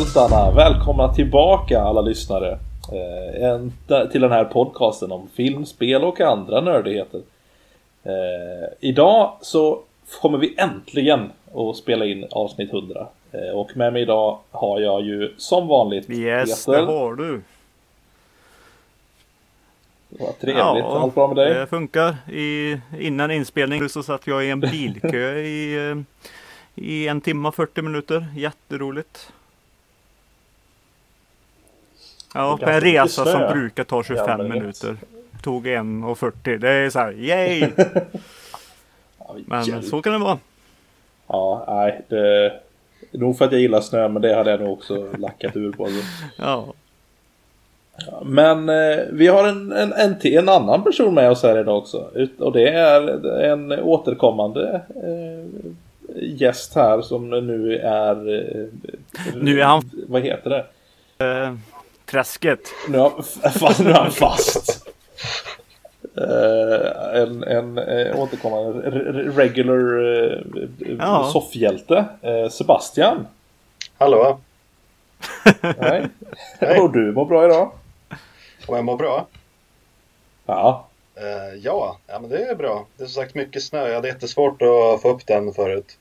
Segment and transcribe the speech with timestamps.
[0.00, 0.50] till Soffhjältarna.
[0.50, 2.58] Välkomna tillbaka alla lyssnare.
[2.92, 3.72] Eh, en,
[4.12, 7.20] till den här podcasten om film, spel och andra nördigheter.
[8.02, 9.80] Eh, idag så
[10.20, 13.06] kommer vi äntligen att spela in avsnitt 100.
[13.32, 17.42] Eh, och med mig idag har jag ju som vanligt Yes, det har du.
[20.08, 20.58] Vad trevligt.
[20.58, 21.54] Ja, Allt bra med dig?
[21.54, 22.16] Det funkar.
[22.32, 25.94] I, innan inspelning så satt jag i en bilkö i,
[26.74, 28.26] i en timme och 40 minuter.
[28.36, 29.32] Jätteroligt.
[32.34, 34.96] Ja, på en resa som brukar ta 25 minuter.
[35.42, 36.58] Tog 1.40.
[36.58, 37.70] Det är så här, yay!
[39.46, 40.38] men så kan det vara.
[41.26, 42.00] Ja, nej.
[42.08, 42.52] Det,
[43.10, 45.88] nog för att jag gillar snö, men det hade jag nog också lackat ur på.
[46.36, 46.64] ja.
[48.24, 52.10] Men eh, vi har en, en, en, en, annan person med oss här idag också.
[52.38, 55.70] Och det är en återkommande eh,
[56.22, 58.34] gäst här som nu är...
[58.34, 58.64] Eh,
[59.34, 59.90] nu är han...
[60.08, 60.64] Vad heter det?
[62.10, 62.60] Träsket.
[62.88, 63.22] Nu är,
[63.58, 64.86] fast, nu är han fast.
[66.18, 68.90] Uh, en en uh, återkommande
[69.30, 70.42] regular uh,
[70.98, 71.30] ja.
[71.32, 72.04] soffhjälte.
[72.24, 73.26] Uh, Sebastian.
[73.98, 74.38] Hallå.
[75.62, 76.08] Hej.
[76.60, 76.80] Hej.
[76.80, 77.72] Och du mår bra idag?
[78.68, 79.26] Och jag mår bra?
[80.46, 80.86] Ja.
[81.20, 82.86] Uh, ja, ja, men det är bra.
[82.96, 83.88] Det är som sagt mycket snö.
[83.88, 85.98] Jag hade jättesvårt att få upp den förut.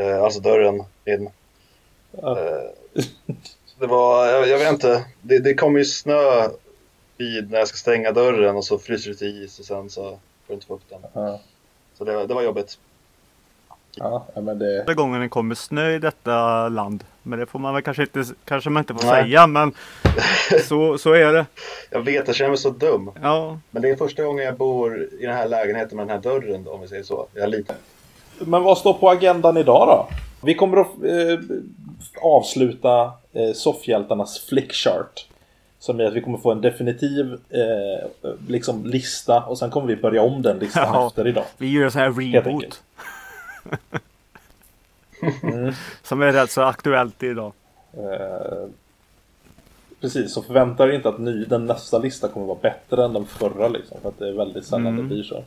[0.00, 1.30] Uh, alltså dörren in.
[2.22, 3.34] Uh.
[3.78, 5.04] det var, jag, jag, vet inte.
[5.22, 6.48] Det, det kom ju snö
[7.16, 10.02] vid när jag ska stänga dörren och så fryser det till is och sen så
[10.02, 11.38] får du inte få upp den.
[11.94, 12.78] Så det, det var jobbigt.
[13.98, 14.78] Ja, men det...
[14.78, 17.04] Första gången det kommer snö i detta land.
[17.22, 19.24] Men det får man väl kanske inte, kanske man inte får Nej.
[19.24, 19.72] säga, men
[20.68, 21.46] så, så är det.
[21.90, 23.10] Jag vet, jag känner mig så dum.
[23.22, 23.58] Ja.
[23.70, 26.64] Men det är första gången jag bor i den här lägenheten med den här dörren,
[26.64, 27.26] då, om vi säger så.
[27.34, 27.64] Jag är.
[28.38, 30.08] Men vad står på agendan idag då?
[30.46, 31.38] Vi kommer att eh,
[32.22, 35.26] avsluta eh, soffhjältarnas flickchart.
[35.78, 38.08] Som är att vi kommer få en definitiv eh,
[38.48, 41.44] liksom lista och sen kommer vi börja om den listan ja, efter idag.
[41.58, 42.82] Vi gör så här reboot.
[45.42, 45.72] mm.
[46.02, 47.52] Som är rätt så aktuellt idag.
[47.92, 48.68] Eh,
[50.00, 53.26] precis, så förvänta er inte att ny, den nästa lista kommer vara bättre än den
[53.26, 53.98] förra liksom.
[54.02, 54.96] För att det är väldigt sällan mm.
[54.96, 55.44] det blir så.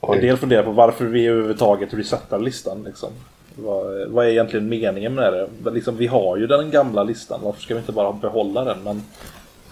[0.00, 3.10] En del funderar på varför vi överhuvudtaget resetar listan liksom.
[3.56, 5.70] Vad, vad är egentligen meningen med det?
[5.70, 8.82] Liksom, vi har ju den gamla listan, varför ska vi inte bara behålla den?
[8.82, 9.02] Men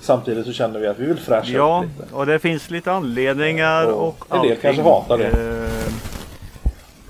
[0.00, 2.08] samtidigt så känner vi att vi vill fräscha ja, upp lite.
[2.12, 5.26] Ja, och det finns lite anledningar och, och En del kanske hatar det.
[5.26, 5.92] Eh,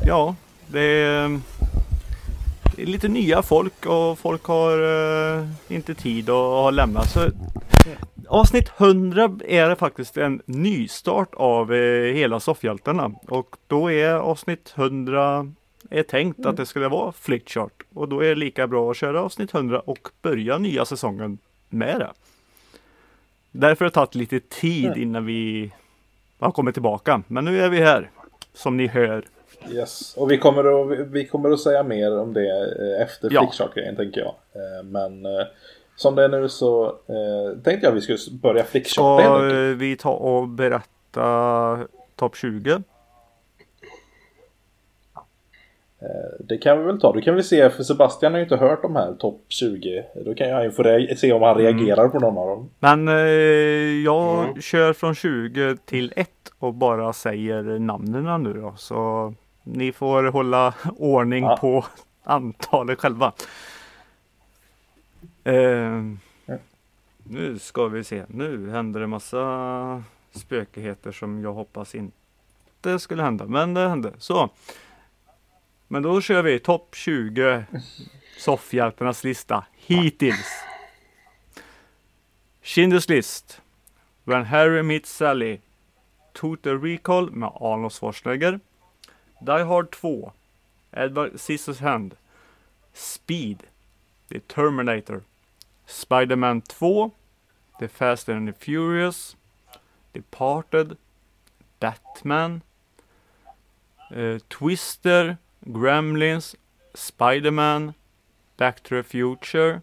[0.06, 0.34] ja,
[0.66, 1.40] det är,
[2.76, 4.78] det är, lite nya folk och folk har
[5.38, 7.10] eh, inte tid att ha lämnat.
[7.10, 7.20] Så
[8.28, 14.74] Avsnitt 100 är det faktiskt en nystart av eh, hela Soffhjältarna och då är avsnitt
[14.76, 15.52] 100
[15.92, 16.50] är tänkt mm.
[16.50, 19.80] att det skulle vara flickchart och då är det lika bra att köra avsnitt 100
[19.80, 21.38] och börja nya säsongen
[21.68, 22.10] med det.
[23.50, 25.02] Därför har det tagit lite tid mm.
[25.02, 25.72] innan vi
[26.38, 27.22] har kommit tillbaka.
[27.26, 28.10] Men nu är vi här,
[28.54, 29.24] som ni hör.
[29.70, 33.40] Yes, och vi kommer att, vi kommer att säga mer om det eh, efter ja.
[33.40, 34.34] flickchart-grejen tänker jag.
[34.52, 35.46] Eh, men eh,
[35.96, 36.96] som det är nu så
[37.64, 39.22] tänkte jag att vi skulle börja flickcharta.
[39.22, 41.78] Ska vi ta och berätta
[42.16, 42.70] topp 20?
[42.72, 42.80] Eh,
[46.38, 47.12] det kan vi väl ta.
[47.12, 50.04] Det kan vi se, för Sebastian har ju inte hört de här topp 20.
[50.24, 50.82] Då kan jag ju få
[51.16, 51.62] se om han mm.
[51.62, 52.70] reagerar på någon av dem.
[52.78, 53.14] Men eh,
[54.04, 54.60] jag mm.
[54.60, 58.74] kör från 20 till 1 och bara säger namnen nu då.
[58.76, 61.56] Så ni får hålla ordning ja.
[61.60, 61.84] på
[62.24, 63.32] antalet själva.
[65.44, 66.18] Eh, mm.
[67.24, 68.22] Nu ska vi se.
[68.28, 70.02] Nu händer det massa
[70.34, 73.46] spökigheter som jag hoppas inte skulle hända.
[73.46, 74.12] Men det hände.
[74.18, 74.50] Så.
[75.92, 77.64] Men då kör vi topp 20
[78.36, 80.64] soffhjältarnas lista hittills.
[82.62, 83.60] Schindler's list.
[84.24, 85.58] When Harry Meets Sally.
[86.32, 88.60] Total Recall med Arnold Schwarzenegger.
[89.40, 90.32] Die Hard 2.
[90.92, 92.16] Edward Scissorhand.
[92.92, 93.62] Speed.
[94.28, 95.20] The Terminator.
[95.86, 97.10] Spiderman 2.
[97.78, 99.36] The Fast and the Furious.
[100.12, 100.96] Departed.
[101.80, 102.62] Batman.
[104.16, 105.36] Uh, Twister.
[105.66, 106.54] Gremlins,
[106.94, 107.94] Spiderman,
[108.56, 109.82] Back to the Future,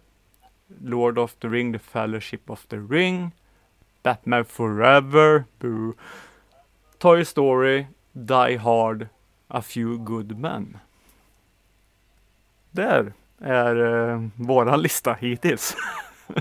[0.82, 3.32] Lord of the Ring, The Fellowship of the Ring,
[4.04, 5.96] Batman Forever, Boo,
[7.00, 9.10] Toy Story, Die Hard,
[9.48, 10.78] A Few Good Men.
[12.72, 15.76] Där är eh, våran lista hittills.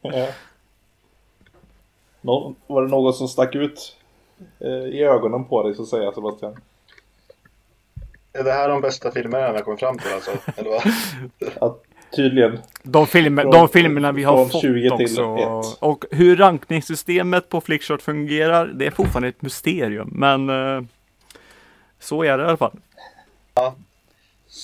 [0.00, 0.28] ja.
[2.20, 3.96] Nå var det något som stack ut
[4.58, 6.56] eh, i ögonen på dig så att säga Sebastian?
[8.32, 10.30] Är det här de bästa filmerna jag kommit fram till alltså?
[10.56, 10.82] Eller vad?
[11.60, 11.78] Ja,
[12.16, 12.58] tydligen.
[12.82, 15.76] De, filmer, Från- de filmerna vi har från fått 20 till också.
[15.80, 20.10] Och hur rankningssystemet på Flickshot fungerar, det är fortfarande ett mysterium.
[20.12, 20.82] Men eh,
[22.00, 22.76] så är det i alla fall.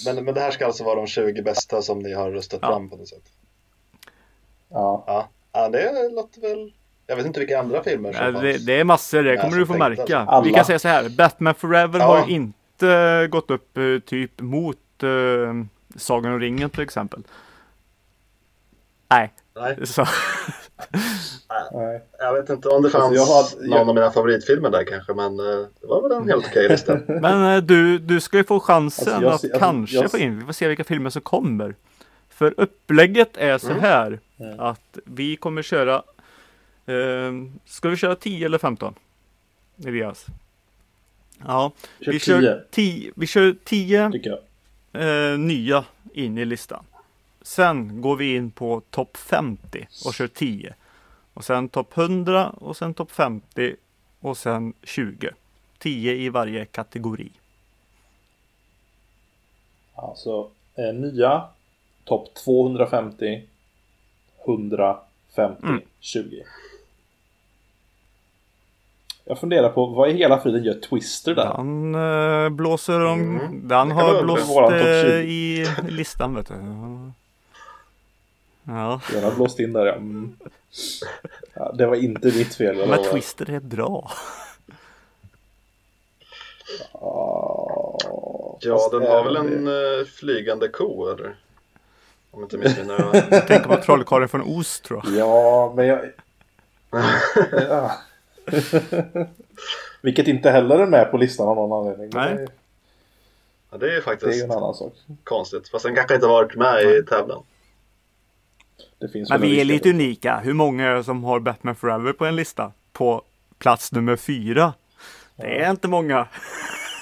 [0.07, 2.69] Men, men det här ska alltså vara de 20 bästa som ni har röstat Ja.
[2.69, 3.23] fram på något sätt?
[4.71, 5.05] Ja.
[5.07, 5.29] Ja.
[5.53, 6.73] ja, det låter väl...
[7.07, 8.41] Jag vet inte vilka andra filmer som fanns.
[8.41, 10.01] Det, det är massor, det Nej, kommer du få märka.
[10.19, 10.41] alltså.
[10.43, 10.57] Vi Alla.
[10.57, 12.07] kan säga så här, Batman Forever Ja.
[12.07, 12.58] har inte
[13.31, 15.65] gått upp eh, typ mot uh,
[15.97, 17.23] Sagan om ringen till exempel.
[19.11, 20.07] Nej, Nej, så,
[21.73, 22.05] Nej.
[22.19, 24.85] jag vet inte om det fanns Alltså, jag har- någon jag- av mina favoritfilmer där
[24.85, 26.99] kanske, men eh, det var väl en helt okej lista.
[27.07, 30.11] men eh, du, du ska ju få chansen Alltså, jag att ser- alltså, kanske jag-
[30.11, 31.75] få in, vi får se vilka filmer som kommer.
[32.29, 33.81] För upplägget är så Mm.
[33.81, 34.61] här Mm.
[34.61, 35.95] att vi kommer köra,
[36.87, 37.33] eh,
[37.65, 38.95] ska vi köra 10 eller 15?
[39.87, 40.27] Elias?
[41.47, 44.31] Ja, Kör vi 10 kör 10, vi kör 10 tycker
[44.93, 45.33] jag.
[45.33, 46.85] eh, nya in i listan.
[47.43, 50.75] Sen går vi in på topp 50 och kör 10.
[51.35, 53.77] Och sen topp 100 och sen topp 50
[54.21, 55.31] och sen 20.
[55.79, 57.31] 10 i varje kategori.
[59.95, 61.45] Alltså eh, nya
[62.05, 63.43] topp 250
[64.47, 65.81] 150 Mm.
[66.01, 66.45] 20.
[69.29, 71.55] Jag funderar på vad i hela friden gör Twister där?
[71.57, 73.69] Den eh, blåser om, Mm.
[73.69, 75.23] kan har blåst eh, 20.
[75.23, 76.55] i listan vet du.
[78.63, 79.93] Ja, Den har blåst in där ja.
[79.95, 80.37] Mm.
[81.55, 81.73] ja.
[81.73, 82.77] Det var inte mitt fel.
[82.77, 83.13] men lovar.
[83.13, 84.11] Twister är bra.
[88.61, 91.37] Ja, den har väl en eh, flygande ko, eller?
[92.31, 93.41] Om inte missminner mig.
[93.47, 95.15] Tänker på Trollkarlen från Oz tror jag.
[95.17, 96.01] Ja, men jag...
[97.71, 97.93] ja.
[100.03, 102.11] Vilket inte heller är med på listan av någon anledning.
[102.15, 102.35] Nej.
[102.35, 102.49] Det,
[103.71, 104.93] Ja, det är det är faktiskt en annan sak.
[105.25, 105.69] konstigt.
[105.69, 107.43] Fast den kanske inte varit med i tävlan.
[108.99, 110.41] Det finns Men vi är lite unika.
[110.45, 112.73] Hur många är det som har Batman Forever på en lista?
[112.93, 113.23] På
[113.59, 114.73] plats nummer fyra.
[115.37, 116.29] Det är inte många.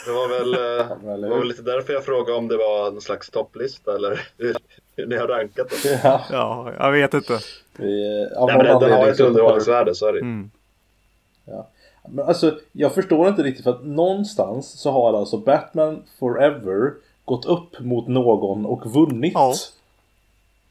[0.06, 3.00] Det var väl, eh, det var väl lite därför jag frågade om det var någon
[3.00, 4.56] slags topplista eller hur,
[4.96, 5.98] hur ni har rankat den.
[6.02, 7.38] Ja, Ja, jag vet inte.
[7.76, 10.12] vi, av Nej, någon men den, den har ett underhållningsvärde, så är
[11.46, 11.62] Mm.
[12.08, 16.94] Men alltså, jag förstår inte riktigt för att någonstans så har alltså Batman Forever
[17.24, 19.32] gått upp mot någon och vunnit.
[19.34, 19.54] Ja.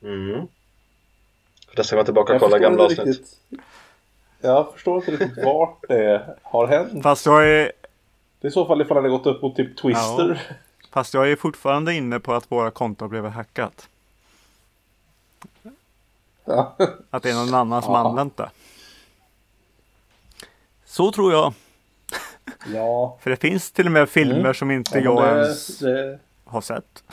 [0.04, 0.48] Mm.
[1.76, 3.08] Jag ska gå tillbaka och kolla gamla avsnitt.
[3.08, 3.38] riktigt.
[4.42, 7.04] Jag förstår inte riktigt vart det har hänt.
[7.04, 7.72] Fast jag är,
[8.42, 10.42] Det är i så fall ifall det har gått upp mot typ Twister.
[10.92, 13.90] fast jag är fortfarande inne på att våra konton blev hackat.
[16.46, 16.76] Ja.
[17.10, 18.10] Att det är någon annan som Aha.
[18.10, 18.50] använt det.
[20.96, 21.54] Så tror jag.
[22.74, 23.18] ja.
[23.22, 24.54] För det finns till och med filmer Mm.
[24.54, 26.86] som inte jag det, ens det, har sett.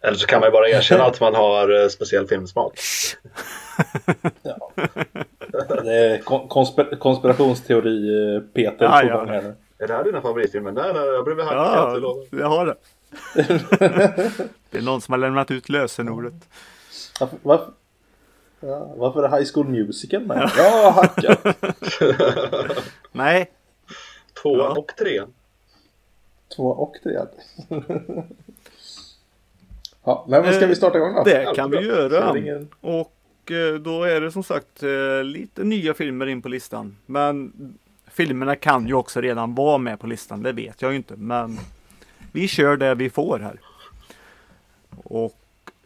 [0.00, 2.78] Eller så kan man ju bara erkänna att man har eh, speciell filmsmak.
[4.42, 4.70] ja.
[5.84, 9.54] det är kon- konspir konspirationsteori eh, Peter Ja, här nu.
[9.78, 10.72] Är det här dina favoritfilmer?
[10.72, 12.02] Nej, nej, jag blev hackad.
[12.02, 12.74] Ja, jag har det.
[14.70, 16.34] Det är någon som har lämnat ut lösenordet.
[17.20, 17.66] Varför, varför,
[18.60, 20.50] ja, varför är High School Musical med?
[20.56, 21.56] Ja, hackat.
[23.12, 23.50] Nej,
[24.42, 24.74] Två Ja.
[24.78, 25.22] och tre.
[26.56, 27.18] Två och tre.
[30.04, 31.22] ja, men ska vi starta igång då?
[31.24, 32.30] det kan vi Så göra.
[32.80, 36.96] Och eh, då är det som sagt eh, lite nya filmer in på listan.
[37.06, 37.52] Men
[38.10, 40.42] filmerna kan ju också redan vara med på listan.
[40.42, 41.16] Det vet jag ju inte.
[41.16, 41.58] Men
[42.32, 43.60] vi kör det vi får här.
[45.04, 45.34] Och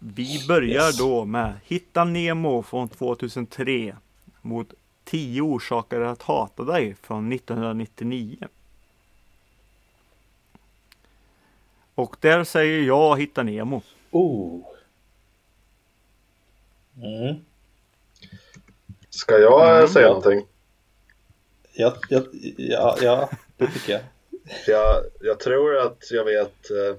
[0.03, 0.99] vi börjar Yes.
[0.99, 3.97] då med Hitta Nemo från 2003
[4.43, 4.73] mot
[5.05, 8.37] 10 orsaker att hata dig från 1999.
[11.95, 13.83] Och där säger jag Hitta Nemo.
[14.11, 14.61] Oh.
[16.97, 17.35] Mm.
[19.11, 19.89] Ska jag eh, Mm.
[19.89, 20.47] säga någonting?
[21.73, 22.23] Ja, ja,
[22.59, 24.03] ja, ja, det tycker jag.
[24.67, 26.97] Jag, jag tror att jag vet eh,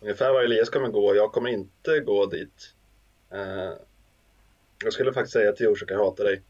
[0.00, 1.14] ungefär var Elias kommer gå.
[1.14, 2.74] Jag kommer inte gå dit.
[3.30, 3.72] Eh,
[4.84, 6.42] jag skulle faktiskt säga att jag orsakar hata dig.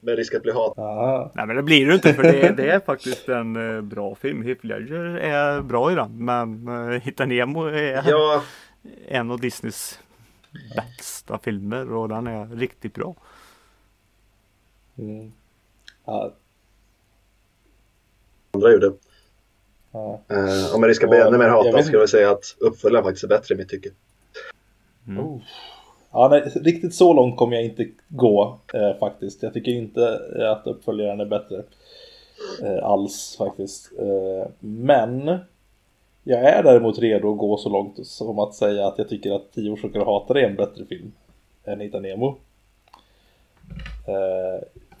[0.00, 0.84] Med risk att bli hatad.
[0.84, 1.32] Aha.
[1.34, 4.42] Nej men det blir det inte för det, det är faktiskt en eh, bra film.
[4.42, 6.24] Heath Ledger är bra i den.
[6.24, 8.42] Men uh, Hitta Nemo är Ja,
[9.08, 10.00] en av Disneys
[10.76, 13.14] bästa filmer och den är riktigt bra.
[14.98, 15.32] Mm.
[16.04, 16.34] Ja,
[18.50, 18.92] andra gjorde.
[19.92, 20.20] Ja.
[20.28, 23.04] Eh, om jag ska bli Ja, ännu mer jag hatad ska jag säga att uppföljaren
[23.04, 23.90] faktiskt är bättre i mitt tycke.
[25.08, 25.24] Mm.
[25.24, 25.40] Oh.
[26.12, 29.42] Ja, nej, riktigt så långt kommer jag inte gå eh, faktiskt.
[29.42, 31.62] Jag tycker inte eh, att uppföljaren är bättre.
[32.62, 33.92] Eh, alls faktiskt.
[33.98, 35.38] Eh, men
[36.24, 39.52] jag är däremot redo att gå så långt som att säga att jag tycker att
[39.52, 41.12] Tio orsaker att hata är en bättre film
[41.64, 42.36] än Hitta Nemo.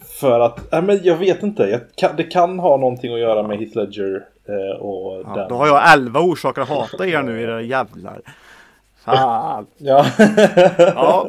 [0.00, 3.42] Eh, för att, nej men jag vet inte, kan, det kan ha någonting att göra
[3.42, 5.48] med Heath Ledger eh, och Ja, den.
[5.48, 8.20] då har jag 11 orsaker att hata er nu era jävlar.
[9.04, 9.66] Fan.
[9.78, 10.06] Ja.
[10.78, 11.28] Ja,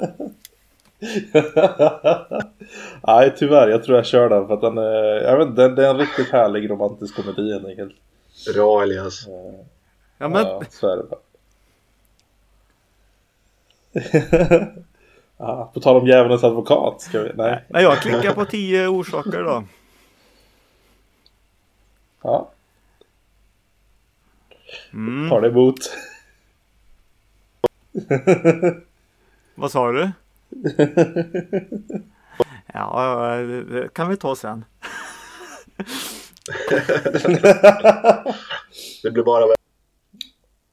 [3.08, 5.76] Nej tyvärr, jag tror jag kör den för att den är, jag vet inte, den-
[5.76, 7.94] det är en riktigt härlig romantisk komedi helt enkelt.
[8.56, 9.28] Bra Elias.
[10.18, 11.20] ja men Ja, så är det bara.
[15.42, 17.66] ja, på tal om djävulens advokat, ska vi, nej.
[17.70, 19.64] nej, jag klickar på 10 orsaker då.
[22.22, 22.52] Ja,
[24.94, 25.30] Mm.
[25.30, 25.78] tar det emot.
[29.56, 30.12] Vad sa du?
[32.74, 34.66] Ja, det det kan vi ta sen.
[39.04, 39.46] Det blir bara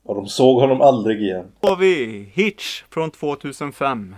[0.04, 1.52] Och de såg honom aldrig igen.
[1.60, 4.16] Då har vi Hitch från 2005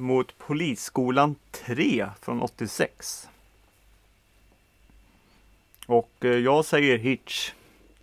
[0.00, 3.28] mot Polisskolan 3 från 86.
[5.86, 7.52] Och eh, jag säger Hitch.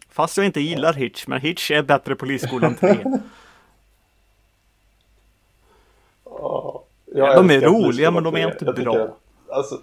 [0.09, 2.97] Fast jag inte gillar Hitch, men Hitch är bättre Polisskolan 3.
[6.23, 6.83] Ja,
[7.35, 8.51] de är roliga, men de är 3.
[8.51, 8.93] inte bra.
[8.93, 9.11] tycker-
[9.49, 9.81] Alltså,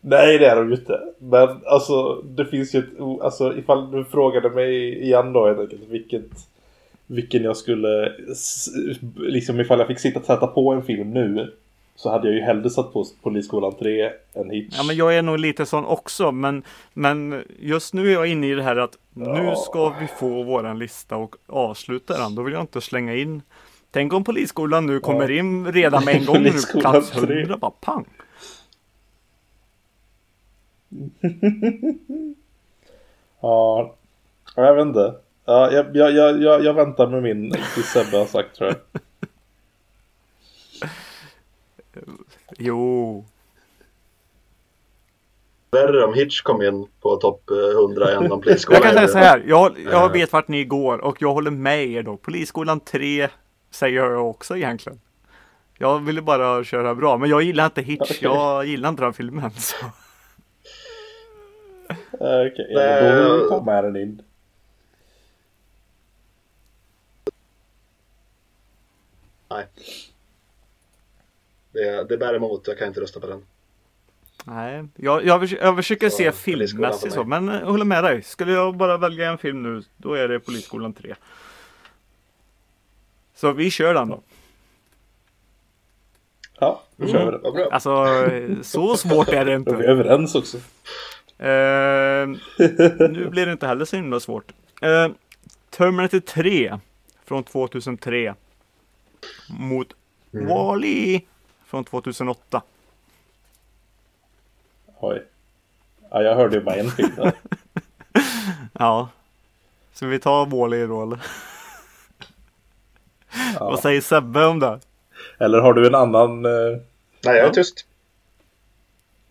[0.00, 1.00] nej, det är de ju inte.
[1.18, 3.00] Men alltså, det finns ju ett...
[3.22, 6.30] Alltså, ifall du frågade mig igen då helt enkelt, vilket...
[7.10, 8.12] Vilken jag skulle...
[9.16, 11.54] Liksom ifall jag fick sitta och sätta på en film nu.
[11.96, 14.74] Så hade jag ju hellre satt på Polisskolan 3 än Hitch.
[14.76, 16.62] Ja, men jag är nog lite sån också, men,
[16.94, 19.56] men just nu är jag inne i det här att nu Ja.
[19.56, 22.34] ska vi få våran lista och avsluta den.
[22.34, 23.42] Då vill jag inte slänga in.
[23.90, 27.38] Tänk om Polisskolan nu kommer in redan med en gång nu plats 3.
[27.40, 28.04] 100, bara pang.
[33.40, 33.94] Ja,
[34.56, 35.14] jag vet inte.
[35.50, 38.76] Ja, jag, jag, jag, jag, jag väntar med min tills Sebbe har sagt tror jag.
[42.58, 43.24] Jo,
[45.70, 48.82] värre om Hitch kom in på topp eh, 100 än om jag Polisskolan.
[48.82, 49.44] kan säga så här.
[49.46, 50.12] Jag, jag Eh.
[50.12, 52.16] vet vart ni går och jag håller med er då.
[52.16, 53.28] Polisskolan 3
[53.70, 55.00] säger jag också egentligen.
[55.78, 58.00] Jag ville bara köra bra, men jag gillar inte Hitch.
[58.00, 58.18] Okej.
[58.22, 59.50] Jag gillar inte den filmen.
[59.50, 59.86] Så.
[59.86, 59.90] Eh,
[62.20, 64.22] Okej, ja, men då med den in.
[69.50, 69.66] Nej.
[71.72, 73.44] Det, det bär emot, jag kan inte rösta på den.
[74.44, 78.22] Nej, jag, jag, jag försöker Så, se filmmässigt så, men jag håller med dig.
[78.22, 81.14] Skulle jag bara välja en film nu, då är det Polisskolan 3.
[83.34, 84.20] Så vi kör den då.
[86.60, 87.38] Ja, då kör vi det.
[87.38, 87.68] Vad bra.
[87.70, 88.06] Alltså,
[88.62, 89.70] så svårt är det är vi inte.
[89.70, 90.56] överens också.
[91.38, 92.26] Eh,
[93.10, 94.52] nu blir det inte heller så himla svårt.
[94.82, 95.08] Eh,
[95.70, 96.78] Terminator 3
[97.24, 98.34] från 2003
[99.48, 99.88] mot
[100.30, 101.20] Wall-E
[101.66, 102.62] från 2008.
[105.00, 105.24] Oj.
[106.10, 107.32] Ja, jag hörde ju bara en film där.
[108.72, 109.08] Ja.
[109.92, 111.20] Så vi tar Wall-E då eller?
[113.60, 113.78] Vad Ja.
[113.82, 114.80] säger Sebbe om det?
[115.38, 116.44] Eller har du en annan...
[116.44, 116.50] eh,
[117.24, 117.86] Nej, jag är tyst.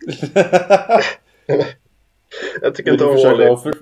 [2.62, 3.56] jag tycker inte du om Wall-E.
[3.62, 3.74] för...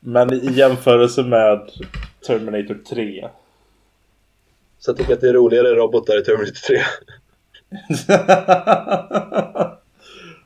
[0.00, 1.70] Men i jämförelse med
[2.28, 3.28] Terminator 3.
[4.78, 6.82] Så jag tycker att det är roligare robotar i Terminator 3.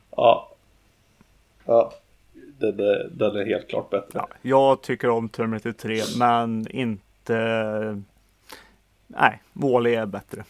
[0.15, 0.49] ja.
[1.65, 1.93] Ja.
[2.57, 4.09] Den är, den är helt klart bättre.
[4.13, 8.01] Ja, jag tycker om Terminator 3 men inte...
[9.07, 10.43] Nej, Wall-E är bättre.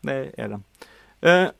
[0.00, 0.64] Det är den.
[1.20, 1.50] Eh,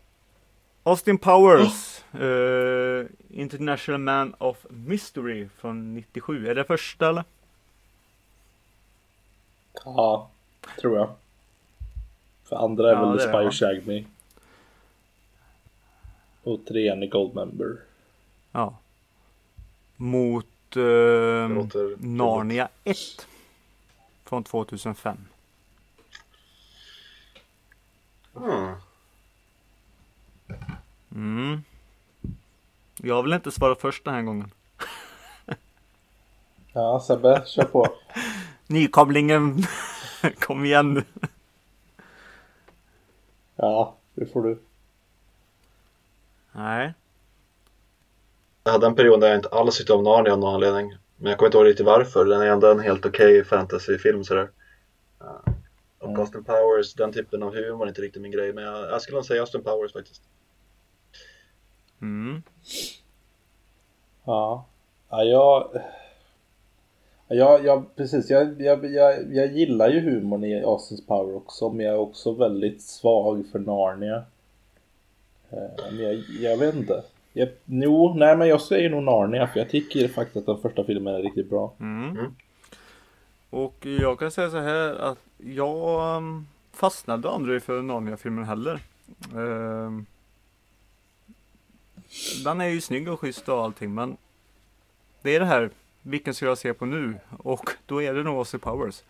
[0.82, 2.04] Austin Powers.
[2.14, 6.49] eh, International Man of Mystery från 97.
[6.49, 7.25] Är det första eller?
[9.85, 10.28] Ja,
[10.80, 11.11] tror jag.
[12.45, 14.04] För andra är Ja, väl The Spy Who Shagged Me.
[16.42, 17.76] Och trean är Goldmember.
[18.52, 18.76] Ja.
[19.97, 20.83] Mot eh,
[21.49, 22.97] låter Narnia 1.
[24.25, 25.16] Från 2005.
[28.37, 28.75] Mm.
[31.14, 31.62] Mm.
[32.97, 34.50] Jag vill inte svara först den här gången.
[36.73, 37.87] Ja, Sebbe, kör på.
[38.66, 39.62] Nykomlingen.
[40.40, 41.02] Kom igen nu.
[43.56, 44.58] Ja, det får du.
[46.52, 46.94] Nej.
[48.64, 50.96] Jag hade en period där jag inte alls tyckte om Narnia av någon anledning.
[51.16, 52.25] Men jag kommer inte ihåg riktigt varför.
[52.25, 54.50] Den är ändå en helt okej fantasyfilm sådär.
[55.23, 55.52] Uh,
[55.99, 56.20] och Mm.
[56.20, 58.52] Austin Powers, den typen av humor är inte riktigt min grej.
[58.52, 60.23] Men jag, jag skulle nog säga Austin Powers faktiskt.
[62.02, 62.42] Mm.
[64.25, 64.66] Ja.
[65.11, 65.70] Ja, jag...
[67.28, 68.30] Ja, jag, precis.
[68.30, 72.33] Jag, jag, jag, jag gillar ju humorn i Austin's Power också, men jag är också
[72.33, 74.25] väldigt svag för Narnia.
[75.50, 77.02] Eh, Men jag, jag vet inte.
[77.33, 80.85] Jag, jo, nej men jag säger nog Narnia, för jag tycker faktiskt att den första
[80.85, 81.73] filmen är riktigt bra.
[81.80, 82.35] Mm.
[83.50, 88.80] Och jag kan säga så här att jag um, fastnade aldrig för Narnia-filmen heller.
[89.35, 90.06] Ehm,
[92.45, 94.16] den är ju snygg och schysst och allting men
[95.23, 95.71] det är det här,
[96.06, 97.14] vilken ska jag se på nu?
[97.38, 99.02] Och då är det nog Aussie Powers.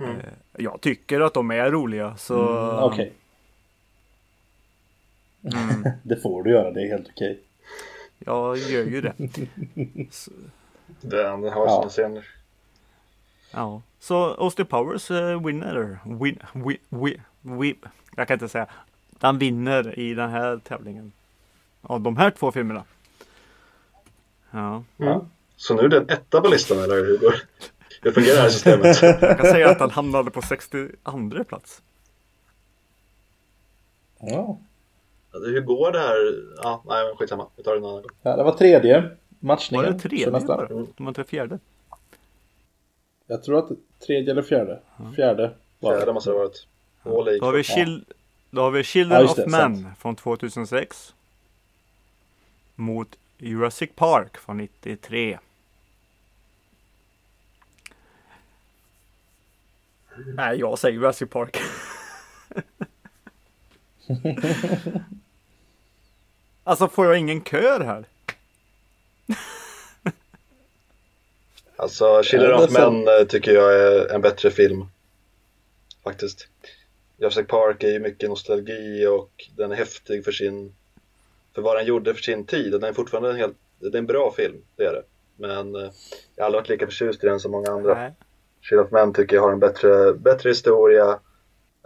[0.00, 0.10] Mm.
[0.20, 2.58] Eh, jag tycker att de är roliga så...
[2.70, 3.12] Mm, Okej,
[5.52, 7.40] Mm, det får du göra, det är helt okej.
[8.18, 9.14] jag gör ju det.
[10.10, 10.30] Så,
[11.00, 11.80] Den har Ja.
[11.80, 12.26] sina scener.
[13.50, 13.82] ja.
[14.00, 15.98] Så Austin Powers uh, winner.
[16.04, 17.76] Win, win, win, win.
[18.16, 18.66] Jag kan inte säga.
[19.10, 21.12] Den vinner i den här tävlingen.
[21.82, 22.84] Av de här två filmerna.
[24.54, 24.84] Ja.
[24.98, 25.20] Mm.
[25.56, 27.34] Så nu är det en etta på listan eller hur, går,
[28.02, 29.02] hur fungerar det här systemet?
[29.22, 31.82] Jag kan säga att den hamnade på 62 plats.
[34.20, 34.58] Ja.
[35.32, 36.42] Hur går det här?
[36.62, 38.10] Ja, nej men skitsamma, vi tar det en annan gång.
[38.22, 39.92] ja, det var tredje Var matchningen.
[39.92, 40.56] det tredje Så nästan.
[40.56, 40.66] bara?
[40.68, 41.58] Det var inte fjärde.
[43.26, 43.68] Jag tror att
[44.06, 44.80] tredje eller fjärde.
[45.16, 46.12] Fjärde var Fjärde det.
[46.12, 46.66] måste det ha varit.
[47.02, 47.62] All Då har vi.
[47.62, 48.04] Chil-
[48.50, 49.98] då har vi Children Ja, just of det, Men sant.
[49.98, 51.14] från 2006.
[52.74, 55.38] Mot Jurassic Park från 93.
[60.26, 61.56] Nej, jag säger Jurassic Park.
[66.64, 68.04] alltså får jag ingen kör här?
[71.76, 74.88] Alltså, Children of Men tycker jag är en bättre film.
[76.04, 76.48] Faktiskt.
[77.16, 80.74] Jurassic Park är ju mycket nostalgi och den är häftig för sin
[81.54, 83.98] för vad den gjorde för sin tid och den är fortfarande en helt, det är
[83.98, 85.02] en bra film, det är det.
[85.36, 85.90] Men eh,
[86.36, 87.94] jag har aldrig varit lika förtjust i den som många andra.
[87.94, 88.12] Nej.
[88.60, 91.10] Children of Men tycker jag har en bättre, bättre historia,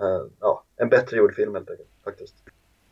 [0.00, 2.34] eh, ja, en bättre gjord film helt enkelt, faktiskt.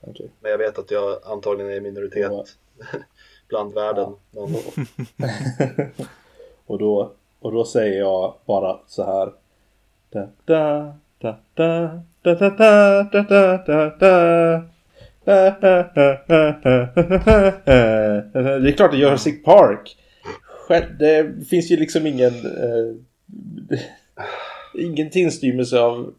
[0.01, 0.31] Okej.
[0.41, 2.45] Men jag vet att jag antagligen är i minoritet Ja.
[3.49, 4.15] bland världen.
[4.31, 4.55] Men,
[6.67, 9.33] Och då, och då säger jag bara så här.
[10.11, 14.63] Da, da, da, da, da, da, da, da, da, da,
[15.27, 15.33] Det
[18.69, 19.97] är klart det är Jurassic Park.
[20.99, 22.35] Det finns ju liksom ingen...
[22.35, 22.95] Eh,
[24.85, 26.15] ingen tillstymmelse av...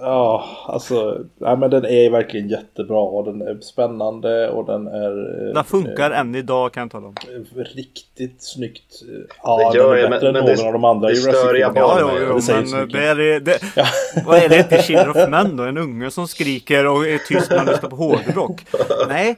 [0.00, 1.18] Ja, alltså...
[1.38, 5.46] Nej men den är verkligen jättebra och den är spännande och den är...
[5.48, 7.14] eh, Den funkar än idag kan jag tala om.
[7.56, 9.02] Riktigt snyggt.
[9.42, 11.08] Ja, Det gör den är jag, bättre men- än men någon det- av de andra
[11.08, 12.14] det Jurassic stör jag bara Ja, med.
[12.20, 13.60] jo, jo, Det men det är det.
[13.76, 13.84] Ja.
[14.26, 15.62] Vad är det Children of Men då?
[15.62, 18.60] En unge som skriker och är tyst när han lyssnar på hårdrock?
[19.08, 19.36] Nej,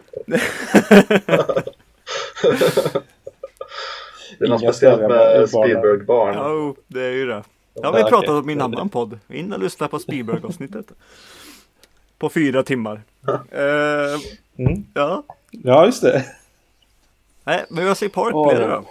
[4.38, 5.49] det är något speciellt med barn.
[5.49, 6.35] Spielberg-barn.
[6.35, 7.42] ja, jo, det är ju det.
[7.77, 9.19] Det har vi pratat om i en annan podd.
[9.29, 10.93] In och lyssna på Spielberg-avsnittet.
[12.19, 13.03] På fyra timmar.
[13.51, 14.21] Eh,
[14.59, 14.87] Mm.
[14.95, 16.27] ja, Ja, just det.
[17.45, 18.85] nej, men jag ser Park Åh, blev det då.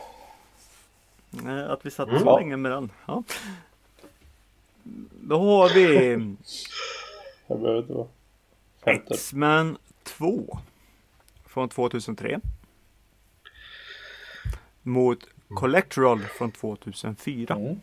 [1.49, 2.21] Eh, Att vi satt Mm.
[2.21, 2.91] så länge med den.
[3.05, 3.23] Ja.
[5.21, 6.11] Då har vi
[7.47, 8.07] Jag behöver inte vara.
[8.83, 10.59] X-Men 2.
[11.45, 12.39] Från 2003.
[14.81, 15.19] Mot
[15.49, 17.55] Collectoral från 2004.
[17.55, 17.79] Mm.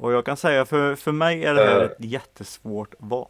[0.00, 1.84] Och jag kan säga för, för mig är det här Eh.
[1.86, 3.28] ett jättesvårt val.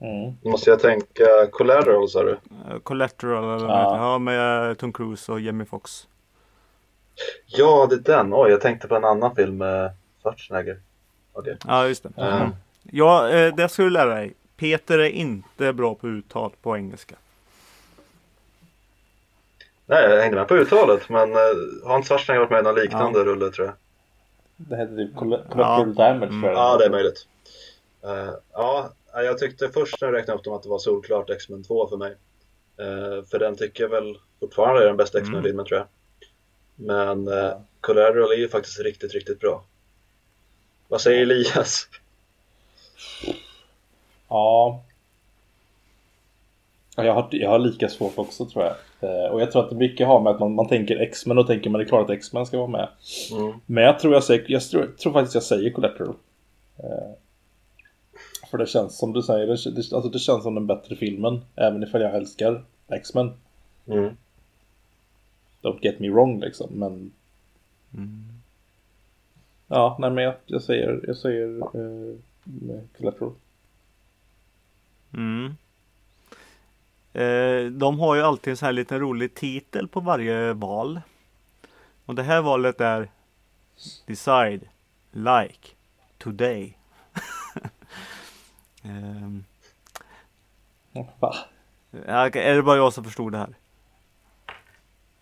[0.00, 0.34] Mm.
[0.44, 2.32] Måste jag tänka Collateral sa du?
[2.70, 3.96] Eh, Collateral eller Ja.
[3.96, 4.12] ja.
[4.12, 6.08] ja, med Tom Cruise och Jamie Foxx.
[7.46, 8.34] Ja, det är den.
[8.34, 9.90] Oj, jag tänkte på en annan film med
[10.22, 10.80] Schwarzenegger.
[11.32, 11.56] Okej.
[11.66, 12.12] Ja, just det.
[12.16, 12.50] Mm.
[12.82, 14.34] Ja, eh, det ska du lära dig.
[14.56, 17.14] Peter är inte bra på uttal på engelska.
[19.86, 21.38] Nej, jag hängde med på uttalet, men uh,
[21.84, 23.74] har inte Schwarzenegger varit med i någon liknande rulle tror jag?
[24.56, 26.32] Det heter typ coll- Collateral Damage.
[26.32, 26.44] Mm.
[26.50, 27.26] Ja, det är möjligt.
[28.04, 31.64] Eh, ja, jag tyckte först när jag räknade upp dem att det var solklart X-Men
[31.64, 32.16] 2 för mig.
[32.78, 35.86] Eh, för den tycker jag väl fortfarande är den bästa X-Men-filmen tror jag.
[36.74, 37.60] Men uh, Ja.
[37.80, 39.64] Collateral är ju faktiskt riktigt, riktigt bra.
[40.88, 41.88] Vad säger Elias?
[44.28, 44.82] Ja.
[46.96, 48.74] Ja, Jag har, jag har lika svårt också tror jag.
[49.00, 51.46] Eh, Och jag tror att det mycket har med att man, man tänker X-Men och
[51.46, 52.88] tänker man det är klart att X-Men ska vara med.
[53.32, 53.52] Mm.
[53.66, 56.14] Men jag tror jag säger, jag tror, tror faktiskt jag säger Collateral.
[56.76, 57.10] Eh,
[58.50, 61.40] För det känns som du säger, det, det, alltså det känns som den bättre filmen.
[61.56, 63.32] Även ifall jag älskar X-Men.
[63.86, 64.16] Mm.
[65.62, 67.12] Don't get me wrong liksom, men...
[69.68, 72.14] Ja, nej men jag, jag säger, jag säger eh,
[72.98, 73.32] Collateral.
[75.14, 75.54] Mm.
[77.14, 81.00] Eh, de har ju alltid en sån här liten rolig titel på varje val.
[82.04, 83.10] Och det här valet är
[84.06, 84.68] Decide,
[85.12, 85.68] Like,
[86.18, 86.78] Today.
[88.82, 89.44] Ehm,
[91.20, 91.34] Va?
[91.92, 93.54] är det bara jag som förstod det här?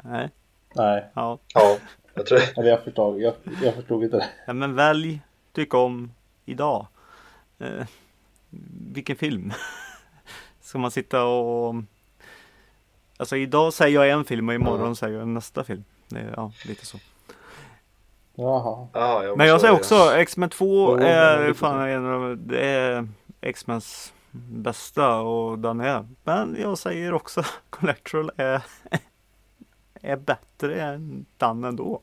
[0.03, 0.31] Nej?
[0.75, 1.39] Nej, Ja.
[1.55, 1.79] Ja,
[2.15, 4.29] jag tror eller jag förstod, jag, jag förstod inte det.
[4.47, 5.21] ja men välj,
[5.53, 6.13] tyck om,
[6.45, 6.87] idag.
[7.59, 7.87] Eh,
[8.93, 9.53] vilken film?
[10.73, 11.75] Ska man sitta och...
[13.17, 14.95] Alltså idag säger jag en film och imorgon Mm.
[14.95, 15.85] säger jag nästa film.
[16.09, 16.99] Det är, ja, lite så.
[18.35, 18.89] Jaha.
[18.93, 22.21] Ja, jag Men jag säger också X-Men 2 Jo, det är är fan en av
[22.21, 23.09] de- det är
[23.41, 24.13] X-Mens
[24.51, 26.09] bästa och den är.
[26.25, 28.63] Men jag säger också Collateral är,
[29.95, 32.01] är bättre än den ändå.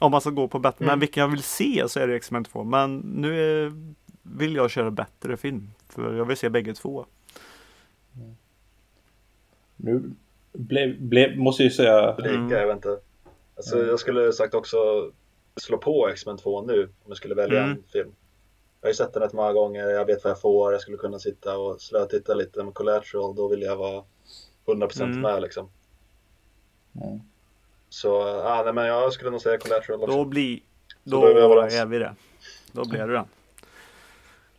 [0.00, 0.76] Om man ska gå på bättre.
[0.84, 1.00] Men Mm.
[1.00, 2.64] vilken jag vill se så är det X-Men 2.
[2.64, 3.72] Men nu är,
[4.36, 5.70] vill jag köra bättre film.
[5.88, 7.06] För jag vill se bägge två.
[9.76, 10.10] Nu
[10.52, 12.50] blev, blev, måste jag ju säga, Lika, Mm.
[12.50, 13.00] jag vet inte.
[13.56, 13.88] Alltså, Mm.
[13.88, 14.76] Jag skulle sagt också
[15.56, 17.70] slå på X-Men 2 nu om jag skulle välja Mm.
[17.70, 18.12] en film.
[18.80, 20.96] Jag har ju sett den rätt många gånger, jag vet vad jag får, jag skulle
[20.96, 24.04] kunna sitta och slötitta lite med Collateral, då vill jag vara
[24.66, 25.20] 100% Mm.
[25.20, 25.68] med liksom.
[27.02, 27.20] Mm.
[27.88, 28.08] Så
[28.44, 30.16] ja, nej, men jag skulle nog säga Collateral också.
[30.16, 30.60] Då blir
[31.04, 32.14] då då är vi det.
[32.72, 33.24] Då blir det den.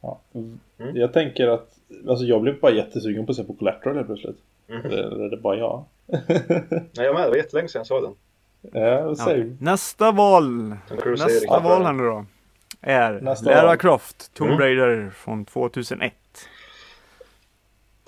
[0.02, 0.20] Ja.
[0.34, 0.60] Mm.
[0.96, 1.70] jag tänker att,
[2.08, 4.38] alltså jag blev bara jättesugen på att se på Collateral helt plötsligt.
[4.68, 4.86] Mhm.
[4.86, 5.86] Eller är det bara jag?
[6.08, 8.14] Nej, jag med, det var jättelänge sedan jag såg den.
[8.82, 9.36] Ja, Ja.
[9.60, 10.76] Nästa val
[11.18, 12.26] Nästa val här nu då
[12.82, 13.78] är Nästa Lara val.
[13.78, 14.60] Croft, Tomb Mm.
[14.62, 16.14] Raider från 2001.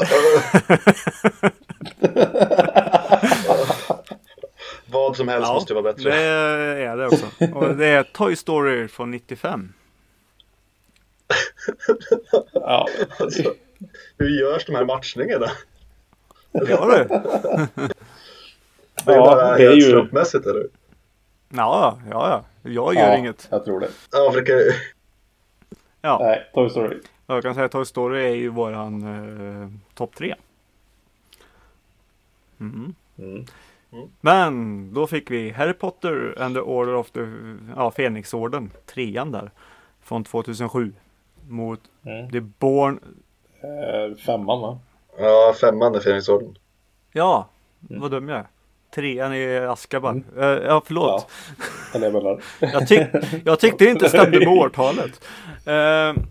[4.91, 6.09] Vad som helst måste ju vara bättre.
[6.09, 6.17] det
[6.83, 7.25] är det också.
[7.53, 9.73] Och det är Toy Story från 95.
[12.53, 12.87] Ja.
[13.19, 13.53] Alltså,
[14.17, 15.47] hur görs de här matchningarna?
[16.51, 17.03] Ja du.
[19.05, 20.67] Det är Ja, bara det är helt ju- slumpmässigt eller?
[21.49, 22.69] Ja, ja, ja.
[22.71, 23.47] Jag gör ja, inget.
[23.51, 23.89] jag tror det.
[24.49, 24.71] Ju...
[26.01, 26.97] Ja, Nej, Toy Story.
[27.27, 29.01] jag kan säga att Toy Story är ju våran
[29.63, 30.35] eh, topp tre.
[32.59, 32.95] Mm.
[33.17, 33.45] Mm.
[34.21, 37.19] Men då fick vi Harry Potter and the Order of the
[37.75, 39.51] ja, Fenixorden, trean där.
[40.03, 40.93] Från 2007.
[41.51, 42.31] Mot Mm.
[42.31, 42.99] The Born
[43.63, 44.79] Eh, femman va?
[45.19, 46.57] Ja, femman är Fenixorden.
[47.11, 47.47] Ja,
[47.89, 48.01] Mm.
[48.01, 48.47] vad dum jag är.
[48.95, 50.23] Trean i Askaban.
[50.35, 50.43] Mm.
[50.43, 51.27] Eh, ja, förlåt.
[51.95, 52.41] Eller jag.
[52.59, 53.07] Jag, tyck,
[53.45, 55.21] jag tyckte det inte stämde med årtalet.
[55.67, 56.23] Uh,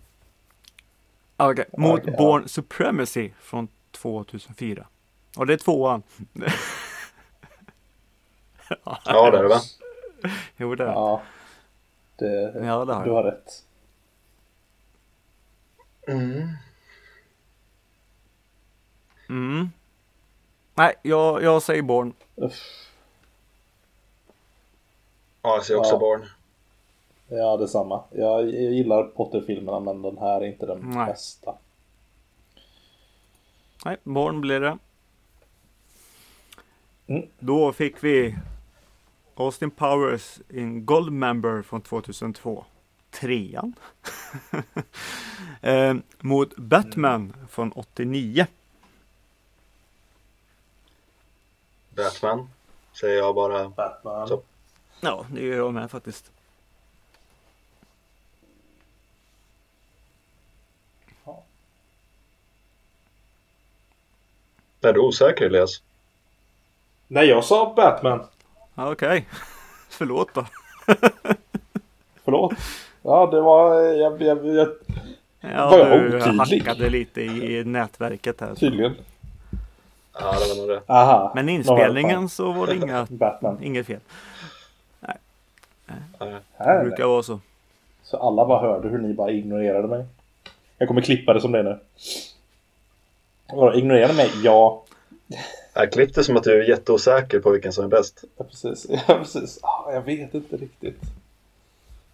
[1.51, 1.65] okay.
[1.79, 2.13] Mot ja.
[2.19, 4.87] Born Supremacy från 2004.
[5.37, 6.03] Och det är tvåan.
[8.85, 9.61] Ja, det är det va?
[10.57, 10.93] Jo, det är det.
[10.93, 11.23] Ja.
[12.19, 13.63] Det, Ja, det har du har rätt.
[16.09, 16.49] Mm.
[19.29, 19.71] Mm.
[20.75, 22.13] Nej, jag, jag säger Born.
[22.37, 22.87] Uff.
[25.43, 25.99] Ja, jag ser också Ja.
[25.99, 26.27] Born.
[27.29, 28.05] Ja, detsamma.
[28.11, 31.07] Jag, jag gillar Potter-filmerna men den här är inte den Nej.
[31.07, 31.55] bästa.
[33.85, 34.79] Nej, Born blir det.
[37.07, 37.29] Mm.
[37.39, 38.37] Då fick vi
[39.35, 42.65] Austin Powers in Goldmember från 2002.
[43.11, 43.75] Trean.
[45.61, 48.47] eh, mot Batman från 89.
[51.91, 52.51] Batman.
[52.93, 53.69] Säger jag bara.
[53.69, 54.29] Batman.
[54.29, 54.43] Så.
[55.01, 56.31] Ja, det gör jag med faktiskt.
[64.83, 65.83] Är du osäker Elias?
[67.09, 68.27] Nej, jag sa Batman.
[68.75, 69.29] Okej,
[69.89, 70.47] förlåt då.
[72.25, 72.53] Förlåt.
[73.03, 73.75] Ja, det var...
[73.83, 74.69] Jag, jag, jag,
[75.41, 76.63] Ja, Var jag du otydlig?
[76.65, 78.55] hackade lite i nätverket här.
[78.55, 78.95] tydligen.
[80.21, 80.83] Ja, det var nog det.
[80.93, 81.33] Aha.
[81.35, 83.07] Men inspelningen så var det inga,
[83.63, 84.01] inget fel.
[85.01, 85.17] Nej.
[86.19, 87.41] Det Här, brukar vara så.
[88.03, 90.05] Så alla bara hörde hur ni bara ignorerade mig.
[90.79, 91.79] Jag kommer klippa det som det är nu.
[93.53, 94.31] Vadå, ignorera mig?
[94.45, 94.83] Ja.
[95.75, 98.25] Jag klippte som att du är jätteosäker på vilken som är bäst.
[98.37, 98.87] Ja, precis.
[99.09, 99.59] Ja, precis.
[99.63, 101.01] Ah, jag vet inte riktigt.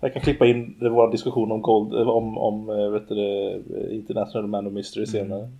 [0.06, 3.94] Jag kan klippa in vår diskussion om, Gold, eh, om, om eh, vet du, det,
[3.94, 5.50] International Man of Mystery senare.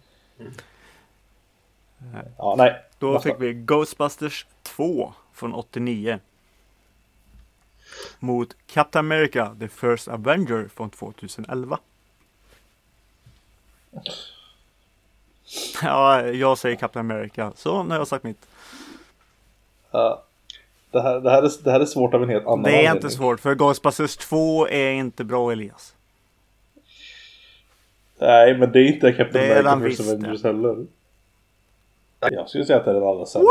[2.38, 2.76] Ja, nej.
[2.98, 3.28] Då Nästa.
[3.28, 6.18] fick vi Ghostbusters 2 från 89.
[8.18, 11.78] Mot Captain America The First Avenger från 2011.
[15.82, 17.52] Ja, jag säger Captain America.
[17.56, 18.48] Så nu har jag sagt mitt.
[19.90, 20.26] Ja.
[20.90, 22.75] Det, här, det, här är, det här är svårt av en helt annan Det är
[22.79, 22.96] anledning.
[22.96, 25.94] inte svårt för Ghostbusters 2 är inte bra Elias.
[28.18, 30.87] Nej, men det är inte Captain Det är America visst, Avengers heller.
[32.20, 33.49] Jag skulle säga att det är den allra sämsta.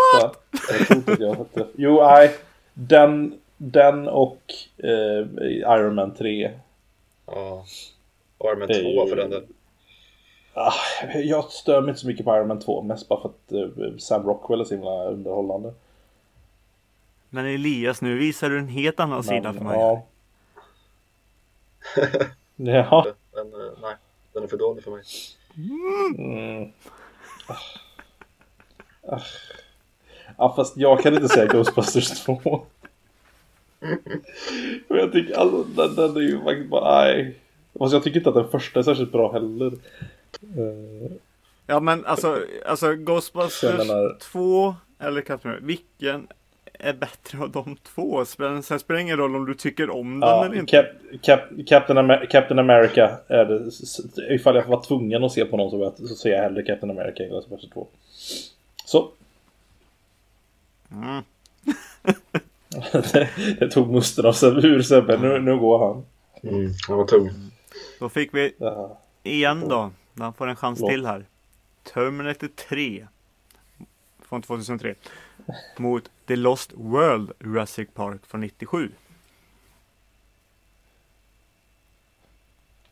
[0.69, 1.67] Jag att jag har sett det.
[1.75, 2.31] Jo, nej.
[2.73, 4.41] Den, den och
[4.77, 5.45] eh,
[5.77, 6.51] Iron Man 3.
[7.25, 7.65] Ja.
[8.43, 9.43] Iron Man Det är 2 ju- för den där.
[10.53, 10.73] Ah,
[11.15, 12.81] jag stör mig inte så mycket på Iron Man 2.
[12.81, 15.73] Mest bara för att eh, Sam Rockwell är så himla underhållande.
[17.35, 19.79] Men Elias, nu visar du en helt annan sida för mig.
[19.79, 20.05] Ja.
[22.55, 23.05] Jaha.
[23.33, 23.95] Den, eh, nej,
[24.33, 25.03] den är för dålig för mig.
[26.17, 26.71] Mm.
[27.47, 29.19] Ah.
[30.37, 32.65] Ja, fast jag kan inte säga Ghostbusters 2.
[34.87, 37.39] För jag tycker alltså, den, den är ju faktiskt bara, nej.
[37.79, 39.73] Fast jag tycker inte att den första är särskilt bra heller.
[41.67, 46.27] Ja men alltså, alltså Ghostbusters menar- 2 eller Captain America, vilken
[46.79, 48.25] är bättre av de två?
[48.25, 50.71] Sen spelar det ingen roll om du tycker om den Ja, eller inte.
[50.71, 50.85] Cap,
[51.21, 53.71] Cap, Captain, Amer Captain America är det.
[54.35, 56.91] Ifall jag var tvungen att se på någon så, vet, så ser jag hellre Captain
[56.99, 57.87] America än Ghostbusters 2.
[58.85, 59.09] Så.
[60.91, 61.23] Mm.
[62.91, 65.17] det, det tog musten av ur Sebbe.
[65.17, 66.05] Nu, nu går han.
[66.43, 67.29] Mm, den var tung.
[67.99, 68.97] Då fick vi Ja.
[69.23, 69.91] igen då.
[70.19, 70.91] Han får en chans Förlåt.
[70.91, 71.25] till här.
[71.93, 73.07] Terminator 3.
[74.29, 74.95] Från 2003.
[75.77, 78.89] Mot The Lost World Jurassic Park från 97.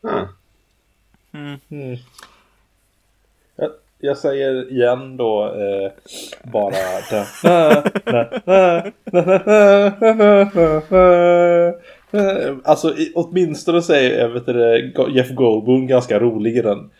[0.00, 0.28] Ja.
[1.32, 1.58] Mm.
[1.68, 1.96] Mm.
[3.56, 5.92] Jag, jag säger igen då eh,
[6.42, 6.74] bara.
[12.64, 16.90] Alltså i- åtminstone säger jag vet du, det, Jeff Goldblum ganska rolig i den.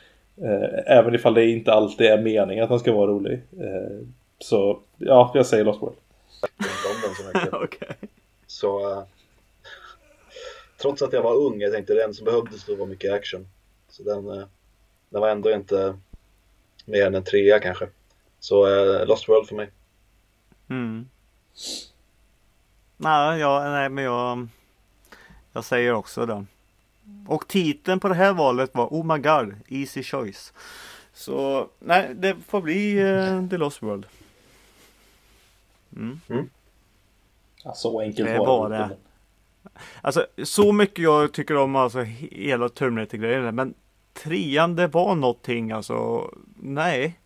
[0.42, 0.68] Eh,
[0.98, 3.42] även ifall det inte alltid är meningen att han ska vara rolig.
[3.60, 4.06] Eh,
[4.38, 5.96] så ja, jag säger Lost World.
[6.58, 7.54] Jag om så mycket.
[7.54, 7.96] Okej.
[8.46, 9.04] Så eh,
[10.80, 13.48] trots att jag var ung, jag tänkte den som behövdes då var mycket action.
[13.88, 14.46] Så den, eh,
[15.08, 15.98] den var ändå inte
[16.84, 17.88] mer än en trea kanske.
[18.40, 19.70] Så eh, Lost World för mig.
[20.70, 21.08] Mm.
[22.96, 24.48] Nej, ja, nej, men jag,
[25.52, 26.46] jag säger också den.
[27.28, 30.52] Och titeln på det här valet var Oh my god, easy choice.
[31.12, 34.06] Så nej, det får bli eh, The Lost World.
[35.96, 36.20] Mm.
[37.64, 38.82] Ja, så enkelt Det var det det.
[38.84, 38.96] inte.
[40.02, 43.54] Alltså så mycket jag tycker om alltså he- hela Terminator-grejen.
[43.54, 43.74] Men
[44.12, 46.30] trean det var någonting alltså.
[46.56, 47.18] Nej.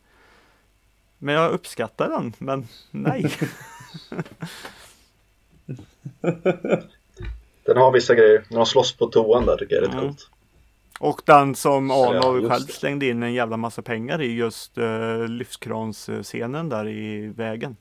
[1.18, 2.32] Men jag uppskattar den.
[2.38, 3.32] Men nej.
[7.64, 8.44] Den har vissa grejer.
[8.50, 10.06] När de slåss på toan där tycker jag är rätt Mm.
[10.08, 10.30] coolt.
[11.00, 12.72] Och den som Ja, Arnold just själv det.
[12.72, 17.76] slängde in en jävla massa pengar i just uh, lyftkranscenen där i vägen.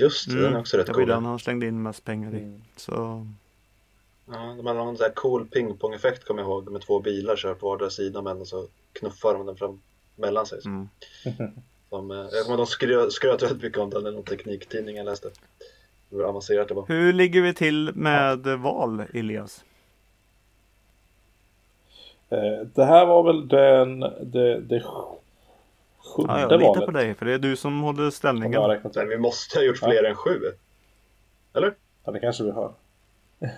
[0.00, 0.92] Just det, den är också rätt Mm.
[0.92, 1.08] det var cool.
[1.22, 2.38] den han slängde in mest pengar i.
[2.38, 2.62] Mm.
[2.76, 3.26] Så
[4.26, 7.54] Ja, de hade någon sån här cool pingpong-effekt kommer jag ihåg med två bilar kör
[7.54, 9.80] på vardera sida men och så knuffar de den fram
[10.16, 10.60] mellan sig.
[10.64, 10.88] mm.
[11.90, 14.96] De, eh, jag kommer ihåg de skrö, skröt väldigt mycket om den i någon tekniktidning
[14.96, 15.30] jag läste.
[16.10, 16.84] Hur avancerat det var.
[16.88, 19.64] Hur ligger vi till med val Elias?
[22.30, 24.00] Eh, det här var väl den,
[24.32, 24.84] det, det
[26.04, 26.84] sjunde Ja, jag litar valet.
[26.86, 28.62] på dig för det är du som håller har ställningen.
[28.62, 30.40] räknat Men vi måste ha gjort fler än sju.
[31.54, 31.74] Eller?
[32.04, 32.72] Ja, det kanske vi har.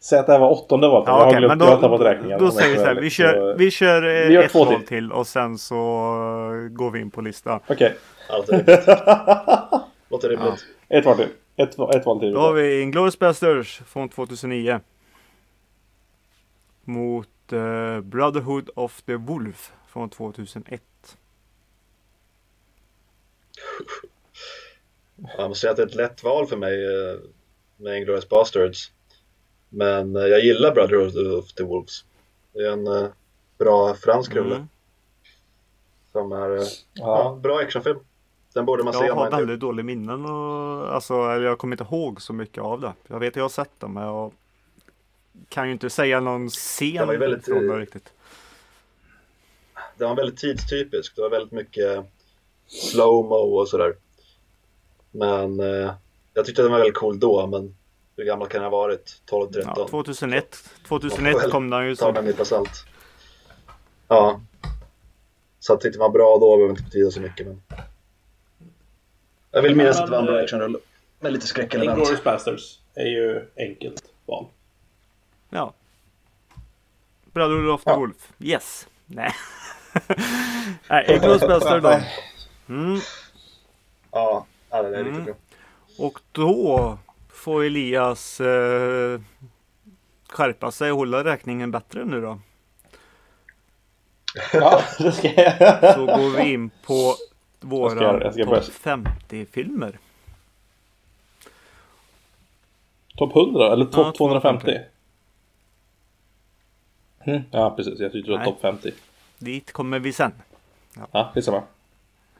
[0.00, 1.08] Säg att det här var åttonde valet.
[1.08, 2.38] Ja, jag har okej, glömt, men jag har tappat räkningen.
[2.38, 2.94] då, då säger vi så här.
[2.94, 4.86] Vi kör, vi kör eh, vi gör ett två val till.
[4.86, 5.76] till och sen så
[6.70, 7.60] går vi in på listan.
[7.68, 7.96] Okej,
[8.30, 8.68] Allt rimligt.
[10.08, 10.64] Låter rimligt.
[10.88, 11.28] ett val till.
[11.56, 12.32] Ett, ett val till.
[12.32, 14.80] Då har vi Inglourious Basterds från 2009.
[16.84, 20.82] Mot eh, Brotherhood of the Wolf från 2001.
[25.36, 27.18] Jag måste säga att det är ett lätt val för mig eh,
[27.76, 28.92] med Inglourious Basterds.
[29.68, 32.04] Men eh, jag gillar Brotherhood of the Wolves.
[32.52, 33.08] Det är en eh,
[33.58, 34.68] bra fransk rulle Mm.
[36.12, 36.64] som är ja.
[36.94, 37.38] Ja.
[37.42, 37.98] bra actionfilm.
[38.52, 41.74] Den borde man se Jag om har man väldigt dåliga minnen och alltså, jag kommer
[41.74, 42.92] inte ihåg så mycket av det.
[43.06, 44.32] Jag vet att jag har sett dem men jag
[45.48, 48.12] kan ju inte säga någon Det scen var ju väldigt, från det eh, riktigt.
[49.96, 51.16] Det var väldigt tidstypisk.
[51.16, 52.04] Det var väldigt mycket
[52.68, 53.96] slow-mo och sådär.
[55.10, 55.92] Men eh,
[56.34, 57.76] jag tyckte den var väldigt cool då, men
[58.16, 59.22] hur gammal kan jag ha varit?
[59.26, 59.72] 12, 13?
[59.76, 60.56] Ja, 2001,
[60.88, 62.12] 2001 kom den ju Ta så.
[62.12, 62.84] med en nypa salt.
[64.08, 64.40] Ja.
[65.60, 67.46] Så att tyckte man bra då behöver inte betyda så mycket.
[67.46, 67.62] Men...
[69.50, 70.78] Jag vill minnas att det var en bra actionrulle.
[71.20, 71.90] Med lite skräckelement.
[71.98, 74.46] Inglourious Basterds är ju enkelt val.
[75.50, 75.72] Ja.
[77.32, 77.96] Brotherhood of the Ja.
[77.96, 78.32] Wolf.
[78.40, 78.86] Yes.
[79.06, 79.32] Nej.
[80.90, 82.00] Nej, Inglourious Basterds då.
[82.68, 83.00] Mm.
[84.12, 85.24] Ja, ja, det är riktigt Mm.
[85.24, 85.34] bra.
[86.06, 89.20] Och då får Elias eh,
[90.28, 92.38] skärpa sig och hålla räkningen bättre nu då.
[94.52, 95.94] Ja, det ska jag.
[95.94, 97.14] så går vi in på
[97.60, 99.98] våra topp 50 filmer.
[103.16, 104.78] Topp 100 eller topp Ja, 250?
[107.20, 107.42] Mm.
[107.50, 108.00] Ja, precis.
[108.00, 108.92] Jag tyckte det var topp 50.
[109.38, 110.32] Dit kommer vi sen.
[111.12, 111.62] Ja, det är samma.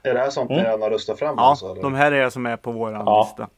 [0.09, 1.35] Är det här sånt ni redan har röstat fram?
[1.37, 1.81] Ja, alltså, eller?
[1.81, 3.23] de här är som är på våran Ja.
[3.23, 3.49] lista.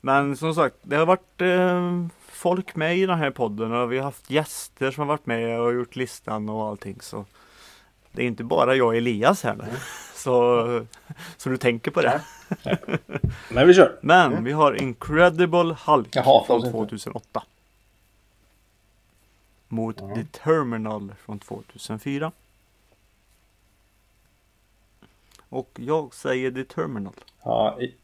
[0.00, 3.98] Men som sagt, det har varit eh, folk med i den här podden och vi
[3.98, 7.00] har haft gäster som har varit med och gjort listan och allting.
[7.00, 7.24] Så
[8.12, 9.64] det är inte bara jag och Elias här nu.
[10.14, 10.86] Så,
[11.36, 12.20] så du tänker på det.
[13.50, 13.98] Men vi kör.
[14.00, 16.76] Men vi har Incredible Hulk Jag hatar från oss inte.
[16.78, 17.42] 2008.
[19.68, 22.32] Mot The Terminal från 2004.
[25.54, 27.12] Och jag säger The Terminal.
[27.44, 27.94] Ja, i...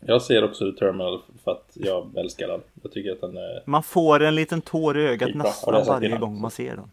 [0.00, 2.60] Jag ser också The Terminal för att jag älskar den.
[2.82, 3.62] Jag tycker att den är...
[3.66, 6.20] Man får en liten tår i ögat nästan varje innan?
[6.20, 6.90] gång man ser den.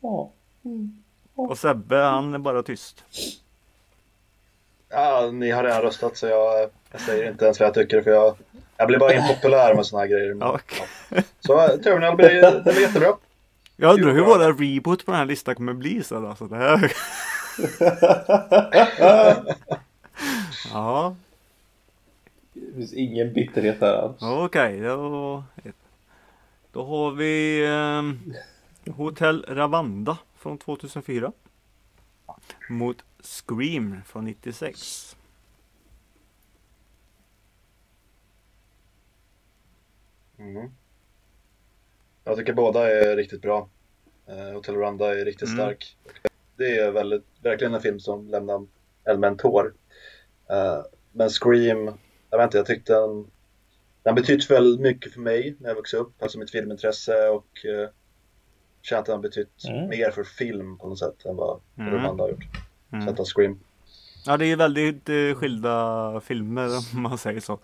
[0.00, 0.30] Ja.
[1.34, 3.04] Och Sebbe han är bara tyst.
[4.88, 8.10] Ja, ni har redan röstat så jag, jag säger inte ens vad jag tycker för
[8.10, 8.36] jag,
[8.76, 10.34] jag blir bara impopulär med såna här grejer.
[10.34, 10.86] Men, Ja, okej.
[11.10, 11.22] ja.
[11.40, 13.16] Så Terminal blir, det blir jättebra.
[13.76, 16.46] Jag undrar hur våra reboot på den här listan kommer bli sen alltså.
[16.46, 16.92] Det här...
[20.72, 21.16] ja,
[22.52, 24.16] Det finns ingen bitterhet där alls.
[24.20, 24.80] okej.
[24.80, 25.44] då...
[26.72, 28.34] då har vi ehm,
[28.96, 31.32] Hotel Ravanda från 2004.
[32.68, 35.16] Mot Scream från 96.
[40.38, 40.70] Mm.
[42.26, 43.68] Jag tycker båda är riktigt bra.
[44.28, 45.58] Eh, Hotel Rwanda är riktigt Mm.
[45.58, 45.96] stark.
[46.56, 48.66] Det är väldigt, verkligen en film som lämnar
[49.04, 49.74] en med en tår.
[50.50, 50.78] Eh,
[51.12, 51.92] men Scream,
[52.30, 53.26] jag vet inte, jag tyckte den,
[54.02, 57.88] den betytt väldigt mycket för mig när jag vuxit upp, alltså mitt filmintresse och uh,
[58.82, 59.88] känt att den har betytt Mm.
[59.88, 61.94] mer för film på något sätt än vad Mm.
[61.94, 62.44] Rwanda har gjort.
[62.92, 63.04] Mm.
[63.04, 63.60] Så att ta Scream.
[64.26, 67.58] Ja, det är väldigt eh, skilda filmer om man säger så.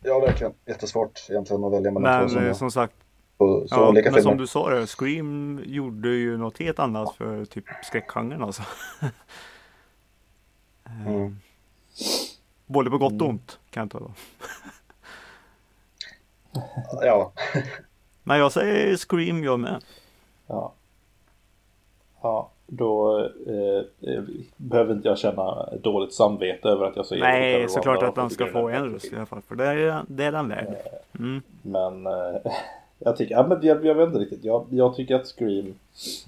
[0.00, 0.52] Ja, verkligen.
[0.66, 2.94] Jättesvårt egentligen att välja mellan två Men som, sagt,
[3.38, 4.30] på så ja, olika men filmer.
[4.30, 8.62] som du sa det, Scream gjorde ju något helt annat för typ skräckgenren alltså.
[10.86, 11.38] Eh, Mm.
[12.66, 14.12] Både på gott och ont kan jag ta då.
[17.02, 17.32] Ja,
[18.22, 19.84] Men jag säger Scream jag med.
[20.46, 20.72] Ja.
[22.22, 24.22] Ja, då eh, eh,
[24.56, 28.32] behöver inte jag känna dåligt samvete över att jag säger Nej, såklart att den och
[28.32, 29.42] ska få en röst i alla fall.
[29.48, 30.76] För det är, det är den värd.
[31.18, 31.42] Mm.
[31.62, 32.12] Men eh,
[32.98, 34.44] jag tycker, ja, men jag, jag vet inte riktigt.
[34.44, 35.74] Jag, jag tycker att Scream...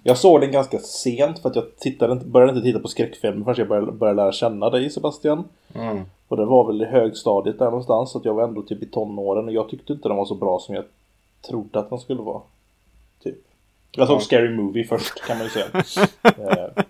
[0.03, 3.45] Jag såg den ganska sent för att jag tittade, inte- började inte titta på skräckfilmer
[3.45, 5.45] förrän jag började, började lära känna dig Sebastian.
[5.75, 6.03] mm.
[6.29, 8.11] Och det var väl i högstadiet där någonstans.
[8.11, 10.35] Så att jag var ändå typ i tonåren och jag tyckte inte den var så
[10.35, 10.85] bra som jag
[11.49, 12.41] trodde att den skulle vara.
[13.93, 14.21] Jag såg Ja.
[14.21, 15.67] Scary Movie först kan man ju säga.
[16.23, 16.83] eh,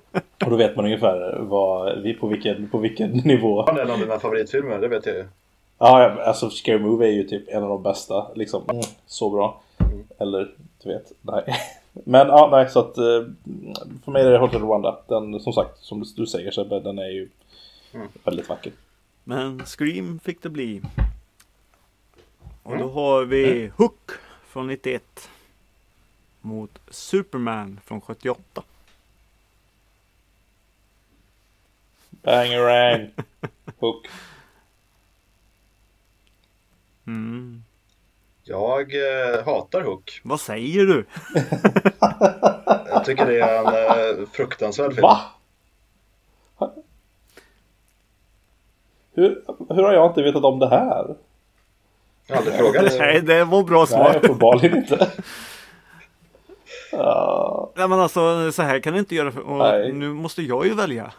[0.44, 3.64] och då vet man ungefär vad, vi, på, vilken, på vilken nivå.
[3.64, 5.24] Det är en av dina favoritfilmer, det vet jag ju.
[5.78, 8.26] Ja, alltså Scary Movie är ju typ en av de bästa.
[8.34, 9.60] Liksom, mm, så bra.
[9.78, 10.04] Mm.
[10.18, 10.50] Eller,
[10.82, 11.44] du vet, nej.
[12.04, 13.04] Men ja, nej, så att eh,
[14.04, 14.98] för mig är det Hotel Rwanda.
[15.08, 17.28] Den, som sagt, som du säger Sebbe, den är ju
[17.94, 18.08] Mm.
[18.24, 18.72] väldigt vacker.
[19.24, 20.82] Men Scream fick det bli.
[22.62, 22.90] Och då Mm.
[22.90, 24.10] har vi Hook
[24.48, 25.02] från 91.
[26.40, 28.62] Mot Superman från 78.
[32.10, 33.10] Bangerang!
[33.78, 34.06] Hook.
[37.06, 37.62] Mm.
[38.44, 40.20] Jag eh, hatar Hook.
[40.24, 41.06] Vad säger du?
[42.88, 45.02] Jag tycker det är en eh, fruktansvärd film.
[45.02, 45.20] Va?
[49.14, 51.16] Hur, hur har jag inte vetat om det här?
[52.26, 52.92] Jag har aldrig frågat.
[52.98, 54.16] Nej, det var bra Nej, svar.
[54.16, 55.10] uppenbarligen inte.
[56.92, 59.32] Ja, Nej men alltså så här kan du inte göra.
[59.32, 59.92] För, och Nej.
[59.92, 61.12] nu måste jag ju välja.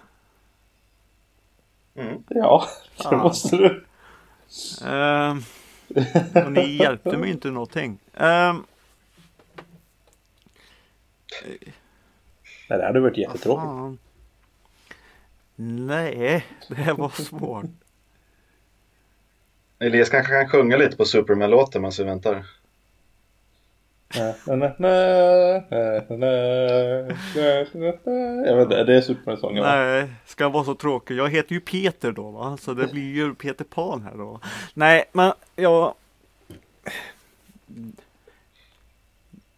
[1.95, 2.23] Mm.
[2.27, 2.65] ja,
[2.97, 3.17] det Fan.
[3.17, 3.85] måste du.
[4.87, 5.43] Ehm,
[6.45, 7.99] och ni hjälpte mig inte någonting.
[8.13, 8.63] Ehm,
[12.69, 13.61] Nej, det hade varit jättetråkigt.
[13.65, 13.97] fan.
[15.55, 17.65] Nej, det här var svårt.
[19.79, 22.33] Elias kanske kan sjunga lite på Superman-låten medan vi väntar.
[22.33, 22.59] Nej, nej, nej, nej, nej,
[23.73, 24.00] nej, nej, nej.
[24.13, 24.27] Jag
[28.55, 29.63] vet inte, det är Superman-sången?
[29.63, 31.15] Nej, ska vara så tråkig.
[31.15, 34.39] Jag heter ju Peter då va, så det blir ju Peter Pan här då.
[34.73, 35.93] Nej, men jag...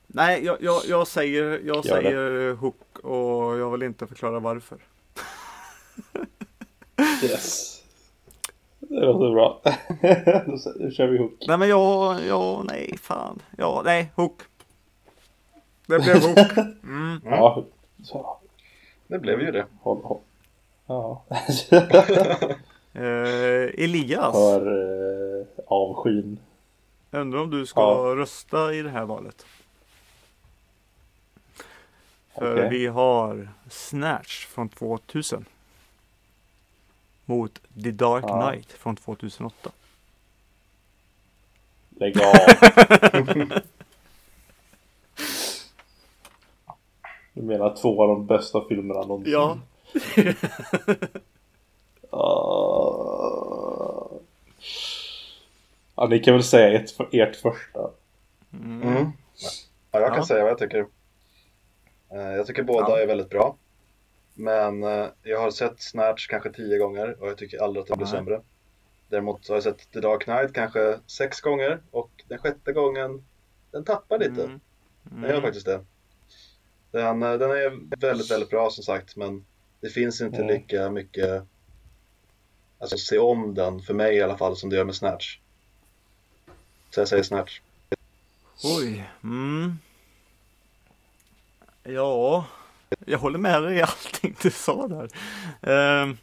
[0.08, 4.78] Nej, jag, jag, jag säger, jag säger Hook och jag vill inte förklara varför.
[7.24, 7.83] Yes.
[8.94, 9.62] Det låter bra.
[10.80, 11.34] Nu kör vi hook.
[11.48, 13.42] Nej men ja, ja, nej, fan.
[13.58, 14.42] Ja, nej, hook.
[15.86, 16.38] Det blev hook.
[16.84, 17.22] Mm.
[17.26, 17.64] Ja,
[18.04, 18.38] så.
[19.08, 19.66] Det blev ju det.
[19.82, 20.20] Håll, håll.
[20.88, 21.24] Ja.
[22.96, 24.68] Eh, Elias, För
[25.42, 26.40] eh, avskyn.
[27.12, 28.16] jag undrar om du ska Ja.
[28.16, 29.46] rösta i det här valet?
[32.36, 32.70] För Okej.
[32.70, 35.46] vi har Snatch från 2000.
[37.26, 38.50] Mot The Dark Ja.
[38.52, 39.72] Knight från 2008.
[41.90, 42.34] Lägg av.
[47.34, 49.34] Du menar två av de bästa filmerna någonsin?
[49.34, 49.58] Ja.
[52.16, 54.10] Ah.
[55.96, 57.90] Ja, ni kan väl säga ert, ert första.
[58.54, 59.12] Mm.
[59.92, 60.26] Ja, jag kan Ja.
[60.26, 60.86] säga vad jag tycker.
[62.12, 63.00] Eh, Jag tycker båda Ja.
[63.00, 63.56] är väldigt bra.
[64.34, 67.98] Men eh, jag har sett Snatch kanske tio gånger och jag tycker aldrig att det
[67.98, 68.42] blir sämre.
[69.08, 73.26] Däremot har jag sett The Dark Knight kanske sex gånger och den sjätte gången
[73.72, 74.44] den tappar lite.
[74.44, 74.60] Mm.
[75.04, 75.86] Den gör faktiskt det.
[76.92, 79.46] Den, eh, den är väldigt, väldigt bra som sagt men
[79.80, 80.48] det finns inte Mm.
[80.48, 81.44] lika mycket
[82.84, 85.38] Alltså se om den, för mig i alla fall, som det gör med Snatch.
[86.90, 87.60] Så jag säger Snatch.
[88.64, 89.10] Oj.
[89.24, 89.78] Mm.
[91.84, 92.46] Ja,
[93.06, 95.10] jag håller med dig i allting du sa där.
[95.62, 96.18] Ehm.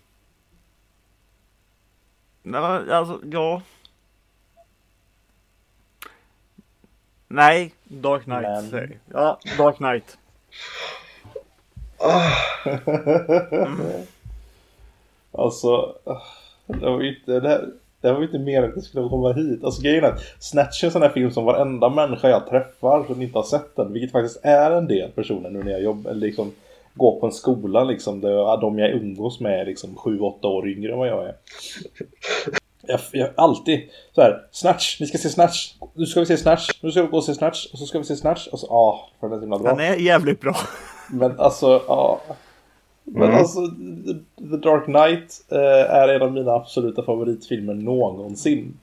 [2.42, 3.62] Nej, alltså, ja.
[7.28, 8.98] Nej, Dark Knight Men- säger.
[9.12, 10.18] Ja, Dark Knight.
[11.98, 12.30] Ah,
[15.32, 15.94] Alltså,
[16.66, 19.64] det var inte, det, här, det var inte mer att det skulle komma hit.
[19.64, 23.04] Alltså grejen är att Snatch är en sån här film som varenda människa jag träffar
[23.04, 26.10] som inte har sett den, vilket faktiskt är en del personer nu när jag jobbar,
[26.10, 26.52] eller liksom
[26.94, 30.92] går på en skola liksom, där de jag umgås med är liksom 7-8 år yngre
[30.92, 31.34] än vad jag är.
[32.82, 33.80] Jag, jag alltid
[34.14, 37.08] så här, Snatch, ni ska se Snatch, nu ska vi se Snatch, nu ska vi
[37.08, 39.28] gå och se Snatch, och så ska vi se Snatch, och så, ja, ah, för
[39.28, 39.70] den är så himla bra.
[39.70, 40.56] Den är jävligt bra.
[41.10, 42.20] Men alltså, ja.
[43.12, 43.36] Men Mm.
[43.38, 43.60] alltså,
[44.36, 48.74] The Dark Knight eh, är en av mina absoluta favoritfilmer någonsin.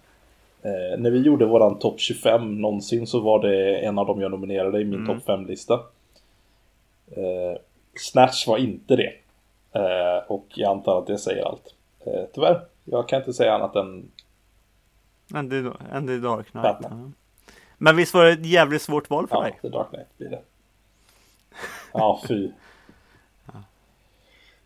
[0.62, 4.32] Eh, när vi gjorde våran topp 25 någonsin så var det en av dem jag
[4.32, 5.08] nominerade i min Mm.
[5.20, 5.74] topp 5-lista.
[7.12, 7.60] Eh,
[8.00, 9.14] Snatch var inte det.
[9.72, 11.76] Eh, och jag antar att det säger allt.
[12.06, 14.12] Eh, tyvärr, jag kan inte säga annat än
[15.36, 15.56] Än The,
[15.92, 16.64] än The Dark Knight.
[16.64, 17.14] Batman.
[17.16, 17.54] Ja.
[17.78, 19.60] Men visst var det ett jävligt svårt val för ja, dig?
[19.62, 20.42] The Dark Knight blir det.
[21.94, 22.50] Ja, fy.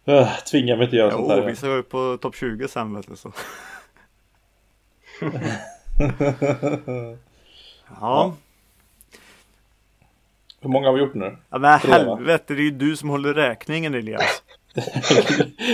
[0.07, 2.95] Uh, tvinga mig inte göra sånt här Jo, vi ska upp på topp 20 sen
[2.95, 3.31] vet du så.
[8.01, 8.35] Ja.
[10.61, 11.37] Hur många har vi gjort nu?
[11.49, 12.15] ja, men Tre, va?
[12.15, 14.43] helvete, det är ju du som håller räkningen Elias.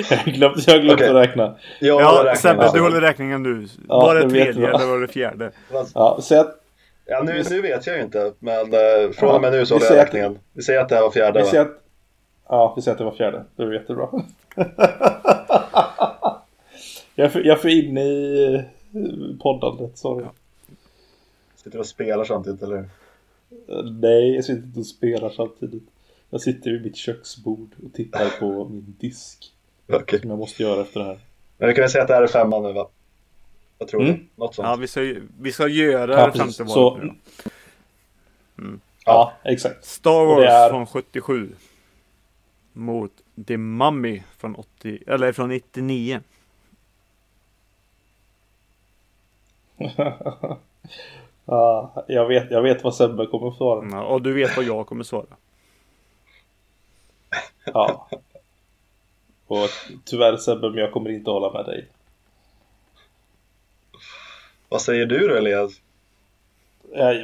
[0.09, 1.09] jag har glömt, jag glömt Okej.
[1.09, 1.55] att räkna.
[1.79, 3.67] jag Ja, Sebbe, du håller räkningen nu.
[3.87, 4.75] Ja, var det tredje jag.
[4.75, 5.51] eller var det fjärde?
[5.93, 6.63] Ja, så att,
[7.09, 9.85] Ja, nu, nu vet jag ju inte, men eh, från och med nu så håller
[9.85, 10.39] jag räkningen.
[10.53, 11.65] Vi säger att det här var fjärde vi va?
[12.49, 13.43] Ja, vi säger att det var fjärde.
[13.55, 14.07] Det var jättebra.
[17.15, 20.25] jag, är för, jag är för inne i eh, poddandet, sorry.
[21.55, 22.89] Sitter och spelar samtidigt eller?
[24.01, 25.83] Nej, jag sitter inte och spelar samtidigt.
[26.29, 29.53] Jag sitter vid mitt köksbord och tittar på min disk.
[29.93, 30.19] Okej.
[30.19, 31.19] Som jag måste göra efter det här.
[31.57, 32.87] Men vi kan väl säga att det här är femman nu va?
[33.79, 34.13] Jag tror Mm.
[34.13, 34.19] det.
[34.35, 34.67] Något sånt.
[34.67, 37.09] Ja, vi ska, vi ska göra Ja, det femte Så- valet nu
[38.55, 38.77] då.
[39.05, 39.85] Ja, exakt.
[39.85, 41.49] Star Wars är- från 77.
[42.77, 43.11] Mot
[43.47, 46.21] The Mummy från 80, eller från 99.
[51.49, 53.87] Ja, jag, vet, jag vet vad Sebbe kommer svara.
[53.91, 55.25] Ja, och du vet vad jag kommer svara.
[57.65, 58.09] Ja.
[59.47, 59.69] Och
[60.05, 61.87] tyvärr Sebbe, men jag kommer inte hålla med dig.
[64.69, 65.81] Vad säger du då Elias?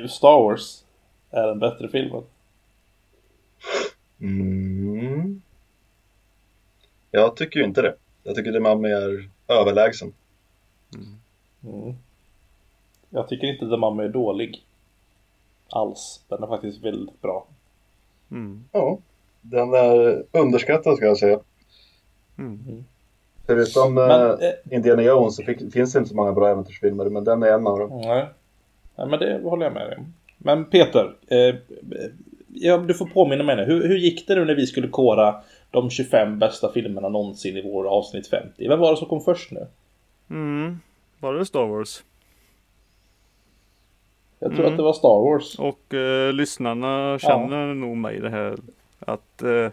[0.09, 0.83] Star Wars
[1.31, 2.23] är den bättre filmen.
[4.21, 4.82] Mm.
[7.15, 7.95] Jag tycker ju inte det.
[8.23, 10.13] Jag tycker Mummy är överlägsen.
[11.63, 11.95] Mm.
[13.09, 14.63] Jag tycker inte Mummy är dålig.
[15.69, 16.23] Alls.
[16.27, 17.45] Den är faktiskt väldigt bra.
[18.31, 18.63] Mm.
[18.71, 18.97] Ja.
[19.41, 21.39] Den är underskattad ska jag säga.
[22.37, 22.83] Mm.
[23.45, 27.05] Förutom Men, eh, eh, Indiana Jones så fick, finns det inte så många bra äventyrsfilmer
[27.05, 28.01] men den är en av dem.
[28.01, 28.25] Nej.
[28.95, 29.97] Nej, men det håller jag med dig.
[30.37, 31.55] Men Peter, eh,
[32.47, 33.65] ja, du får påminna mig nu.
[33.65, 35.35] Hur, hur gick det nu när vi skulle kora
[35.73, 38.67] de 25 bästa filmerna någonsin i vår avsnitt 50?
[38.67, 39.67] Vem var det som kom först nu?
[40.29, 40.79] Mm.
[41.19, 42.03] Var det Star Wars?
[44.39, 44.71] Jag tror Mm.
[44.71, 45.59] att det var Star Wars.
[45.59, 48.57] Och eh, lyssnarna känner nog mig det här
[48.99, 49.69] att eh,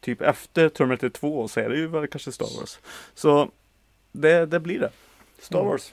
[0.00, 2.78] typ efter Terminator 2 så är det ju väl kanske Star Wars.
[3.14, 3.48] Så
[4.12, 4.90] det, det blir det.
[5.38, 5.92] Star Wars.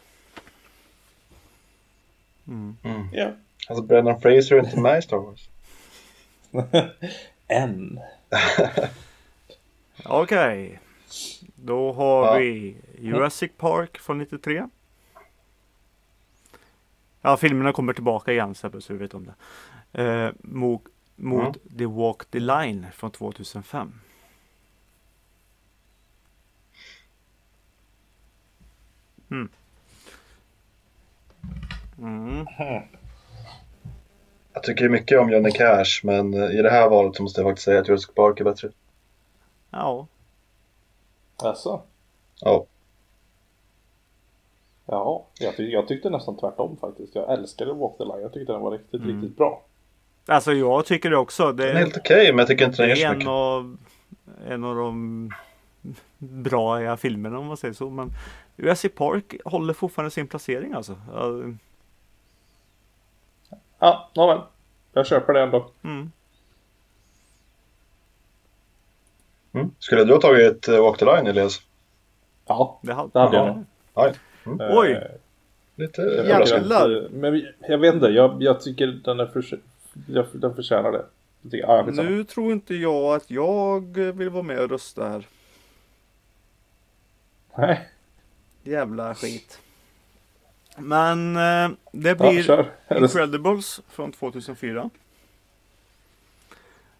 [3.14, 3.32] Ja.
[3.70, 5.50] Alltså Brendan Fraser är inte med i Star Wars.
[7.48, 8.00] En.
[10.06, 10.80] Okej.
[11.56, 12.38] Då har Ja.
[12.40, 14.68] vi Jurassic Park från 93.
[17.22, 20.04] Ja, filmerna kommer tillbaka igen Sebbe, så du vet om det.
[20.04, 20.82] Eh, mot
[21.16, 23.94] mot The Walk the Line från 2005.
[29.32, 29.50] Mm.
[32.02, 32.46] Mm.
[34.54, 37.50] Jag tycker mycket om Johnny Cash men eh, i det här valet så måste jag
[37.50, 38.70] faktiskt säga att Jurassic Park är bättre.
[39.72, 40.08] Ja,
[41.38, 41.82] Alltså.
[42.42, 42.66] Ja.
[44.86, 47.16] Ja, jag, ty- jag tyckte nästan tvärtom faktiskt.
[47.16, 48.22] Jag älskade Walk the Line.
[48.22, 49.16] Jag tyckte den var riktigt, Mm.
[49.22, 49.62] riktigt bra.
[50.26, 51.52] alltså jag tycker det också.
[51.52, 53.30] Det, Den är helt okej men jag tycker inte den så är en mycket.
[53.30, 53.78] av,
[54.48, 55.32] en av de
[56.18, 57.90] bra filmerna om man säger så.
[57.90, 58.12] Men
[58.58, 60.96] Jurassic Park håller fortfarande sin placering alltså.
[61.14, 61.44] Ja,
[63.80, 64.42] Ja, nåväl.
[64.94, 65.66] Jag köper det ändå.
[65.84, 66.12] Mm.
[69.54, 69.72] Mm.
[69.80, 71.62] Skulle du ha tagit uh, Walk the Line Elias?
[72.46, 73.64] Ja, Det hade, jag ja.
[73.94, 74.14] Oj.
[74.60, 74.92] Oj.
[74.92, 75.02] Eh,
[75.76, 77.04] Lite jag Jävlar.
[77.04, 79.60] eh, Men jag vet inte, jag, jag tycker den är för,
[80.08, 81.06] jag, den förtjänar det.
[81.44, 81.86] Tycker, ja.
[81.92, 85.28] Nu tror inte jag att jag vill vara med och rösta här.
[87.56, 87.90] Nej,
[88.64, 89.60] Jävla skit.
[90.78, 92.52] Men eh, det ja, blir.
[92.88, 94.90] Eller- Incredibles från 2004.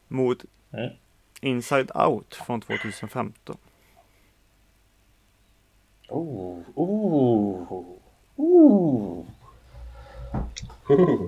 [0.08, 0.90] Mot Mm.
[1.42, 3.58] Inside Out från 2015.
[6.10, 7.84] Oh, oh,
[8.36, 9.26] oh.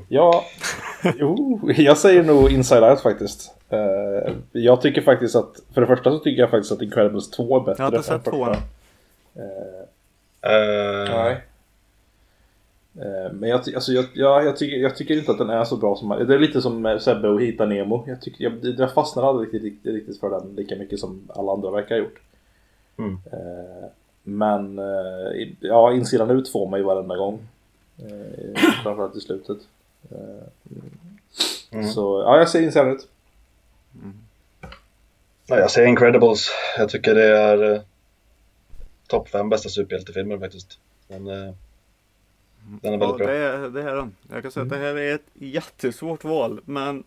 [0.07, 0.45] Ja,
[1.15, 3.53] jo, jag säger nog Inside Out faktiskt.
[3.69, 7.55] Eh, jag tycker faktiskt att, för det första så tycker jag faktiskt att Incredibles 2
[7.55, 7.83] är bättre.
[7.83, 8.31] Jag har inte sett första.
[8.31, 8.55] tvåan.
[9.35, 9.87] Eh,
[10.43, 11.41] Eh, nej.
[12.95, 15.77] Eh, men jag, alltså, jag, jag, jag, tycker, jag tycker inte att den är så
[15.77, 18.03] bra som Det är lite som med Sebbe och Hitta Nemo.
[18.07, 21.51] Jag, tycker, jag, jag fastnar aldrig riktigt, riktigt, riktigt för den lika mycket som alla
[21.51, 22.19] andra verkar ha gjort.
[22.97, 23.17] Mm.
[23.31, 23.89] Eh,
[24.23, 27.39] men eh, ja, insidan ut får man ju varenda gång.
[27.99, 29.57] Eh, framförallt i slutet.
[30.11, 30.47] Eh,
[31.71, 31.87] Mm.
[31.87, 33.07] Så ja, jag säger insidan ut.
[35.49, 36.49] Nej, jag säger Incredibles.
[36.77, 37.81] Jag tycker det är eh,
[39.07, 40.79] topp fem bästa superhjältefilmer faktiskt.
[41.07, 41.53] Men, eh,
[42.81, 43.27] den är Ja, väldigt bra.
[43.27, 44.15] det, är, det är den.
[44.29, 46.61] Jag kan säga att det här är ett jättesvårt val.
[46.65, 47.03] Men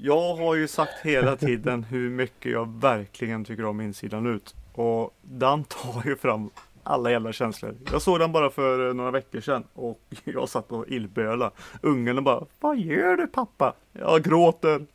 [0.00, 4.54] jag har ju sagt hela tiden hur mycket jag verkligen tycker om insidan ut.
[4.74, 6.50] Och den tar ju fram
[6.82, 7.74] alla jävla känslor.
[7.92, 11.50] Jag såg den bara för några veckor sedan och jag satt och illböla.
[11.82, 13.74] Ungen bara Vad gör du pappa?
[13.92, 14.86] Jag gråter.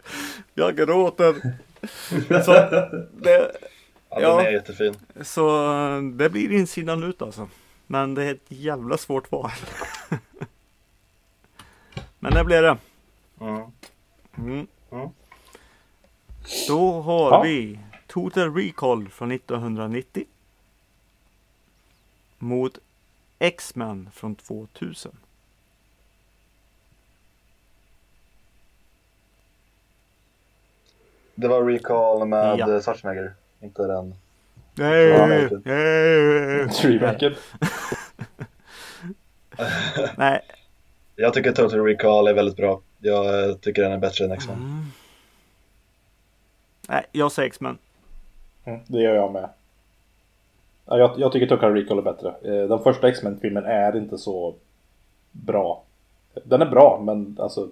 [0.54, 1.36] Jag gråter.
[2.46, 2.52] Så
[3.24, 3.52] det,
[4.16, 4.38] Ja, ja.
[4.38, 4.94] Den är jättefin.
[5.22, 7.48] så eh, det blir insidan ut alltså.
[7.94, 9.52] Men det är ett jävla svårt val.
[12.20, 12.78] Men det blir det.
[14.38, 14.68] Mm.
[16.68, 17.41] Då har Ja.
[17.41, 20.26] vi Total Recall från 1990.
[22.38, 22.78] Mot
[23.39, 25.18] X-Men från 2000.
[31.36, 32.82] Det var Recall med ja.
[32.82, 33.34] Schwarzenegger.
[33.62, 34.16] Inte den.
[34.76, 35.50] Nej, nej.
[36.84, 37.36] Remaken.
[40.18, 40.42] Nej.
[41.16, 42.82] Jag tycker Total Recall är väldigt bra.
[43.00, 44.56] Jag eh, tycker den är bättre än X-Men.
[44.58, 44.86] Mm.
[46.90, 47.78] Nej, jag säger X-Men.
[48.64, 49.50] Mm, det gör jag med.
[50.86, 52.30] Ja, jag, jag tycker Total Recall är bättre.
[52.44, 54.56] Eh, Den första X-Men-filmen är inte så
[55.32, 55.84] bra.
[56.44, 57.70] Den är bra, men alltså...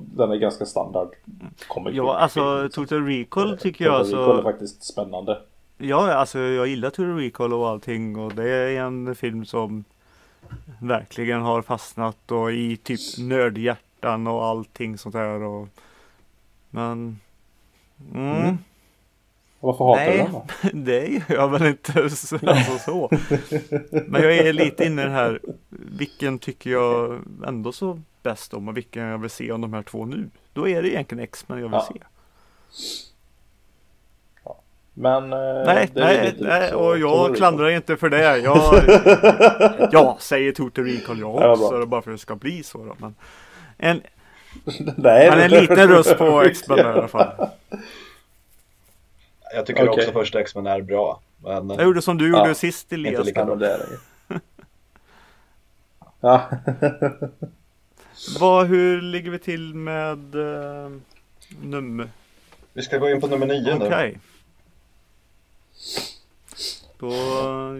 [0.00, 1.08] Den är ganska standard.
[1.68, 2.68] comic Ja, alltså.
[2.72, 4.42] Total Recall tycker Total jag Recall är alltså.
[4.42, 5.40] faktiskt spännande.
[5.78, 9.84] Ja, alltså jag gillar Total Recall och allting och det är en film som
[10.80, 15.68] verkligen har fastnat och i typ nördhjärtan och allting sånt där och
[16.70, 17.20] men
[18.14, 18.58] mm, Mm.
[19.60, 20.18] Varför hatar Nej.
[20.18, 20.46] du den då?
[20.92, 23.10] det gör jag väl inte så, alltså så.
[24.06, 28.68] Men jag är lite inne i det här vilken tycker jag ändå så bäst om
[28.68, 30.30] och vilken jag vill se av de här två nu.
[30.52, 31.88] Då är det egentligen X-Men jag vill Ja.
[31.94, 32.00] se.
[34.94, 35.32] Men...
[35.32, 38.38] eh, Nej, nej, nej, och jag klandrar inte för det.
[38.38, 38.56] Jag,
[39.92, 42.78] jag säger Total Recall jag Ja, också, bara för att det ska bli så.
[42.78, 42.96] Då.
[42.98, 43.14] Men
[43.78, 44.00] en,
[44.96, 47.32] Nej, men en liten röst på X-Men i alla fall.
[49.54, 50.02] Jag tycker Okej.
[50.02, 51.20] också första X-Men är bra.
[51.42, 53.26] Men Jag gjorde som du Ja, gjorde sist inte Elias.
[53.26, 53.98] lika Ja, men det är det ju.
[56.20, 56.42] Ja.
[58.40, 60.98] Vad, hur ligger vi till med uh,
[61.60, 62.08] nummer?
[62.72, 63.86] vi ska gå in på nummer nio nu.
[63.86, 64.18] Okej.
[66.98, 67.12] Då,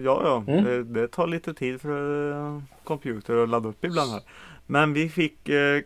[0.03, 0.43] ja, ja.
[0.47, 0.63] Mm.
[0.63, 4.21] Det, det tar lite tid för uh, computer att ladda upp ibland här.
[4.65, 5.81] Men vi fick eh,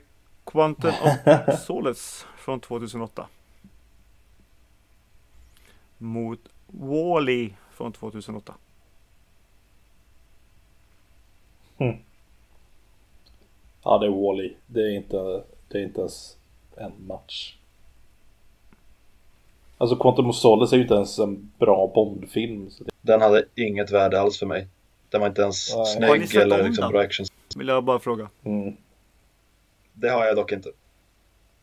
[0.45, 3.28] Quantum of Solace från 2008.
[5.97, 8.53] Mot Wall-E från 2008.
[13.88, 14.54] Ja, det är Wall-E.
[14.68, 16.38] Det är inte, det är inte ens
[16.76, 17.56] en match.
[19.78, 22.70] Alltså Quantum of Solace är ju inte ens en bra Bond-film.
[22.70, 22.92] Så det...
[23.02, 24.68] Den hade inget värde alls för mig.
[25.10, 26.28] Den var inte ens Nej.
[26.28, 27.26] Snygg eller om liksom bra action.
[27.56, 28.30] Vill jag bara fråga.
[28.44, 28.76] Mm.
[29.94, 30.70] Det har jag dock inte.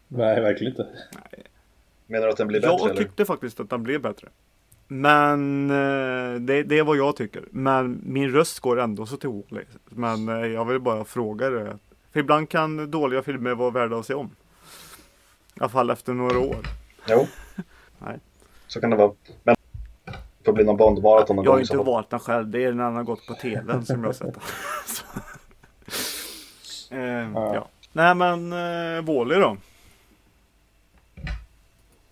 [0.09, 0.87] Nej, verkligen inte.
[2.07, 3.03] Menar du att den blir bättre Jag eller?
[3.03, 4.29] tyckte faktiskt att den blev bättre.
[4.89, 7.45] Men eh, det, det är vad jag tycker.
[7.51, 9.65] Men min röst går ändå så till Wall-E.
[9.85, 11.79] Men eh, jag vill bara fråga det.
[12.15, 14.27] För ibland kan dåliga filmer vara värda att se om.
[15.55, 16.57] I alla fall efter några år.
[17.09, 17.27] Jo.
[17.99, 18.19] Nej.
[18.67, 19.13] Så kan det vara.
[19.43, 19.57] Men
[20.05, 21.61] det får bli någon Bond-maraton någon Jag har gång.
[21.61, 22.49] inte så valt den själv.
[22.49, 24.43] Det är när den har gått på tvn som jag har sett den.
[24.87, 25.05] Så.
[26.95, 27.55] eh, Ja.
[27.55, 27.69] ja.
[27.93, 29.57] Nej men eh, Wall-E då.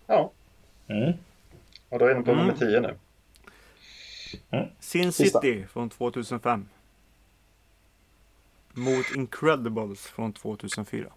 [0.07, 0.31] Ja,
[0.87, 1.13] Mm.
[1.89, 2.45] och då är den på Mm.
[2.45, 2.95] nummer 10 nu.
[4.79, 5.41] Sin Sista.
[5.41, 6.65] City från 2005.
[8.73, 11.11] Mot Incredibles från 2004.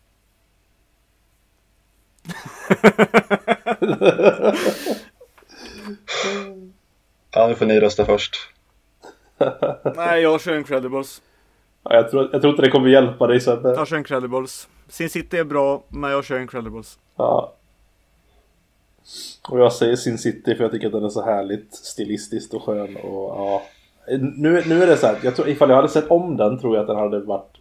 [7.30, 8.36] Ja, nu får ni rösta först.
[9.96, 11.22] Nej, jag kör Incredibles.
[11.82, 13.68] Ja, jag, tror, jag tror inte det kommer hjälpa dig Sebbe.
[13.68, 14.68] Jag kör Incredibles.
[14.88, 16.98] Sin City är bra, men jag kör Incredibles.
[17.16, 17.52] Ja.
[19.48, 22.62] Och jag säger Sin City för jag tycker att den är så härligt stilistiskt och
[22.62, 23.62] skön och ja.
[24.18, 26.76] Nu, nu är det så här, jag tror, ifall jag hade sett om den tror
[26.76, 27.56] jag att den hade varit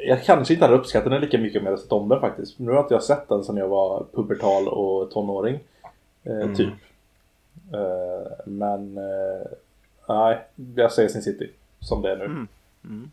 [0.00, 2.58] jag kanske inte hade uppskattat den lika mycket om jag hade sett om den faktiskt.
[2.58, 5.58] Nu har inte jag sett den sedan jag var pubertal och tonåring.
[6.24, 6.54] Eh, Mm.
[6.54, 6.68] Typ.
[7.72, 9.46] Eh, men eh,
[10.08, 10.38] nej,
[10.74, 11.50] jag säger Sin City.
[11.80, 12.24] Som det är nu.
[12.24, 12.48] Mm.
[12.84, 13.10] Mm.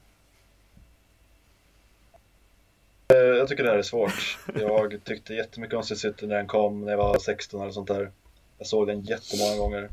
[3.13, 4.39] Eh, Jag tycker det här är svårt.
[4.55, 7.87] Jag tyckte jättemycket om Sin City när den kom när jag var 16 eller sånt
[7.87, 8.11] där.
[8.57, 9.89] Jag såg den jättemånga gånger.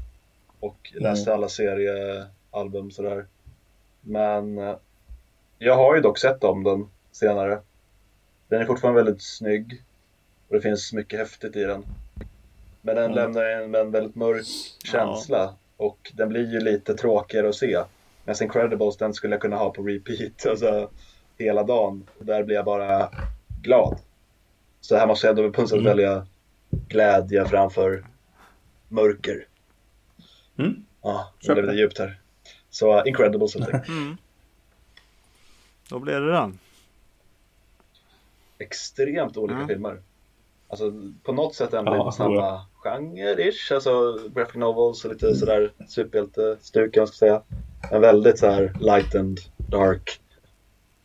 [0.63, 3.27] Och läste alla seriealbum sådär.
[4.01, 4.77] Men eh,
[5.59, 7.61] jag har ju dock sett om den senare.
[8.49, 9.83] Den är fortfarande väldigt snygg.
[10.49, 11.85] Och det finns mycket häftigt i den.
[12.83, 13.15] Men den Mm.
[13.17, 14.47] lämnar en, en väldigt mörk
[14.85, 15.55] känsla.
[15.77, 17.83] Och den blir ju lite tråkigare att se.
[18.25, 20.47] Men Incredibles den skulle jag kunna ha på repeat.
[20.51, 20.91] Alltså,
[21.39, 22.07] hela dagen.
[22.19, 23.09] Där blir jag bara
[23.63, 23.99] glad.
[24.81, 25.97] Så här måste jag ändå på något sätt Mm.
[25.97, 26.27] välja
[26.89, 28.05] glädje framför
[28.89, 29.47] mörker.
[30.65, 30.85] Mm.
[31.03, 32.19] Ja, det Köper blev det djupt här.
[32.71, 33.89] Så uh, Incredibles helt enkelt.
[34.03, 34.17] Mm.
[35.89, 36.59] Då blir det den.
[38.59, 39.69] Extremt olika Mm.
[39.69, 40.01] filmer.
[40.69, 40.93] Alltså
[41.23, 43.75] på något sätt ändå Ja, samma genre-ish.
[43.75, 47.43] Alltså graphic novels och lite sådär superhjälte-stuk jag ska säga.
[47.91, 50.21] Men väldigt så här light and dark.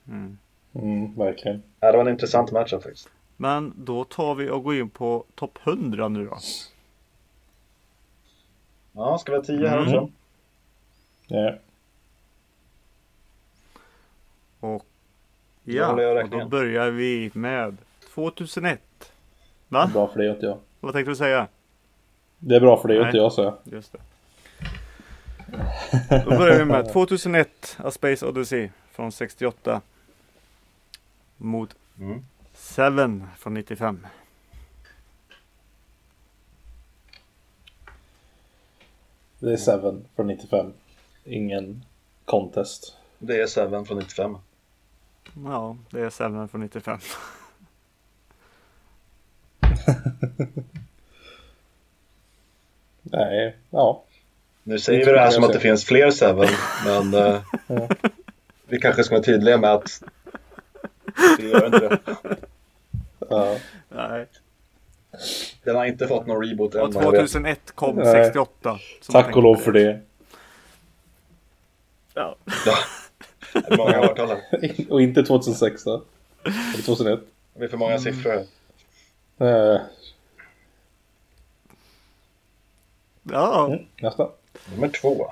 [0.08, 0.38] Mm.
[0.76, 1.64] Mm, verkligen.
[1.80, 3.10] Ja, det var en intressant matchup faktiskt.
[3.38, 6.38] Men då tar vi och går in på topp 100 nu då.
[8.98, 9.88] Ja, ska vi ha 10 här Mm.
[9.93, 10.10] också?
[11.28, 11.54] Ja.
[14.60, 14.86] Och
[15.64, 17.78] Då ja, jag och då börjar vi med
[18.14, 18.82] 2001.
[19.68, 19.89] Va?
[19.93, 20.58] Bra för det inte jag.
[20.80, 21.48] Vad tänkte du säga?
[22.39, 23.06] Det är bra för det Nej.
[23.06, 23.58] inte jag så.
[23.64, 24.00] Just det.
[26.26, 29.82] Då börjar vi med 2001 A Space Odyssey från 68.
[31.38, 32.26] Mot Mm.
[32.54, 34.08] Seven från 95.
[39.39, 40.73] Det är Seven från 95.
[41.23, 41.85] Ingen
[42.25, 42.97] contest.
[43.19, 44.38] Det är Seven från 95.
[45.45, 46.99] Ja, det är Seven från 95.
[53.01, 54.03] Nej, ja.
[54.63, 56.49] Nu säger vi det här som att det finns fler Seven,
[56.85, 57.89] men eh, Ja.
[58.67, 60.03] vi kanske ska vara tydliga med att
[61.38, 61.99] det gör inte det.
[63.29, 63.57] ja.
[63.89, 64.25] Nej.
[65.68, 66.82] Den har inte fått någon reboot än.
[66.82, 67.20] Och vad jag vet.
[67.20, 68.26] 2001 kom Nej.
[68.26, 68.80] 68.
[69.01, 70.01] som Tack och lov för det.
[72.13, 72.36] Ja.
[73.53, 74.38] Hur många årtal?
[74.89, 76.03] Och inte 2006 då?
[76.43, 77.20] Eller 2001?
[77.53, 78.45] Det är för många siffror
[79.39, 79.74] här.
[79.76, 79.82] Eh,
[83.24, 84.30] Ja, mm, nästa.
[84.72, 85.32] Nummer två.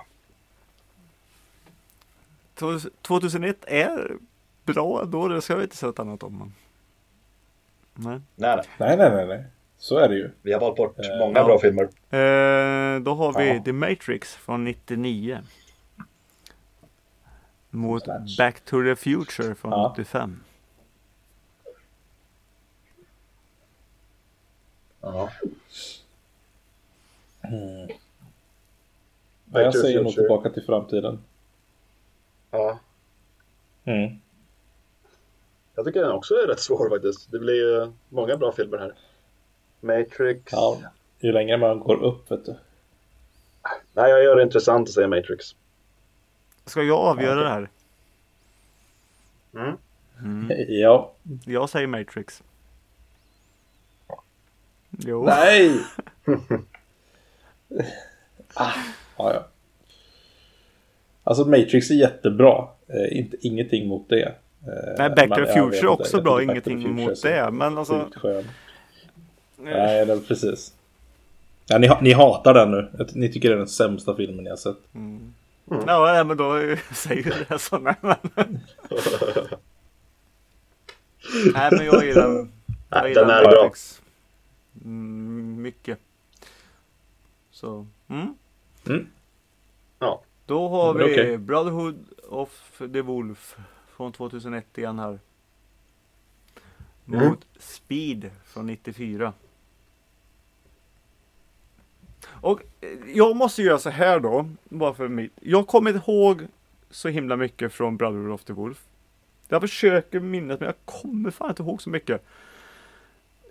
[3.01, 4.17] 2001 är
[4.63, 5.27] bra ändå.
[5.27, 6.53] Det ska jag inte säga ett annat om.
[7.93, 8.25] Men...
[8.35, 8.65] Nej, nej.
[8.77, 9.43] Nej, nej, nej, nej.
[9.77, 10.31] Så är det ju.
[10.41, 11.45] Vi har valt bort Eh, många ja.
[11.45, 11.83] bra filmer.
[11.83, 13.63] Eh, då har vi Ja.
[13.63, 15.39] The Matrix från 99.
[17.69, 18.35] Mot Slash.
[18.37, 19.89] Back to the Future från Ja.
[19.91, 20.39] 85.
[25.01, 25.29] Ja.
[27.41, 27.49] Ja,
[29.51, 31.19] jag Back säger nog tillbaka till framtiden.
[32.51, 32.79] Ja.
[33.83, 34.19] Mm.
[35.75, 37.31] Jag tycker den också är rätt svår faktiskt.
[37.31, 38.93] Det blir ju många bra filmer här.
[39.85, 40.51] Matrix.
[40.51, 40.77] Ja,
[41.19, 42.55] ju längre man går upp vet du.
[43.93, 45.55] Nej, jag gör det intressant att säga Matrix.
[46.65, 47.69] Ska jag avgöra Ja, det här?
[50.23, 50.51] Mm.
[50.81, 51.11] Ja.
[51.45, 52.43] Jag säger Matrix.
[54.89, 55.25] Jo.
[55.25, 55.79] Nej!
[58.53, 58.71] ah,
[59.17, 59.47] ja, ja.
[61.23, 62.67] Alltså Matrix är jättebra.
[62.87, 64.23] Eh, inte, ingenting mot det.
[64.23, 64.33] Eh,
[64.97, 67.51] Nej, Back to the Future är också bra, ingenting mot det.
[67.51, 68.09] Men alltså.
[68.15, 68.43] skön.
[69.57, 70.73] Nej, det, precis.
[71.67, 72.91] Ja, ni, ni hatar den nu.
[73.13, 74.77] Ni tycker det är den sämsta filmen ni har sett.
[75.69, 77.77] Ja, nej, men då säger du det så.
[77.77, 78.15] Nej, men.
[81.53, 82.51] nej, men jag gillar den.
[82.89, 83.71] Jag gillar den är bra.
[84.83, 85.99] Mm, mycket.
[87.51, 87.87] Så.
[88.07, 88.33] Mm.
[88.87, 89.07] Mm.
[89.99, 90.21] Ja.
[90.45, 91.37] Då har Men vi okej.
[91.37, 93.55] Brotherhood of the Wolf
[93.95, 95.19] från 2001 igen här.
[97.05, 97.37] Mot Mm.
[97.59, 99.33] Speed från 94.
[102.27, 105.31] Och eh, jag måste göra så här då, bara för mitt.
[105.41, 106.41] Jag kommer inte ihåg
[106.89, 108.77] så himla mycket från Brotherhood of the Wolf.
[109.47, 112.25] Jag försöker minnas men jag kommer fan inte ihåg så mycket.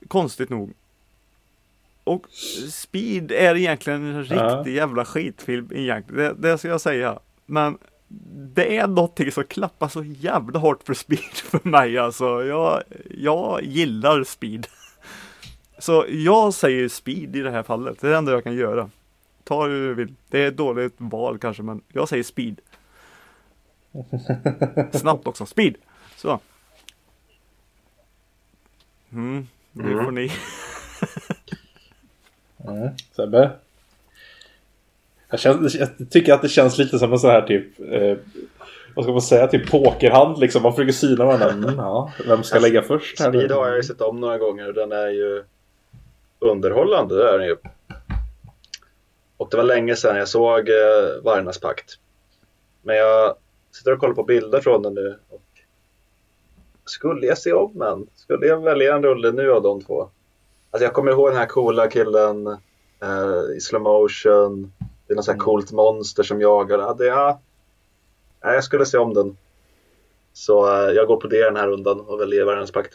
[0.09, 0.73] Konstigt nog.
[2.05, 2.27] Och
[2.71, 4.69] Speed är egentligen en riktig Ja.
[4.69, 6.41] jävla skitfilm egentligen.
[6.41, 7.19] Det, det ska jag säga.
[7.47, 7.79] Men
[8.55, 12.45] det är någonting som klappar så jävla hårt för Speed för mig alltså.
[12.45, 12.83] Jag,
[13.19, 14.67] jag gillar Speed.
[15.85, 18.01] Så jag säger Speed i det här fallet.
[18.01, 18.91] Det är det enda jag kan göra.
[19.45, 20.15] Ta hur du vill.
[20.29, 22.61] Det är ett dåligt val kanske men jag säger Speed.
[24.93, 25.47] Snabbt också.
[25.47, 25.75] Speed!
[26.17, 26.41] Så.
[29.13, 30.05] Mm, nu Mm.
[30.05, 30.33] får ni.
[32.69, 32.89] Mm.
[33.17, 33.51] Sebbe?
[35.31, 38.17] Jag, känner, jag tycker att det känns lite som en sån här typ eh,
[38.95, 39.47] Vad ska man säga?
[39.47, 40.63] Typ pokerhand liksom.
[40.63, 41.51] Man försöker syna varandra.
[41.51, 42.13] Mm, ja.
[42.27, 43.31] Vem ska lägga först här?
[43.33, 45.45] Speed har jag ju sett om några gånger och den är ju
[46.45, 47.57] underhållande, det är den ju.
[49.37, 51.99] Och det var länge sedan jag såg eh, Vargarnas pakt.
[52.83, 53.35] Men jag
[53.73, 55.19] sitter och kollar på bilder från den nu.
[55.29, 55.43] Och
[56.85, 58.07] skulle jag se om den?
[58.15, 60.09] Skulle jag välja en rulle nu av de två?
[60.71, 62.47] Alltså jag kommer ihåg den här coola killen
[63.03, 64.73] eh, i slow motion.
[65.07, 65.39] Det är något Mm.
[65.41, 66.79] coolt monster som jagar.
[66.79, 67.41] Ja, det, ja.
[68.45, 69.37] Nej, jag skulle se om den.
[70.33, 72.95] Så eh, jag går på det den här rundan och väljer Vargarnas pakt.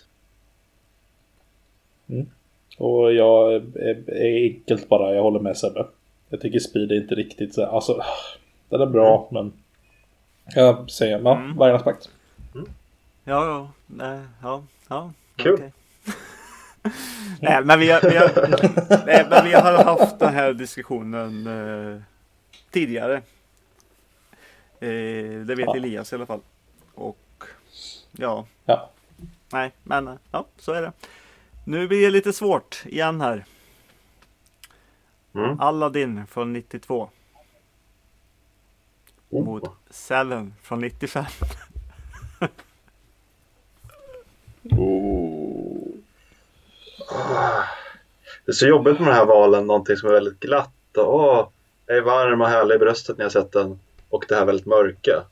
[2.80, 3.64] Och jag är,
[4.10, 5.16] är enkelt bara.
[5.16, 5.86] Jag håller med Sebbe.
[6.30, 8.02] Jag tycker Speed är inte riktigt så Alltså.
[8.70, 9.54] Den är bra men.
[10.56, 11.58] Jag säger ja, Mm.
[11.58, 12.10] Vargarnas pakt.
[13.24, 15.12] Ja, ja, nej, ja, ja.
[15.36, 15.54] Kul.
[15.54, 15.72] okej.
[17.42, 22.02] nej, men vi har, vi har, nej, men vi har haft den här diskussionen eh,
[22.72, 23.16] tidigare.
[24.80, 25.76] Eh, det vet Ja.
[25.76, 26.40] Elias i alla fall.
[26.96, 27.44] Och
[28.12, 28.90] ja, Ja.
[29.54, 30.92] nej, men ja, så är det.
[31.70, 33.46] Nu blir det lite svårt igen här.
[35.36, 35.60] Mm.
[35.60, 37.10] Aladdin från 92
[39.30, 39.46] Oh.
[39.46, 41.26] mot Seven från 95.
[44.72, 45.88] Oh.
[48.46, 51.48] Det är så jobbigt med de här valen, någonting som är väldigt glatt och åh,
[51.86, 53.80] jag är varm och härlig i bröstet när jag sett den.
[54.10, 55.24] Och det här väldigt mörka.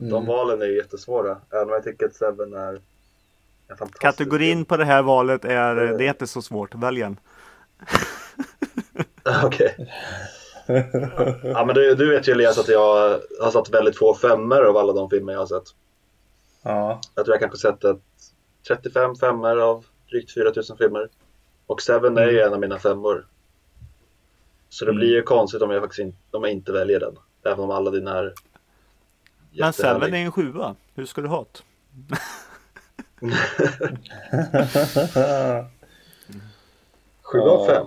[0.00, 0.26] De Mm.
[0.26, 2.80] valen är ju jättesvåra, även om jag tycker att Seven är
[3.68, 7.16] fantastisk Kategorin på det här valet är, eh, det är inte så svårt, välj en.
[9.44, 9.92] Okej.
[11.42, 14.76] ja men du, du vet ju Elias att jag har satt väldigt få femmor av
[14.76, 15.64] alla de filmer jag har sett.
[16.62, 17.00] Ja.
[17.14, 18.00] Jag tror jag kanske sett ett
[18.68, 21.08] 35 femmor av drygt 4000 filmer.
[21.66, 23.26] Och Seven är ju en av mina femmor.
[24.68, 24.98] Så det Mm.
[24.98, 27.16] blir ju konstigt om jag faktiskt inte, om jag inte väljer den.
[27.44, 28.34] Även om alla dina är
[29.52, 29.72] Men.
[29.72, 30.74] Seven är en sjua.
[30.94, 32.16] Hur ska du ha det?
[37.22, 37.66] Sju av Ja.
[37.66, 37.86] fem.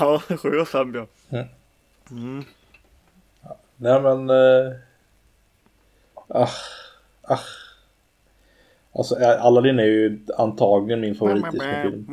[0.00, 1.06] Ja, sju och fem ja.
[2.10, 2.44] Mm.
[3.76, 4.30] Nej men...
[4.30, 4.72] Eh,
[6.28, 6.48] ah,
[7.22, 7.38] ah.
[8.92, 12.04] Alltså eh, Aladdin är ju antagligen min favorit Disney-film.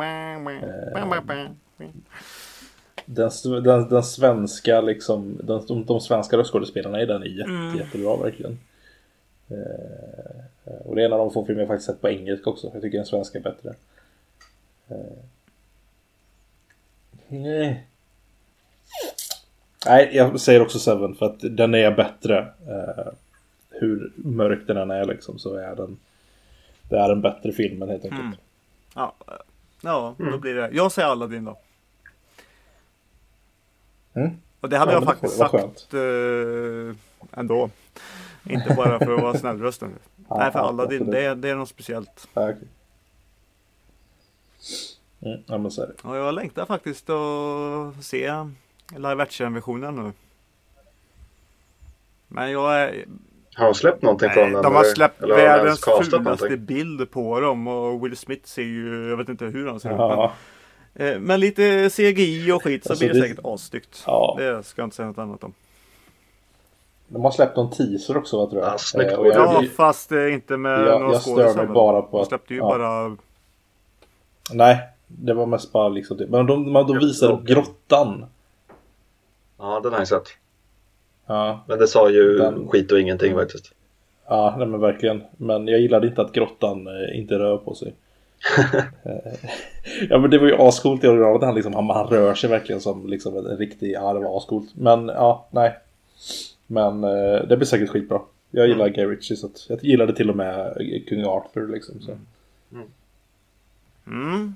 [3.05, 7.49] Den, s- den, den svenska liksom, den, de, de svenska röstskådespelarna i den är jätte,
[7.51, 7.77] Mm.
[7.77, 8.59] jättebra verkligen.
[9.49, 10.43] Eh,
[10.85, 12.69] och det är en av de få filmer jag faktiskt sett på engelska också.
[12.73, 13.73] Jag tycker den svenska är bättre.
[14.87, 15.17] Eh,
[17.27, 17.87] nej.
[19.85, 22.39] Nej, jag säger också Seven för att den är bättre.
[22.67, 23.13] Eh,
[23.69, 25.97] hur mörk den än är liksom så är den
[26.89, 28.21] Det är en bättre film helt enkelt.
[28.21, 28.35] Mm.
[28.95, 29.33] Ja, eh,
[29.81, 30.69] ja då blir det.
[30.71, 31.57] Jag säger Aladdin då.
[34.13, 34.31] Mm.
[34.59, 36.95] Och det hade Ja, jag faktiskt sagt eh,
[37.39, 37.69] ändå.
[38.49, 39.93] Inte bara för att vara snällrösten.
[40.29, 41.11] Ja, Nej, för ja, absolut.
[41.11, 42.27] det, är- det är något speciellt.
[42.33, 42.67] Ja, okej.
[45.21, 46.09] Mm, ja men så är det.
[46.09, 48.31] Och jag längtar faktiskt att se
[48.97, 50.11] live action-versionen nu.
[52.27, 53.05] Men jag är...
[53.55, 54.63] Har de släppt någonting Nej, från den?
[54.63, 56.65] de har eller- släppt eller världens fulaste någonting?
[56.65, 59.95] bild på dem och Will Smith ser ju, jag vet inte hur han ser ut.
[59.97, 60.33] Ja,
[60.93, 64.03] Men, eh, men lite CGI och skit så Alltså, blir det det- säkert assnyggt.
[64.05, 64.35] Ja.
[64.39, 65.53] Det ska jag inte säga något annat om.
[67.07, 68.73] De har släppt någon teaser också va, tror jag.
[68.73, 69.11] Ja, snyggt.
[69.11, 72.21] Eh, jag, Ja, fast eh, inte med jag, några jag stör mig bara på De
[72.21, 72.27] att...
[72.27, 72.65] släppte ju ja.
[72.77, 73.17] bara...
[74.53, 76.27] Nej, det var mest bara liksom det.
[76.27, 78.25] Men de, de, de visade grottan.
[79.57, 80.27] Ja, den har jag sett.
[81.25, 83.71] Ja, Men det sa ju Den- skit och ingenting faktiskt.
[84.27, 85.23] ja nej, men verkligen.
[85.37, 87.93] Men jag gillade inte att grottan eh, inte rör på sig.
[89.03, 89.33] Eh,
[90.09, 91.43] ja men det var ju ascoolt i originalet.
[91.43, 94.37] Han, liksom, han, han rör sig verkligen som liksom en, en riktig, ja det var
[94.37, 94.69] ascoolt.
[94.75, 95.77] Men ja, nej.
[96.67, 98.21] Men eh, det blir säkert skitbra.
[98.51, 102.01] Jag gillar Guy Ritchie så att jag gillade till och med eh, kung Arthur liksom.
[102.01, 102.17] Så.
[104.07, 104.55] Mm.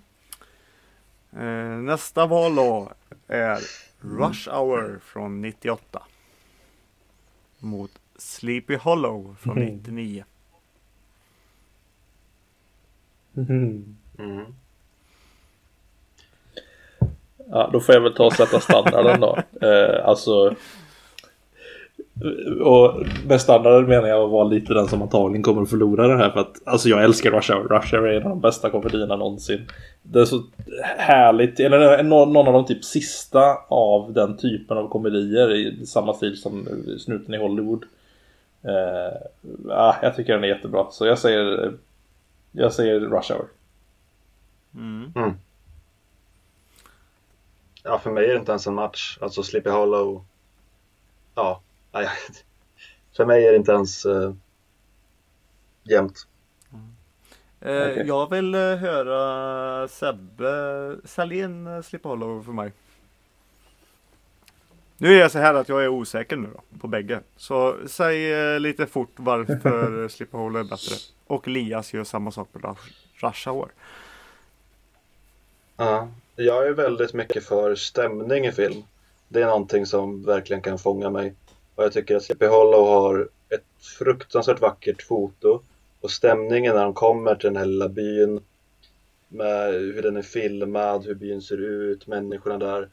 [1.33, 2.91] Eh, nästa val då
[3.27, 3.59] är
[4.01, 6.03] Rush Hour från 98.
[7.59, 9.65] Mot Sleepy Hollow från Mhm.
[9.67, 10.23] 99.
[13.33, 13.97] Mhm.
[14.19, 14.45] Mm.
[17.49, 19.37] Ja, då får jag väl ta och sätta standarden då.
[19.67, 20.55] Eh, alltså...
[22.61, 26.17] Och med standarden menar jag att vara lite den som antagligen kommer att förlora det
[26.17, 27.67] här för att Alltså jag älskar Rush Hour.
[27.67, 29.67] Rush Hour är en av de bästa komedierna någonsin.
[30.01, 30.43] Det är så
[30.97, 36.37] härligt, eller någon av de typ sista av den typen av komedier i samma stil
[36.37, 36.67] som
[36.99, 37.83] Snuten i Hollywood.
[39.67, 41.73] Ja, jag tycker den är jättebra så jag säger
[42.51, 43.47] Jag säger Rush Hour.
[44.75, 45.33] Mm.
[47.83, 49.17] Ja, för mig är det inte ens en match.
[49.21, 50.25] Alltså Sleepy Hollow.
[51.35, 51.61] Ja,
[51.91, 52.09] nej,
[53.17, 54.33] för mig är det inte ens uh,
[55.83, 56.27] jämnt.
[57.61, 58.03] Eh, Okej.
[58.07, 62.71] Jag vill eh, höra Sebbe Salén uh, Sleepy Hollow för mig.
[64.97, 67.19] Nu är det så här att jag är osäker nu då på bägge.
[67.37, 70.95] Så säg eh, lite fort varför Sleepy Hollow är bättre.
[71.27, 72.75] Och Elias gör samma sak på
[73.21, 73.71] Rush Hour.
[75.77, 78.83] Ja, jag är väldigt mycket för stämning i film.
[79.27, 81.33] Det är någonting som verkligen kan fånga mig.
[81.81, 85.61] Och jag tycker att Sleepy Hollow har ett fruktansvärt vackert foto.
[86.01, 88.41] Och stämningen när de kommer till den här lilla byn.
[89.27, 92.89] Med hur den är filmad, hur byn ser ut, människorna där.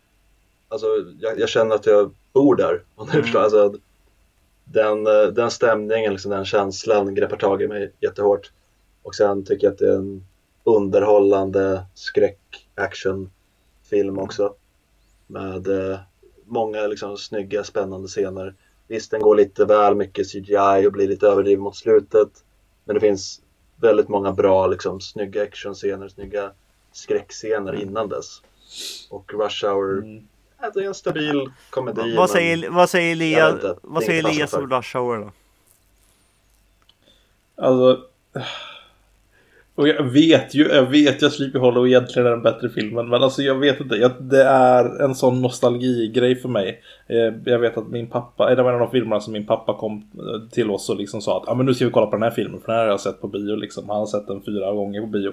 [0.69, 0.87] Alltså,
[1.21, 2.83] jag, jag känner att jag bor där.
[3.15, 3.37] Mm.
[3.37, 3.75] Alltså,
[4.65, 8.53] den, eh, den stämningen, liksom, den känslan greppar tag i mig jättehårt.
[9.03, 10.25] Och sen tycker jag att det är en
[10.65, 14.55] underhållande skräck-actionfilm också.
[15.27, 15.99] Med eh,
[16.45, 18.55] många liksom, snygga, spännande scener.
[18.89, 22.29] Visst, den går lite väl mycket CGI och blir lite överdriven mot slutet.
[22.85, 23.41] Men det finns
[23.81, 26.51] väldigt många bra, liksom, snygga actionscener, snygga
[26.93, 28.43] skräckscener innan dess.
[29.11, 30.29] Och Rush Hour, Mm.
[30.61, 32.17] ja, det är en stabil komedi.
[32.17, 33.79] Vad säger, vad säger inte.
[33.83, 35.31] vad säger Elias om Rush Hour då?
[37.63, 38.05] Alltså...
[39.79, 43.09] Och jag vet ju, jag vet ju att Sleepy Hollow egentligen är den bättre filmen.
[43.09, 46.83] Men alltså jag vet inte, jag, det är en sån nostalgigrej för mig.
[47.07, 49.75] Eh, Jag vet att min pappa, det var en av de filmerna som min pappa
[49.75, 52.17] kom eh, till oss och liksom sa att ah, men nu ska vi kolla på
[52.17, 52.61] den här filmen.
[52.61, 53.89] För den här har jag sett på bio liksom.
[53.89, 55.33] Han har sett den fyra gånger på bio.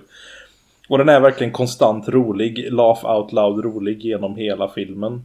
[0.90, 5.24] Och den är verkligen konstant rolig, laugh out loud rolig genom hela filmen.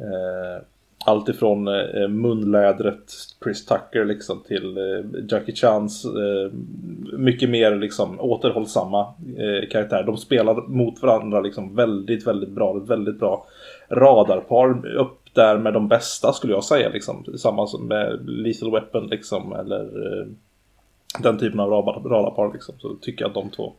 [0.00, 0.62] Eh,
[1.04, 6.52] allt ifrån eh, munlädret Chris Tucker liksom till eh, Jackie Chans eh,
[7.18, 9.00] mycket mer liksom återhållsamma
[9.38, 10.04] eh, karaktärer.
[10.04, 12.72] De spelar mot varandra liksom väldigt, väldigt bra.
[12.72, 13.46] Väldigt bra
[13.88, 17.24] radarpar upp där med de bästa skulle jag säga liksom.
[17.38, 20.26] Samma som med Lethal Weapon liksom eller eh,
[21.22, 21.70] den typen av
[22.04, 22.74] radarpar liksom.
[22.78, 23.72] Så tycker jag att de två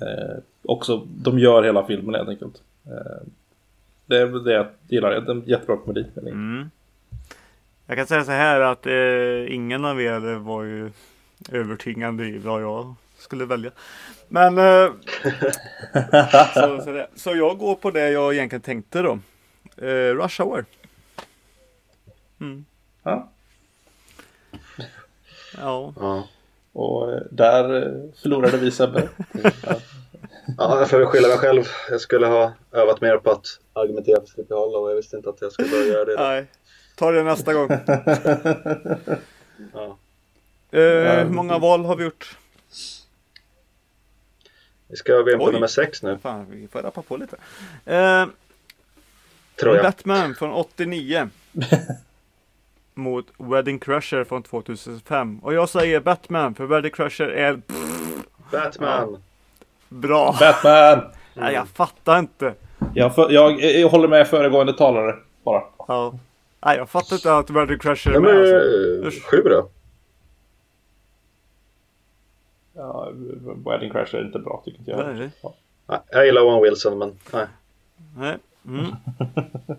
[0.00, 2.62] eh, också, de gör hela filmen helt enkelt.
[2.86, 3.26] Eh,
[4.06, 5.10] det är väl det jag gillar.
[5.10, 6.06] Det är en jättebra komedi.
[6.16, 6.70] Mm.
[7.86, 10.90] Jag kan säga så här att eh, ingen av er var ju
[11.52, 13.70] övertygande i vad jag skulle välja.
[14.28, 14.90] Men eh,
[16.54, 17.08] så, så, det.
[17.14, 19.18] så jag går på det jag egentligen tänkte då.
[19.76, 20.64] Eh, Rush Hour.
[22.40, 22.64] Mm.
[23.02, 23.32] Ja.
[25.56, 25.92] Ja.
[26.00, 26.28] Ja.
[26.72, 27.92] Och eh, där eh,
[28.22, 29.08] förlorade vi Sebbe.
[30.46, 30.54] Ja.
[30.58, 31.64] Ja, jag får skylla mig själv.
[31.90, 35.28] Jag skulle ha övat mer på att argumentera för Sleepy Hollow och jag visste inte
[35.28, 36.14] att jag skulle börja göra det.
[36.16, 36.46] Nej.
[36.96, 37.68] Ta det nästa gång.
[39.72, 39.98] Ja.
[40.78, 42.36] Eh, hur många val har vi gjort?
[44.88, 45.52] Vi ska gå in på Oj.
[45.52, 46.18] nummer sex nu.
[46.22, 47.36] Fan, vi får rappa på lite.
[47.84, 48.26] Eh,
[49.60, 49.84] Tror jag.
[49.84, 51.28] Batman från 89.
[52.94, 55.38] mot Wedding Crusher från 2005.
[55.38, 57.60] Och jag säger Batman för Wedding Crusher är
[58.50, 59.22] Batman.
[59.96, 60.36] Bra.
[60.40, 61.12] Batman!
[61.34, 62.54] Nej, jag fattar inte.
[62.94, 65.14] Jag, för, jag, jag håller med föregående talare.
[65.44, 65.62] Bara.
[65.88, 66.18] Ja.
[66.64, 68.34] Nej, jag fattar inte att Wedding Crusher är Ja, med.
[68.34, 69.20] men, Alltså.
[69.20, 69.68] eh, sju då.
[72.74, 73.10] Ja,
[73.66, 75.16] Wedding Crasher är inte bra tycker inte jag.
[75.16, 75.30] Nej.
[75.42, 75.54] Ja.
[75.86, 77.46] Nej, jag gillar Owen Wilson men nej.
[78.16, 78.36] Nej.
[78.66, 78.86] Mm.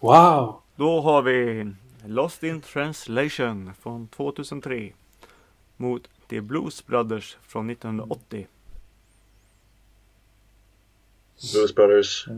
[0.00, 0.60] Wow!
[0.76, 1.66] Då har vi
[2.06, 4.92] Lost in translation från 2003
[5.76, 8.46] mot The Blues Brothers från 1980.
[11.52, 12.28] Blues Brothers.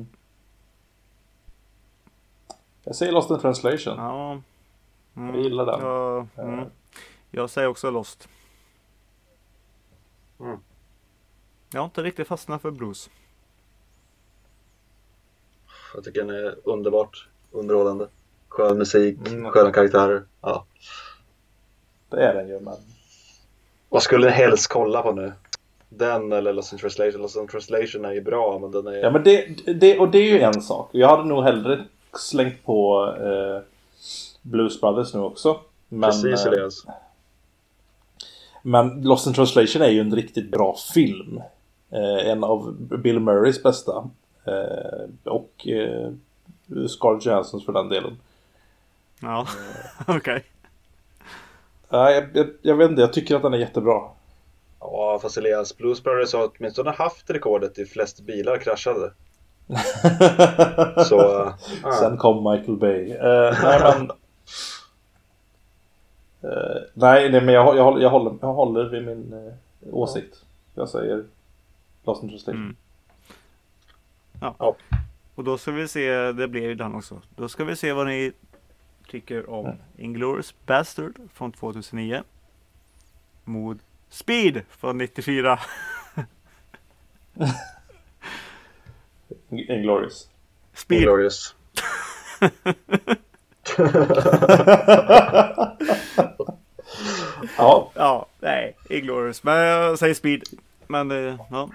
[2.85, 3.95] Jag säger Lost in translation.
[3.97, 4.41] Ja.
[5.17, 5.35] Mm.
[5.35, 5.81] Jag gillar den.
[5.81, 6.65] Ja, mm.
[7.31, 8.29] Jag säger också Lost.
[10.41, 10.59] Mm.
[11.71, 13.11] Jag har inte riktigt fastnat för blues.
[15.95, 18.09] Jag tycker den är underbart underhållande.
[18.49, 19.51] Skön musik, Mm.
[19.51, 20.25] sköna karaktärer.
[20.41, 20.65] Ja.
[22.09, 22.77] Det är den ju, men...
[23.89, 25.33] Vad skulle ni helst kolla på nu?
[25.97, 27.23] Den eller Lost in translation?
[27.23, 28.93] Lost in translation är ju bra men den är...
[28.93, 30.89] Ja, men det, det, och det är ju en sak.
[30.93, 33.63] Jag hade nog hellre slängt på eh,
[34.43, 35.61] Blues Brothers nu också.
[35.89, 36.87] Men, Precis eh, Elias.
[38.63, 41.41] men Lost in translation är ju en riktigt bra film.
[41.91, 44.11] Eh, en av Bill Murrays bästa.
[44.45, 46.11] Eh, och eh,
[46.89, 48.19] Scarlett Johanssons för den delen.
[49.21, 49.47] Ja,
[50.07, 50.45] okej.
[51.89, 54.01] Ja, jag, jag, jag vet inte, jag tycker att den är jättebra.
[54.93, 59.13] Ja fast Elias, Blues Brothers har åtminstone haft rekordet i flest bilar kraschade.
[61.09, 61.47] Så...
[61.47, 61.93] äh.
[62.01, 63.11] Sen kom Michael Bay.
[63.13, 64.11] Eh, nej, men...
[66.43, 69.55] Eh, nej, nej, men jag, jag, håller- jag, håller, jag håller vid min eh,
[69.95, 70.45] åsikt.
[70.75, 71.25] Jag säger
[72.05, 72.63] Lost in translation.
[72.63, 72.77] Mm.
[74.41, 74.55] Ja.
[74.59, 74.77] Ja.
[75.35, 77.21] Och då ska vi se, det blir ju den också.
[77.37, 78.33] Då ska vi se vad ni
[79.11, 79.77] tycker om Mm.
[79.97, 82.23] Inglourious Bastard från 2009.
[83.45, 83.79] Mot
[84.15, 85.61] Speed från 94.
[89.51, 90.29] Inglourious.
[90.75, 91.03] Speed.
[91.03, 91.55] Glorious.
[97.57, 99.43] Ja, Ja, nej, Inglourious.
[99.45, 100.43] Men jag säger Speed.
[100.87, 101.71] Men eh, ja,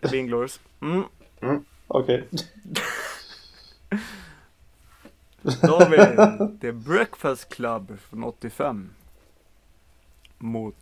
[0.00, 0.60] det blir Inglourious.
[0.82, 1.04] Mm.
[1.88, 2.28] okej.
[5.42, 8.90] Då har vi The Breakfast Club från 85.
[10.38, 10.76] Mot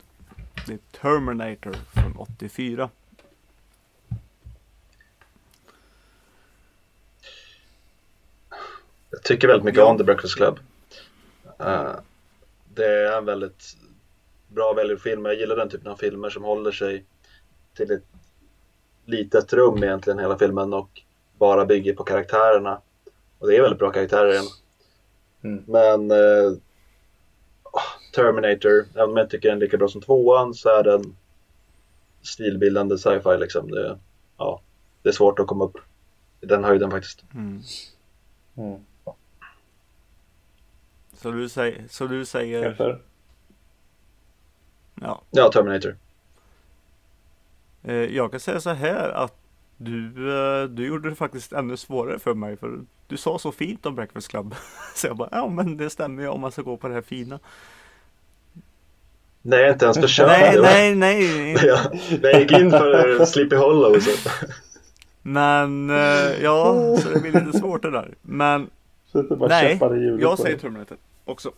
[0.67, 2.91] The Terminator från 84.
[9.11, 10.59] Jag tycker väldigt mycket om The Breakfast Club.
[11.59, 11.93] Eh,
[12.75, 13.77] det är en väldigt
[14.49, 15.25] bra väldigt film.
[15.25, 17.05] Jag gillar den typen av filmer som håller sig
[17.75, 18.05] till ett
[19.05, 21.03] litet rum egentligen hela filmen och
[21.39, 22.81] bara bygger på karaktärerna.
[23.39, 24.41] Och det är väldigt bra karaktärer.
[25.43, 25.65] Mm.
[25.67, 26.53] Men eh,
[28.13, 31.17] Terminator, även om jag tycker den är lika bra som tvåan så är den
[32.23, 33.71] stilbildande sci-fi liksom.
[33.71, 33.99] Det,
[34.37, 34.61] ja,
[35.03, 35.77] det är svårt att komma upp
[36.41, 37.25] i den höjden faktiskt.
[37.35, 37.63] Mm.
[38.57, 38.81] Mm.
[41.13, 42.99] Så du säger, så du säger,
[44.95, 45.23] ja.
[45.31, 45.97] Ja, Terminator.
[47.83, 49.35] Eh, jag kan säga så här att
[49.77, 53.87] du, eh, du gjorde det faktiskt ännu svårare för mig för du sa så fint
[53.87, 54.55] om Breakfast Club.
[54.95, 57.03] Så jag bara, ja men det stämmer ju om man ska gå på det här
[57.03, 57.41] fina.
[59.43, 60.29] Nej, inte ens försökt.
[60.29, 60.95] Nej, nej,
[61.35, 61.57] nej.
[61.67, 61.79] Ja,
[62.23, 63.99] jag gick in för Sleepy Hollow.
[64.01, 64.29] Så.
[65.23, 68.15] Men eh, ja, så det blir lite svårt det där.
[68.23, 68.71] Men
[69.49, 69.79] nej,
[70.21, 70.61] jag säger det.
[70.63, 71.51] Terminator också.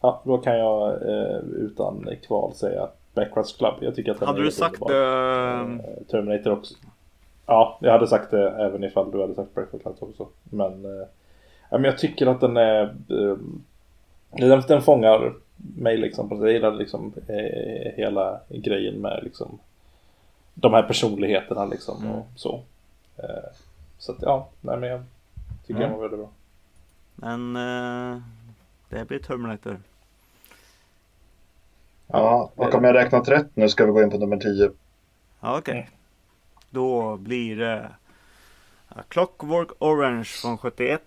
[0.00, 3.74] Ja, då kan jag eh, utan kval säga Backwards Club.
[3.80, 5.60] Jag tycker att den Hade är du sagt underbar.
[5.60, 6.74] eh, Eh, Terminator också.
[7.46, 10.28] Ja, jag hade sagt det även ifall du hade sagt Breakfast Club också.
[10.44, 11.06] Men, eh,
[11.70, 12.82] ja, men jag tycker att den är...
[13.10, 13.36] Eh,
[14.30, 16.42] den, den fångar mig liksom.
[16.42, 19.58] Jag gillar liksom eh, hela grejen med liksom
[20.54, 22.10] de här personligheterna liksom Mm.
[22.16, 22.62] och så.
[23.16, 23.50] Eh,
[23.98, 25.02] så att ja, nej men jag
[25.66, 25.82] tycker Mm.
[25.90, 26.28] den var väldigt bra.
[27.14, 28.22] Men eh,
[28.88, 29.80] det blir Terminator.
[32.06, 34.70] Ja, och om jag räknat rätt nu ska vi gå in på nummer 10.
[35.40, 35.74] Ja, Okej.
[35.74, 35.86] Mm.
[36.70, 37.90] Då blir det
[38.88, 41.02] A Clockwork Orange från 71.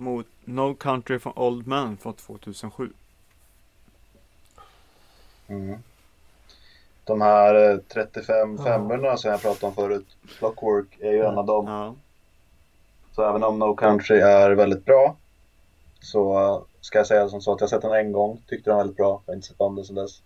[0.00, 2.92] Mot No Country for Old Men från 2007.
[5.48, 5.78] Mm.
[7.04, 10.06] De här eh, 35 femmorna som jag pratade om förut,
[10.38, 11.66] Clockwork är ju en av dem.
[11.66, 11.94] Ja.
[13.12, 15.16] Så även om No Country är väldigt bra
[16.00, 18.76] så eh, ska jag säga som så att jag sett den en gång, tyckte den
[18.76, 20.22] var väldigt bra, jag har inte sett om den sedan dess.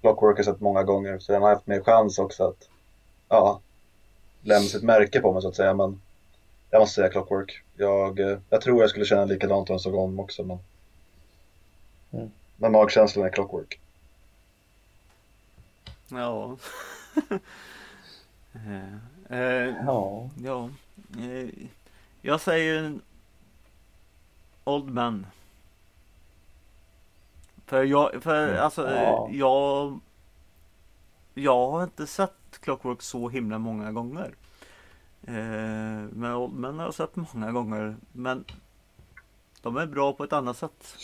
[0.00, 2.68] Clockwork har jag sett många gånger så den har haft mer chans också att
[3.28, 3.60] ja,
[4.42, 5.74] lämna sitt märke på mig så att säga.
[5.74, 6.00] Men
[6.70, 7.62] jag måste säga Clockwork.
[7.76, 10.42] Jag, eh, jag tror jag skulle känna likadant om jag såg om också.
[10.42, 10.58] Men,
[12.12, 12.30] Mm.
[12.56, 13.80] men magkänslan är Clockwork.
[16.08, 16.56] Ja.
[18.52, 20.30] Eh, eh, Ja.
[20.44, 20.70] ja.
[21.18, 21.48] Eh,
[22.22, 23.00] jag säger en
[24.64, 25.26] Old Man.
[27.66, 28.62] För jag, för Mm.
[28.64, 29.28] alltså, Ja.
[29.32, 30.00] jag
[31.34, 34.30] Jag har inte sett Clockwork så himla många gånger.
[35.26, 35.34] Eh,
[36.12, 37.96] men Old Man har jag sett många gånger.
[38.12, 38.44] Men
[39.62, 40.96] de är bra på ett annat sätt.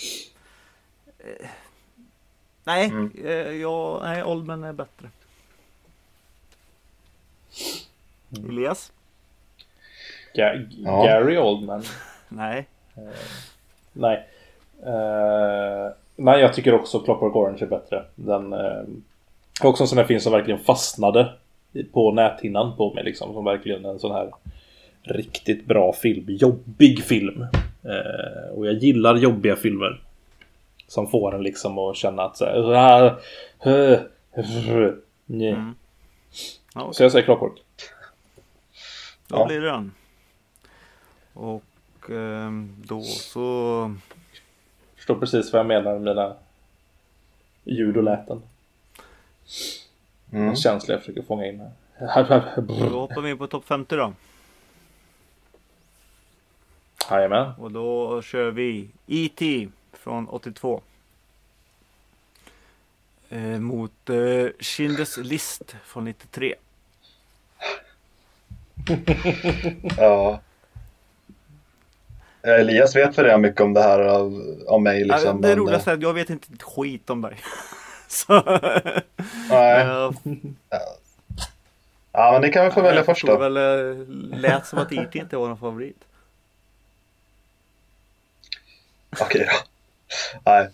[1.18, 1.48] Eh,
[2.64, 3.12] nej, Mm.
[3.24, 5.08] eh, jag, nej, Old Man är bättre.
[8.48, 8.92] Elias?
[10.34, 11.04] Ga- Ja.
[11.04, 11.82] Gary Oldman.
[12.28, 12.66] Nej.
[13.92, 14.28] Nej.
[14.86, 18.04] Eh, nej, jag tycker också Clockwork Orange är bättre.
[18.14, 18.86] Den är
[19.62, 21.32] också en sån här film som verkligen fastnade
[21.92, 23.32] på näthinnan på mig liksom.
[23.34, 24.30] Som verkligen en sån här
[25.02, 26.24] riktigt bra film.
[26.28, 27.42] Jobbig film.
[27.82, 30.00] Eh, och jag gillar jobbiga filmer.
[30.86, 33.18] Som får en liksom att känna att så här, "Ah,
[33.64, 33.92] eh,
[34.32, 34.90] eh,
[35.26, 35.74] nej." Mm.
[36.74, 37.60] Ja, Så jag säger Clockwork.
[39.28, 39.46] Då Ja.
[39.46, 39.92] blir det den.
[41.32, 43.94] Och ehm, då så
[44.96, 46.34] Förstår precis vad jag menar med mina
[47.64, 48.42] ljud och läten.
[50.34, 50.48] Mm.
[50.48, 51.70] En känsla jag försöker fånga in här.
[52.56, 54.12] Då hoppar vi in på topp 50 då.
[57.10, 57.52] Jajamän.
[57.58, 59.68] Och då kör vi E.T.
[59.92, 60.82] från 82.
[63.28, 64.14] Eh, mot eh,
[64.58, 66.54] Schindler's List från 93.
[69.96, 70.40] Ja.
[72.42, 75.26] Ja, Elias vet väl redan mycket om det här av, av mig liksom.
[75.26, 77.36] Ja, det men, roligaste är att jag vet inte ett skit om dig.
[78.08, 78.42] Så,
[79.50, 79.86] Nej.
[82.12, 83.36] Ja, men ni kan väl få välja jag först då.
[83.38, 83.96] väl, eh,
[84.38, 85.18] lät som att E.T.
[85.18, 85.96] inte var någon favorit.
[89.20, 89.56] Okej då.
[90.44, 90.68] Nej.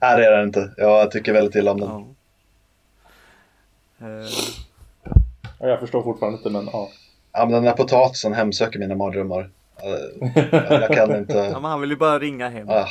[0.00, 0.70] Nej, det är den inte.
[0.76, 1.88] Jag tycker väldigt illa om den.
[1.88, 2.06] Ja.
[5.58, 6.90] Ja, Jag förstår fortfarande inte men ja.
[7.32, 9.50] Ja, men den där potatisen hemsöker mina mardrömmar.
[9.82, 10.28] Eh,
[10.70, 11.34] Jag kan ja, inte.
[11.52, 12.68] men han vill ju bara ringa hem.
[12.68, 12.88] Ah.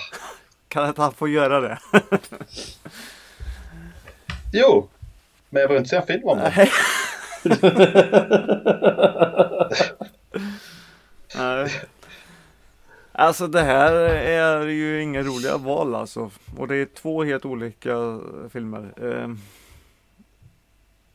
[0.67, 1.77] Kan inte han få göra det?
[4.51, 4.87] Jo,
[5.49, 6.51] men jag behöver inte en film om den.
[11.35, 11.71] Nej.
[13.11, 16.29] Alltså det här är ju inga roliga val alltså.
[16.57, 18.93] Och det är två helt olika filmer.
[19.01, 19.29] Eh,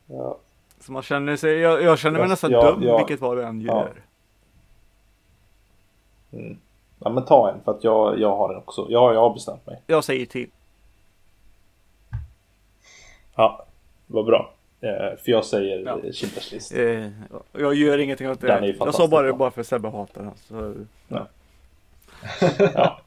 [0.07, 0.37] ja.
[0.79, 2.97] så man känner sig, jag, jag känner mig Ja, nästan ja, dum ja.
[2.97, 3.93] vilket val jag än gör.
[6.31, 6.57] Mm.
[6.99, 8.85] ja men ta en för att jag, jag har den också.
[8.89, 9.81] Ja, jag har bestämt mig.
[9.87, 10.49] Jag säger till.
[13.37, 13.65] Ja,
[14.07, 14.53] vad bra.
[14.81, 15.97] Eh, för jag säger ja.
[15.97, 16.73] Schindler's list.
[16.73, 17.09] Eh,
[17.51, 18.75] jag gör ingenting åt det.
[18.79, 20.31] Jag sa bara det bara för Sebbe hatar den.
[20.35, 20.85] Så...
[21.07, 21.27] Ja.
[22.73, 23.01] ja.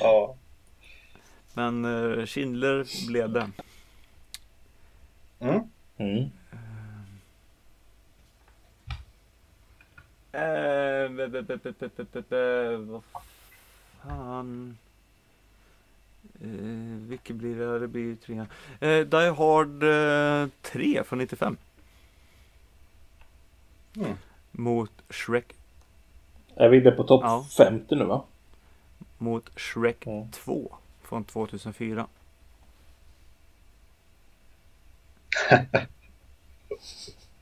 [0.00, 0.34] ja.
[1.54, 3.50] Men uh, Schindler blev det.
[5.40, 5.60] Mm.
[5.96, 6.30] Mm.
[10.32, 13.02] Eh, be, be, be, be, be, be, be, vad
[14.02, 14.76] fan.
[16.40, 16.48] Eh,
[17.08, 17.78] vilket blir det?
[17.78, 18.46] Det blir tre.
[18.80, 21.56] Eh, Die Hard eh, 3 från 95.
[23.96, 24.12] Mm.
[24.50, 25.54] Mot Shrek.
[26.56, 27.46] Är vi inne på topp Ja.
[27.56, 28.24] 50 nu va?
[29.18, 30.30] Mot Shrek Mm.
[30.30, 32.06] 2 från 2004.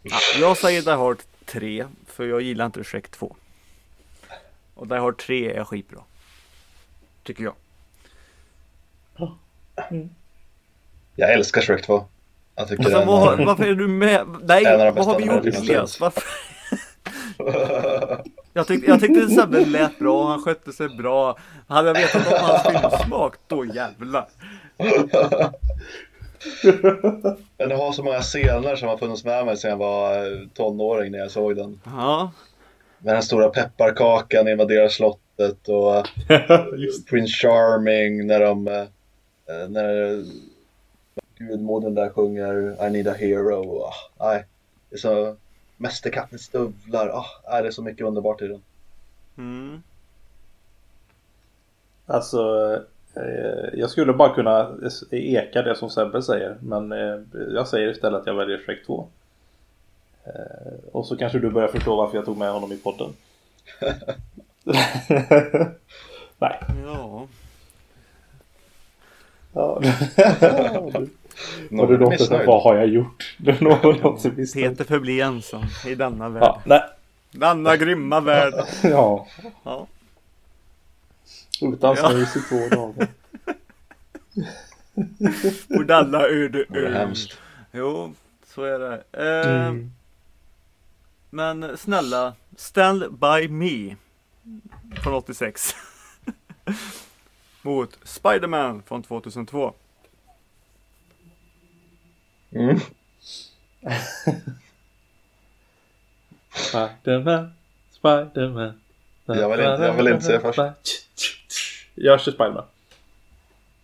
[0.03, 3.37] ja, jag säger Die Hard 3 för jag gillar inte Shrek 2.
[4.75, 6.03] Och Die Hard 3 är skitbra.
[7.23, 7.55] Tycker jag.
[11.17, 12.05] Jag älskar Shrek 2.
[12.57, 14.27] Jag tycker sen, den vad, varför är du med?
[14.43, 16.01] Nej, vad har vi gjort Elias?
[16.01, 16.23] Varför?
[18.53, 21.39] Jag tyckte, jag tyckte Sebbe lät bra, han skötte sig bra.
[21.69, 24.29] Hade jag vetat om hans filmsmak, då jävlar.
[27.57, 31.13] Den har så många scener som har funnits med mig sedan jag var eh, tonåring
[31.13, 31.81] när jag såg den.
[31.85, 32.31] Ja,
[32.99, 36.07] Med den stora pepparkakan invaderar slottet och
[37.11, 38.85] Prince Charming när de eh,
[39.49, 40.25] när
[41.39, 43.69] gudmodern där sjunger I need a hero.
[43.69, 44.45] Och, ah, nej,
[44.91, 45.37] det är så
[45.77, 47.09] Mästerkattens stövlar.
[47.09, 48.63] Ah, nej, det är så mycket underbart i den.
[49.39, 49.83] mm.
[52.07, 52.75] Alltså,
[53.15, 54.77] eh, jag skulle bara kunna
[55.11, 56.57] eka det som Sebbe säger.
[56.61, 57.21] Men eh,
[57.55, 59.09] jag säger istället att jag väljer Shrek 2.
[60.25, 60.33] Eh,
[60.93, 63.13] och så kanske du börjar förstå varför jag tog med honom i podden.
[66.39, 66.61] Nej.
[66.85, 67.27] ja.
[69.53, 69.83] Ja.
[71.71, 73.37] Och du låter som vad har jag gjort?
[74.55, 76.43] Peter förblir ensam i denna värld.
[76.43, 76.83] Ja, nej.
[77.31, 78.55] Denna grymma värld.
[78.83, 79.27] Ja,
[79.65, 79.87] Ja.
[81.61, 82.11] utan Ja.
[82.11, 83.09] snus i två dagar.
[85.77, 87.09] På denna öde ö.
[87.73, 88.15] Jo,
[88.55, 89.03] så är det.
[89.13, 89.93] Eh, Mm.
[91.31, 93.97] Men snälla, Stand By Me
[95.03, 95.75] från 86.
[97.63, 99.75] Mot Spider-Man från 2002.
[102.51, 102.81] Mm.
[106.55, 107.53] Spiderman,
[107.91, 108.81] Spiderman.
[109.25, 110.59] Jag vill inte- jag vill inte se först.
[111.95, 112.65] Jag kör Spiderman.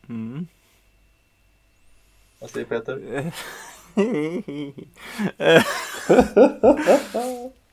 [0.09, 0.47] Mm.
[2.39, 3.33] Vad säger Peter?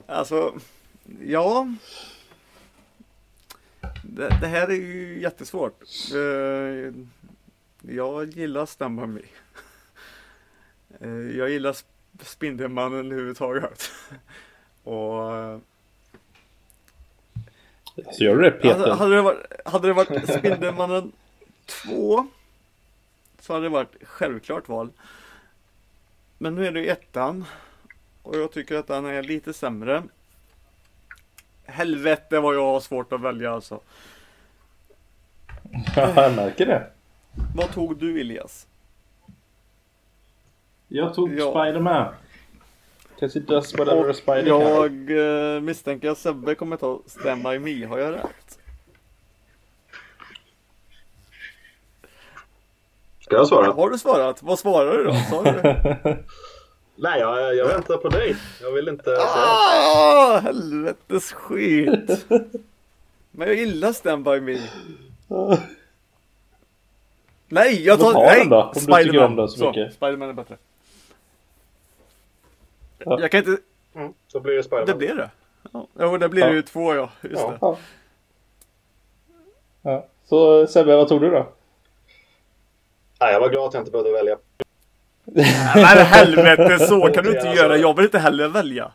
[0.07, 0.53] Alltså,
[1.25, 1.67] ja.
[4.03, 5.81] Det, det här är ju jättesvårt.
[6.13, 6.93] Eh,
[7.95, 9.19] Jag gillar Stand.
[10.99, 11.85] Eh, Jag gillar Sp-
[12.23, 13.91] Spindelmannen överhuvudtaget.
[14.83, 15.59] Och eh,
[18.11, 18.69] Så gör du det Peter?
[18.75, 21.11] Alltså, hade, det varit, hade det varit Spindelmannen
[21.65, 22.27] 2
[23.39, 24.89] så hade det varit självklart val.
[26.37, 27.45] Men nu är det ju ettan
[28.23, 30.03] och jag tycker att den är lite sämre.
[31.71, 33.79] Helvete vad jag har svårt att välja alltså.
[35.95, 36.87] jag märker det.
[37.55, 38.67] Vad tog du Elias?
[40.87, 41.51] Jag tog Ja.
[41.51, 42.13] Spiderman.
[43.19, 44.61] Cause it does whatever a spider can.
[44.61, 48.59] jag eh, misstänker att Sebbe kommer ta Stand By Me, har jag rätt?
[53.19, 53.71] Ska jag svara?
[53.71, 54.43] Har du svarat?
[54.43, 55.13] Vad svarar du då?
[55.13, 55.61] Sa du?
[57.01, 58.35] Nej, jag, jag väntar på dig.
[58.61, 59.17] Jag vill inte.
[59.19, 62.25] Ah, helvetes skit!
[63.31, 64.57] Men jag gillar Stand By Me.
[67.47, 68.13] Nej, jag tar...
[68.13, 68.39] Då nej!
[68.39, 69.25] den då, om du tycker Spiderman.
[69.29, 69.93] om den så mycket.
[69.93, 70.57] Spiderman är bättre.
[72.97, 73.19] Ja.
[73.21, 73.57] Jag kan inte...
[73.95, 74.85] Mm, så blir det Spiderman.
[74.87, 75.29] Det blir det.
[75.71, 76.53] Ja, jo, det blir Ja.
[76.53, 77.09] ju två ja.
[77.21, 77.49] Just Ja.
[77.51, 77.57] det.
[77.61, 77.77] Ja.
[79.81, 80.05] ja.
[80.25, 81.47] Så Sebbe, vad tog du då?
[83.19, 84.37] Nej, jag var glad att jag inte behövde välja.
[85.35, 87.77] Men helvete, så kan du inte göra.
[87.77, 88.91] Jag vill inte heller välja.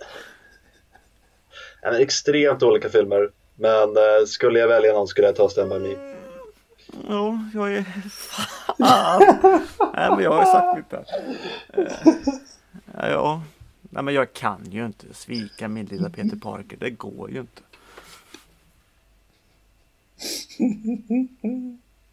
[2.00, 3.30] Extremt olika filmer.
[3.54, 5.94] Men eh, skulle jag välja någon skulle jag ta Stand By Me.
[7.08, 7.84] Ja, jag är...
[8.10, 9.22] Fan!
[9.94, 11.04] Nej, men jag har ju sagt mitt där.
[11.72, 12.22] Eh,
[12.98, 13.42] Ja, ja.
[13.80, 16.76] Nej, men jag kan ju inte svika min lilla Peter Parker.
[16.80, 17.62] Det går ju inte.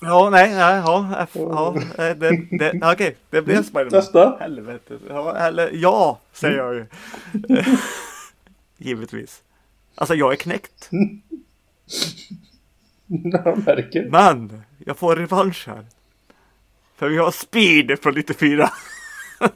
[0.04, 3.92] Ja, nej, nej, ja, F, ja, eh, det, det, okej, det blev Spiderman.
[3.92, 4.38] Nästa.
[4.40, 4.98] Helvete.
[5.10, 6.86] Ja, eller ja, säger jag ju.
[8.78, 9.42] Givetvis.
[9.96, 10.90] Alltså, jag är knäckt.
[13.08, 14.10] Jag märker.
[14.10, 15.86] Men jag får revansch här.
[16.96, 18.70] För vi har Speed från 94.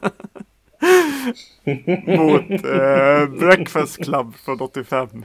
[2.06, 5.24] Mot eh, Breakfast Club från 85.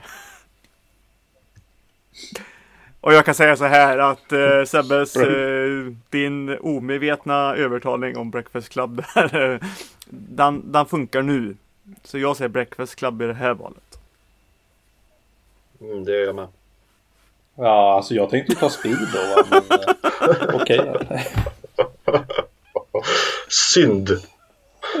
[3.04, 8.68] Och jag kan säga så här att eh, Sebbes, eh, din omedvetna övertalning om Breakfast
[8.68, 9.60] Club där, eh,
[10.10, 11.56] den, den funkar nu.
[12.04, 13.98] Så jag säger Breakfast Club i det här valet.
[15.80, 16.48] Mm, det gör jag med.
[17.54, 19.44] Ja, alltså jag tänkte ta speed då.
[19.50, 20.94] Men, eh, Okej.
[23.48, 24.10] Synd!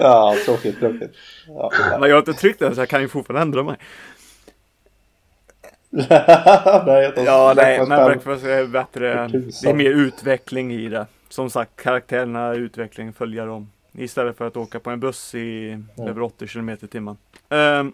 [0.00, 1.14] Ja, tråkigt, tråkigt.
[1.46, 1.70] Ja.
[2.00, 3.76] Men jag har inte tryckt den så jag kan ju fortfarande ändra mig.
[6.86, 8.06] nej, jag Ja, nej, Breakfast men Club.
[8.08, 9.28] Breakfast är bättre.
[9.62, 11.06] Det är mer utveckling i det.
[11.28, 13.70] Som sagt, karaktärerna utveckling följer dem.
[13.92, 17.16] Istället för att åka på en buss i över 80 km i timmen.
[17.48, 17.92] Ehm,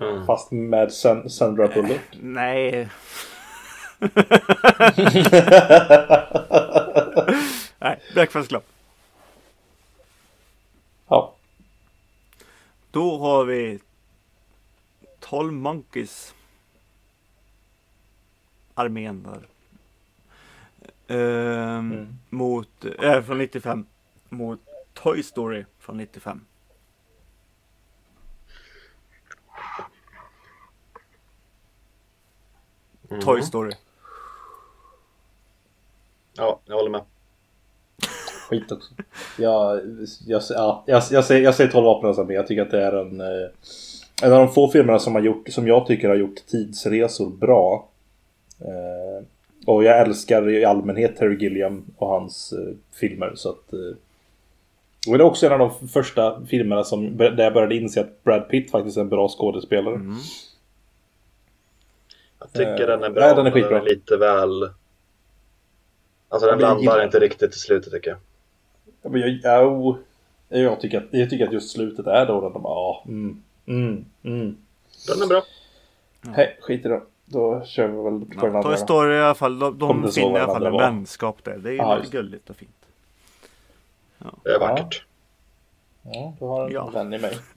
[0.00, 0.26] Mm.
[0.26, 2.00] Fast med San- Sandra Bullock.
[2.20, 2.88] nej.
[7.78, 8.62] nej, Breakfast Club.
[11.08, 11.34] Ja.
[12.90, 13.78] Då har vi
[15.20, 16.34] 12 Monkeys.
[18.78, 19.48] Armén där.
[21.16, 22.18] Ehm, Mm.
[22.28, 23.86] Mot, äh, från 95.
[24.28, 24.60] Mot
[24.94, 26.40] Toy Story från 95.
[33.10, 33.22] Mm.
[33.22, 33.72] Toy Story.
[36.36, 37.02] Ja, jag håller med.
[38.48, 38.94] Skit också.
[39.38, 39.80] Jag,
[40.26, 42.92] jag, ja, jag, jag, säger, jag säger 12 vapen men jag tycker att det är
[42.92, 43.48] en, eh,
[44.22, 47.88] en av de få filmerna som, har gjort, som jag tycker har gjort tidsresor bra.
[48.60, 49.24] Eh,
[49.66, 53.32] och jag älskar i allmänhet Terry Gilliam och hans eh, filmer.
[53.34, 53.96] Så att, eh,
[55.12, 58.24] och det är också en av de första filmerna som, där jag började inse att
[58.24, 59.94] Brad Pitt faktiskt är en bra skådespelare.
[59.94, 60.16] Mm.
[62.38, 63.78] Jag tycker Eh, den är bra, nej, den är men skitbra.
[63.78, 64.62] den är lite väl...
[66.28, 68.18] Alltså den men landar gillar- inte riktigt i slutet tycker jag.
[69.12, 69.96] Men jag, jag,
[70.48, 73.42] jag, tycker att, jag tycker att just slutet är då den de bara, ja, mm,
[73.66, 74.56] mm, mm.
[75.08, 75.42] Den är bra.
[76.34, 77.00] Hej, skit i det.
[77.30, 78.62] Då kör vi väl på den Ja, andra.
[78.62, 81.58] Toy Story i alla fall, de, de finner i alla fall den en vänskap där.
[81.58, 82.70] Det är Ja, gulligt och fint.
[84.44, 85.04] Det är vackert.
[86.02, 86.90] Ja, du har en Ja.
[86.90, 87.38] vän i mig.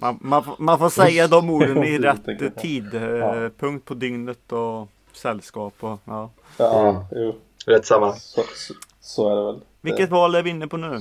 [0.00, 5.74] Man, man, får- man får säga de orden i rätt tidpunkt på dygnet och sällskap
[5.80, 6.30] och ja.
[6.58, 7.02] Ja, Mm.
[7.12, 7.34] jo.
[7.66, 8.12] Rätt samma.
[8.12, 9.60] Så, så, så är det väl.
[9.80, 11.00] Vilket val är vi inne på nu?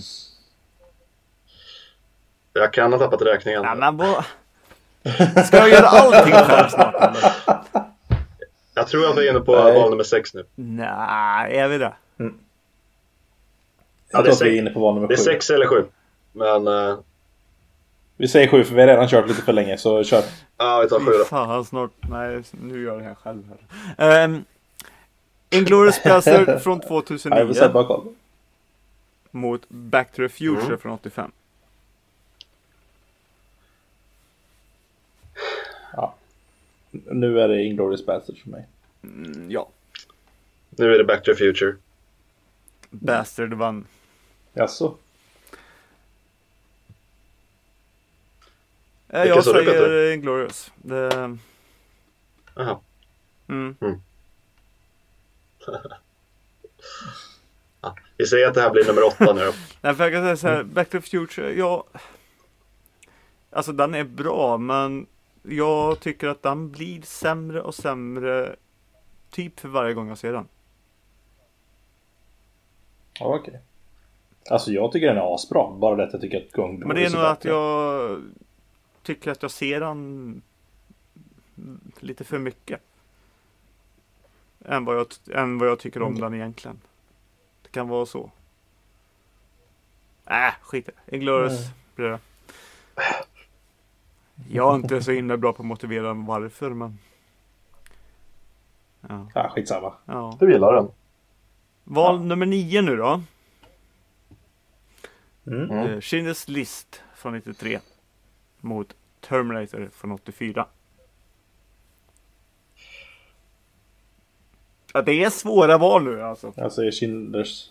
[2.54, 3.62] Jag kan ha tappat räkningen.
[3.62, 4.26] Nej men vad...
[5.46, 7.34] Ska jag göra allting själv snart eller?
[8.74, 9.74] Jag tror att vi är inne på Nej.
[9.74, 10.44] val nummer sex nu.
[10.56, 11.94] Nej, är vi det?
[12.18, 12.32] Jag
[14.12, 15.24] Ja, det tror är att vi är inne på val nummer Det är sju.
[15.24, 15.86] sex eller sju.
[16.32, 16.98] Men uh,
[18.18, 20.24] Vi säger sju för vi har redan kört lite för länge så kör.
[20.58, 21.24] ja, vi tar sju då.
[21.26, 21.92] Fan snart.
[22.10, 23.44] Nej, nu gör jag det här själv
[23.98, 24.24] här.
[24.26, 24.46] Um,
[25.50, 28.08] Inglourious Basterds från Ja, jag vill 2009 sätta bara koll.
[29.32, 30.78] mot Back to the Future Mm.
[30.80, 31.32] från 85.
[36.94, 38.68] Nu är det Inglourious Basterds för mig.
[39.04, 39.70] Mm, ja,
[40.70, 41.76] Nu är det Back to the Future.
[42.90, 43.86] Bastard vann.
[44.54, 44.98] Jaså?
[49.08, 50.14] Vilken Jag säger?
[50.14, 50.72] Inglourious.
[50.76, 51.38] Det,
[52.56, 52.80] Jaha.
[53.48, 53.76] mm.
[58.18, 59.54] Vi säger att det här blir nummer åtta nu då.
[59.82, 61.84] Nej, för jag kan säga så här, Back to the Future, ja.
[63.52, 65.06] Alltså den är bra, men
[65.44, 68.56] jag tycker att den blir sämre och sämre
[69.30, 70.48] typ för varje gång jag ser den.
[73.20, 73.60] Ja, okej.
[74.50, 75.72] Alltså jag tycker den är asbra.
[75.72, 78.22] Bara det att jag tycker att Gung Men det är nog att jag
[79.04, 80.42] tycker att jag ser den
[82.00, 82.82] lite för mycket.
[84.66, 86.22] Än vad jag, än vad jag tycker om Mm.
[86.22, 86.82] den egentligen.
[87.62, 88.32] Det kan vara så.
[90.26, 91.70] Äh, skit i Nej.
[91.96, 92.20] blir det.
[94.50, 97.00] Jag är inte så himla bra på att motivera varför, men...
[99.10, 99.94] Ja, Ja, skitsamma.
[100.06, 100.38] ja.
[100.40, 100.88] Du gillar den.
[101.84, 103.22] Val nummer nio nu då.
[105.48, 105.62] Mm.
[105.70, 105.78] Mm.
[105.88, 106.00] Mm.
[106.00, 107.80] Schindler's List från 93
[108.60, 110.68] mot Terminator från 84.
[114.94, 116.54] Ja, det är svåra val nu alltså.
[116.56, 117.70] Jag säger Schindler's...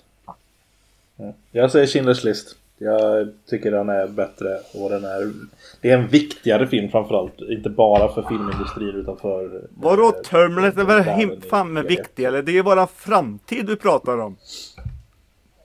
[1.16, 1.32] Ja.
[1.50, 2.56] Jag säger Schindler's List.
[2.84, 5.32] Jag tycker den är bättre och den är...
[5.80, 7.40] Det är en viktigare film framförallt.
[7.40, 9.62] Inte bara för filmindustrin utan för...
[9.70, 10.84] Vadå Terminator?
[10.84, 12.42] Vad är i fan med viktig eller?
[12.42, 14.36] Det är ju bara framtid du pratar om.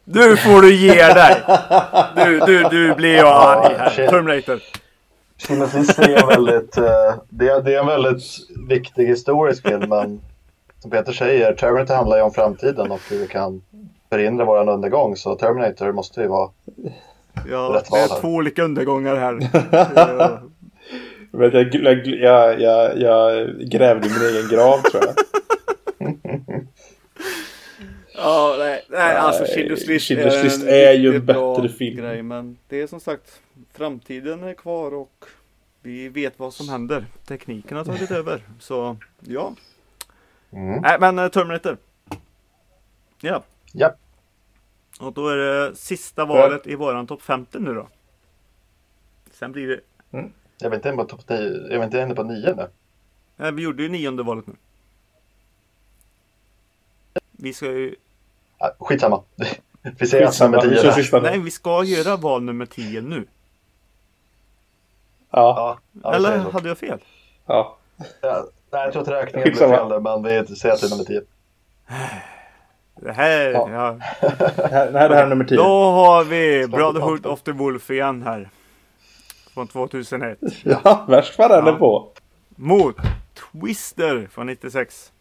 [0.03, 1.43] Nu får du ge dig!
[2.15, 4.07] Du, du, du blir jag arg här.
[4.07, 4.59] Terminator.
[5.77, 8.23] List är en väldigt, eh, det, är, det är en väldigt
[8.69, 10.21] viktig historisk film men
[10.79, 13.61] som Peter säger, Terminator handlar ju om framtiden och hur vi kan
[14.09, 16.49] förhindra våran undergång så Terminator måste ju vara
[17.49, 18.21] Ja, Rätt det val är här.
[18.21, 19.39] två olika undergångar här.
[21.31, 25.15] Jag, jag, jag, jag, jag grävde min egen grav tror jag.
[28.19, 31.97] Ja, nej, nej alltså Schindler's List, Schindler's är, List en är ju en bättre film.
[31.97, 33.41] Grej, men det är som sagt,
[33.73, 35.25] framtiden är kvar och
[35.81, 37.05] vi vet vad som händer.
[37.27, 38.41] Tekniken har tagit över.
[38.59, 39.53] Så ja.
[40.51, 40.81] mm.
[40.81, 41.77] Nej, men eh, Terminator.
[43.21, 43.43] Ja.
[43.79, 43.93] Ja.
[44.99, 47.87] Och då är det sista valet i våran topp 50 nu då.
[49.31, 49.79] Sen blir det,
[50.57, 51.37] Jag vet inte inne på topp 10,
[51.69, 52.67] jag vet inte inne på 9 nu.
[53.35, 54.53] nej, vi gjorde ju nionde valet nu.
[57.31, 57.95] Vi ska ju,
[58.57, 59.23] Ah, skitsamma.
[59.81, 60.95] Vi säger att Skitsamma, nummer vi 10 kör där.
[61.01, 63.15] sista nej vi ska göra val nummer 10 nu.
[63.17, 63.27] Ja,
[65.31, 66.99] Ja, ja, vi Eller hade jag fel?
[67.45, 67.77] ja.
[68.21, 70.89] Ja, nej, jag tror att räkningen blev fel där, men vi säger att det är
[70.91, 71.21] nummer 10.
[73.01, 73.69] Det här, Ja.
[73.71, 73.97] ja.
[74.55, 75.57] Det här, det här är nummer 10.
[75.57, 78.49] Då har vi Brotherhood of the Wolf igen här.
[79.53, 80.37] Från 2001.
[80.63, 81.71] Ja, värst vad den Ja.
[81.73, 82.11] är på.
[82.55, 82.95] Mot
[83.51, 85.11] Twister från 96.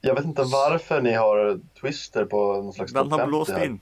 [0.00, 3.64] Jag vet inte varför ni har Twister på någon slags Den har 50 blåst här.
[3.64, 3.80] in.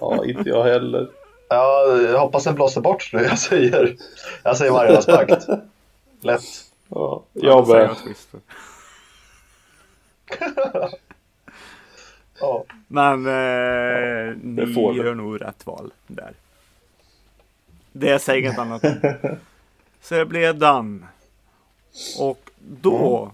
[0.00, 1.08] Ja, inte jag heller.
[1.52, 3.22] Ja, jag hoppas den blåser bort nu.
[3.22, 3.96] Jag säger,
[4.42, 5.46] jag säger Vargarnas pakt.
[6.20, 6.40] Lätt.
[6.88, 7.96] Ja, Ja, jag med.
[12.40, 12.64] Ja.
[12.88, 14.98] Men eh, ni får du.
[14.98, 16.34] gör nog rätt val där.
[17.92, 18.82] Det säger inget annat.
[20.00, 21.04] Så det blev den.
[22.18, 23.32] Och då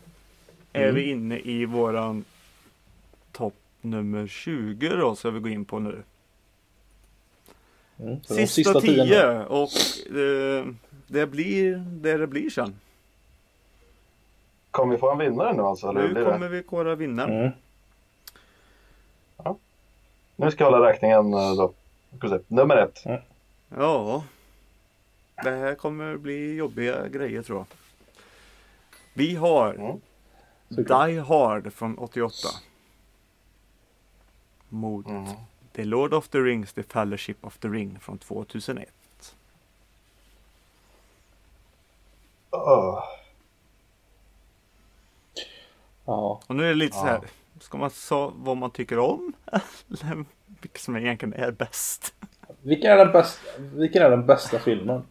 [0.73, 2.25] är vi inne i våran
[3.33, 6.03] topp nummer 20 då, ska vi gå in på nu.
[7.99, 9.11] Mm, de Sista, tio nu.
[9.11, 9.71] 10 och
[10.17, 10.67] eh,
[11.07, 12.75] det blir det det blir sen.
[14.77, 15.89] kommer vi få en vinnare nu alltså?
[15.89, 16.49] Eller Nu blir kommer det?
[16.49, 17.41] vi kora vinnaren.
[17.41, 17.53] Mm.
[20.37, 21.73] Nu ska jag hålla räkningen eh, då.
[22.49, 23.05] Nummer ett.
[23.77, 24.25] Ja.
[25.45, 27.67] Det här kommer bli jobbiga grejer tror jag.
[29.15, 30.01] Vi har Mm.
[30.69, 32.35] Die Hard från 88.
[34.69, 35.25] Mot Mm.
[35.73, 38.89] The Lord of the Rings, The Fellowship of the Ring från 2001.
[42.51, 43.05] Åh.
[46.07, 46.41] Ja.
[46.47, 47.11] Och nu är det lite så Ja.
[47.11, 47.21] här.
[47.61, 49.33] Ska man säga vad man tycker om?
[49.89, 50.25] Eller
[50.61, 52.15] vilket som egentligen är bäst?
[52.63, 55.03] Vilken är, den bästa, vilken är den bästa filmen?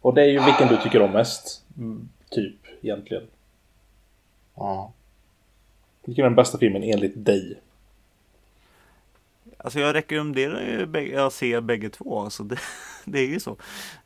[0.00, 1.64] Och det är ju vilken du tycker om mest.
[1.78, 3.22] Mm, typ, egentligen.
[4.54, 4.92] Ja.
[6.04, 7.60] Vilken är den bästa filmen enligt dig?
[9.58, 12.30] Alltså jag rekommenderar ju bägge, att se bägge två.
[12.30, 12.58] Så det,
[13.04, 13.50] det är ju så.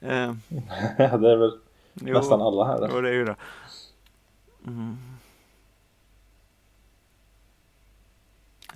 [0.01, 0.35] Eh,
[0.97, 1.59] det är väl
[1.95, 2.89] jo, nästan alla här.
[2.93, 3.37] Jo, det är ju det.
[4.67, 4.97] Mm.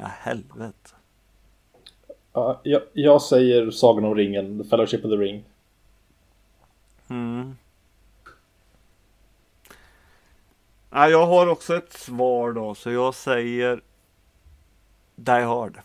[0.00, 0.90] Ja, helvete.
[2.32, 5.44] Ja, jag, jag säger Sagan om ringen, The Fellowship of the Ring.
[7.10, 7.56] Mm.
[10.90, 13.80] Ja, jag har också ett svar då, så jag säger
[15.16, 15.80] Die Hard.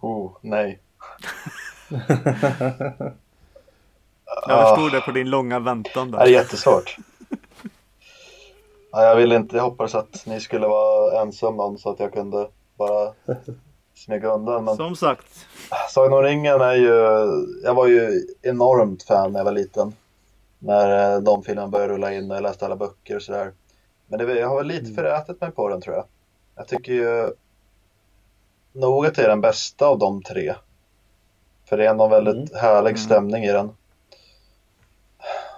[0.00, 0.80] Oh, nej.
[1.88, 2.00] Jag
[4.50, 4.76] Ah.
[4.76, 6.30] förstod det på din långa väntan Det är där.
[6.32, 6.96] jättesvårt.
[8.96, 12.12] Ja, jag ville inte, jag hoppades att ni skulle vara ensam någon så att jag
[12.12, 12.48] kunde
[12.78, 13.12] bara
[13.94, 14.64] smyga undan.
[14.64, 15.46] Men Som sagt.
[15.90, 16.92] Sagan om ringen är ju,
[17.64, 19.92] jag var ju enormt fan när jag var liten.
[20.58, 23.52] När eh, de filmerna började rulla in och jag läste alla böcker och sådär.
[24.06, 26.04] Men det, jag har väl lite förätit mig på den tror jag.
[26.56, 27.30] Jag tycker ju
[28.72, 30.54] nog att det är den bästa av de tre.
[31.64, 32.96] För det är någon väldigt härlig Mm.
[32.96, 33.70] stämning i den.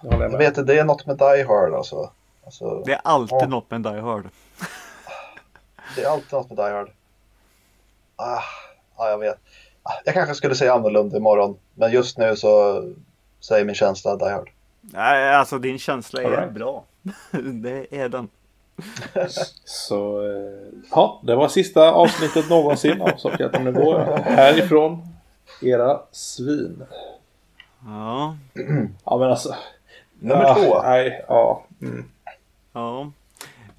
[0.02, 2.10] Jag Jag vet inte, det är något med Die Hard alltså.
[2.48, 3.46] Alltså Det är alltid Ja.
[3.46, 4.28] något med Die Hard.
[5.96, 6.90] det är alltid något med Die Hard.
[8.16, 8.40] Ah,
[8.96, 9.38] ja, jag vet.
[9.82, 11.56] Ah, Jag kanske skulle säga annorlunda imorgon.
[11.74, 12.82] Men just nu så
[13.40, 14.50] säger min känsla Die Hard.
[14.80, 16.52] Nej, alltså din känsla är right.
[16.52, 16.84] bra.
[17.52, 18.28] det är den.
[19.64, 25.08] Så, eh, ja, det var sista avsnittet någonsin av Sockerätarna Nu går jag härifrån.
[25.62, 26.84] Era svin.
[27.86, 28.36] Ja.
[29.04, 29.54] Ja men alltså.
[30.20, 30.82] Nummer ja, två.
[30.82, 31.64] Nej, ja.
[31.82, 32.10] Mm.
[32.78, 33.10] Ja.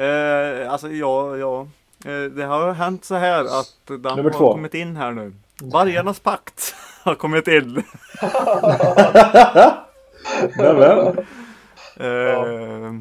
[0.06, 1.68] Eh, alltså ja, ja.
[2.06, 4.52] Eh, det har hänt så här att den Nummer har två.
[4.52, 5.34] kommit in här nu.
[5.62, 7.84] Vargarnas pakt har kommit in.
[10.58, 11.18] Nämen.
[11.98, 12.94] Eh,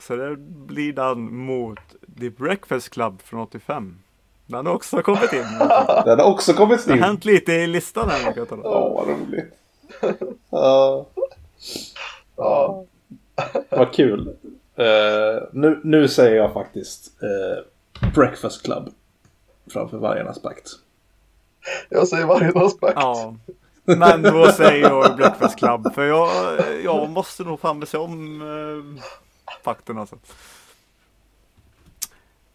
[0.00, 1.78] Så det blir den mot
[2.20, 3.98] The Breakfast Club från 85.
[4.46, 5.46] Den har också kommit in.
[6.04, 7.02] Den har också kommit Det har in.
[7.02, 8.22] hänt lite i listan här.
[8.24, 8.82] kan jag tala om.
[8.82, 9.54] Åh, vad roligt.
[10.50, 11.06] Ja,
[12.36, 12.84] Ja.
[13.70, 14.36] vad kul.
[14.76, 18.88] Eh, nu, nu säger jag faktiskt eh, Breakfast Club
[19.72, 20.70] framför Vargarnas pakt.
[21.88, 22.94] Jag säger Vargarnas pakt.
[22.96, 23.34] Ja.
[23.84, 25.94] Men då säger jag Breakfast Club.
[25.94, 26.30] För jag,
[26.84, 29.02] jag måste nog fan se om eh,
[29.64, 30.16] fakten alltså.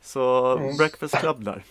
[0.04, 0.78] Så Mm.
[0.78, 1.64] Breakfast Club där.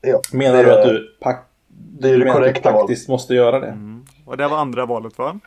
[0.00, 3.66] Ja, Menar du att du, pak- Det är du det korrekta faktiskt måste göra det?
[3.66, 4.04] Mm.
[4.24, 5.38] Och det var andra valet va?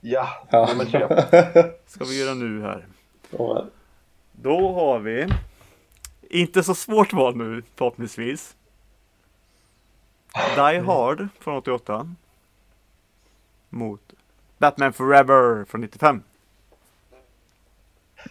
[0.00, 0.66] Ja, Ja.
[0.72, 1.72] nummer tre.
[1.86, 2.86] Ska vi göra nu här.
[3.30, 3.64] Ja,
[4.32, 5.26] Då har vi
[6.30, 8.56] inte så svårt val nu förhoppningsvis.
[10.56, 12.14] Die Hard från 88.
[13.68, 14.00] Mot
[14.58, 16.22] Batman Forever från 95.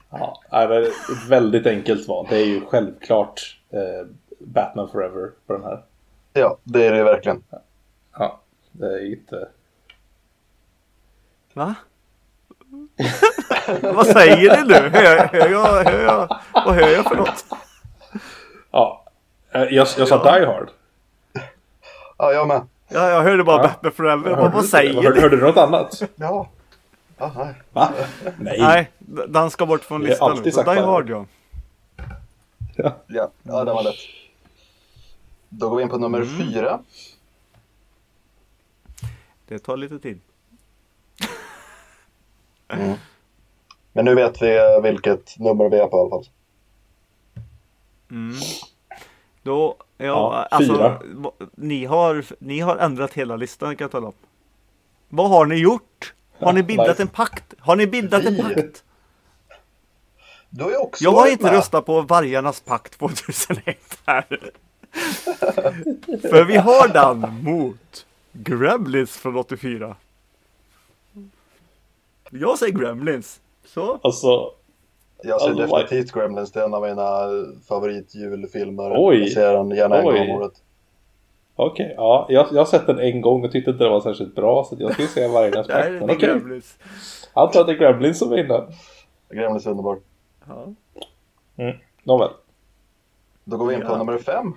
[0.10, 0.92] Ja, nej, men ett
[1.30, 2.28] väldigt enkelt val.
[2.30, 4.08] Det är ju självklart eh,
[4.40, 5.84] Batman Forever på den här.
[6.34, 7.44] Ja, det är det verkligen.
[8.14, 8.40] Ja,
[8.72, 9.50] det är inte...
[11.58, 11.76] Va?
[13.82, 14.74] Vad säger du nu?
[14.74, 17.46] Hör, hör, jag, hör jag, vad hör jag för något?
[18.72, 19.06] Ja,
[19.52, 20.70] eh, jag, jag sa Die Hard.
[22.18, 22.62] Ja, jag med.
[22.88, 23.68] Ja, jag hörde bara Ja.
[23.68, 24.36] Batman Forever.
[24.36, 25.22] Vad, vad säger hörde, du?
[25.22, 26.02] hörde du något annat?
[26.16, 26.50] Ja.
[27.18, 27.54] Ja, nej.
[27.74, 27.90] Va?
[28.40, 28.58] Nej.
[28.60, 28.92] Nej,
[29.28, 30.74] den ska bort från Det är listan nu.
[30.76, 30.82] Die.
[30.82, 31.26] Hard ja.
[32.76, 32.96] Ja.
[33.08, 33.96] Ja, ja det var lätt.
[35.50, 36.38] Då går vi in på nummer Mm.
[36.38, 36.80] fyra.
[39.48, 40.20] Det tar lite tid.
[43.94, 46.26] Men nu vet vi vilket nummer vi är på i alla fall.
[48.12, 48.36] Mm.
[49.44, 51.02] Då, ja, Ja, alltså, fyra.
[51.56, 54.14] ni, har, ni har ändrat hela listan kan jag tala om.
[55.10, 56.14] Vad har ni gjort?
[56.40, 57.02] Har ni bildat nice.
[57.02, 57.54] en pakt?
[57.60, 58.42] Har ni bildat en Vi?
[58.44, 58.84] pakt?
[60.50, 61.54] Du har ju också Jag har inte med.
[61.54, 64.52] röstat på Vargarnas pakt 2001 här.
[66.22, 69.96] För vi har den mot Gremlins från 84.
[72.32, 73.40] Jag säger Gremlins.
[73.66, 74.00] Så.
[74.04, 74.52] Alltså,
[75.24, 77.28] Jag ser Alltså, definitivt Gremlins, det är en av mina
[77.68, 78.94] favoritjulfilmer.
[78.98, 79.20] Oj.
[79.20, 80.20] Jag ser den gärna en Oj.
[80.20, 80.54] gång om året.
[81.56, 81.94] okej.
[81.98, 84.64] ja, jag, jag har sett den en gång och tyckte inte det var särskilt bra
[84.70, 85.86] så jag skulle säga varje Nej, aspekt.
[85.86, 86.78] det Men är okej, Gremlins.
[87.34, 88.68] jag antar att det är Gremlins som vinner.
[89.30, 90.00] Gremlins är underbar.
[90.48, 90.66] Ja.
[92.04, 92.30] Nåväl.
[93.44, 93.98] Då går vi in på Ja.
[93.98, 94.54] nummer fem.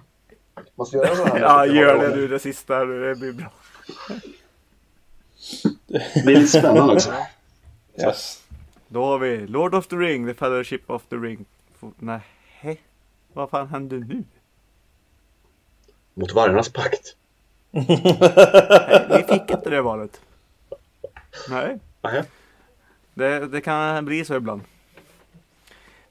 [0.75, 1.41] Måste göra så här.
[1.41, 2.85] ja, gör det du, det sista.
[2.85, 3.47] Det blir bra.
[5.87, 7.11] Det blir lite spännande också.
[7.99, 8.43] Yes.
[8.89, 11.45] Då har vi Lord of the Ring, The Fellowship of the Ring.
[11.99, 12.21] Nej,
[13.33, 14.25] vad fan händer nu?
[16.15, 17.17] Mot vargarnas pakt.
[17.71, 20.21] Nej, vi fick inte det valet.
[21.49, 22.23] Nej, Nej.
[23.15, 24.63] det, det kan bli så ibland.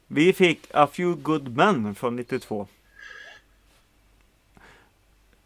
[0.07, 2.68] Vi fick A Few Good Men från 92.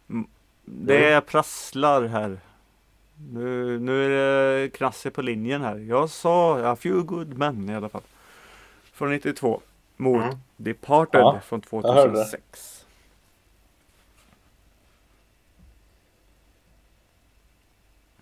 [0.08, 0.26] Mm,
[0.64, 2.40] Det prasslar här.
[3.16, 4.10] Nu, nu är
[4.62, 5.76] det knasse på linjen här.
[5.78, 8.02] Jag sa A Few Good Men i alla fall.
[8.92, 9.60] Från 92.
[9.96, 10.36] Mot Mm.
[10.56, 12.24] Departed Ja, från jag hörde det.
[12.24, 12.84] 2006.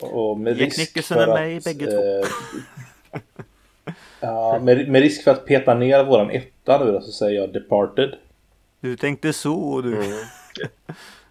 [0.00, 2.02] Och med Jack Nicholson är med i bägge två.
[2.02, 2.28] eh,
[4.20, 7.52] ja, med, med risk för att peta ner våran etta nu då, så säger jag
[7.52, 8.14] Departed.
[8.80, 9.96] Du tänkte så du.
[9.96, 10.18] Mm.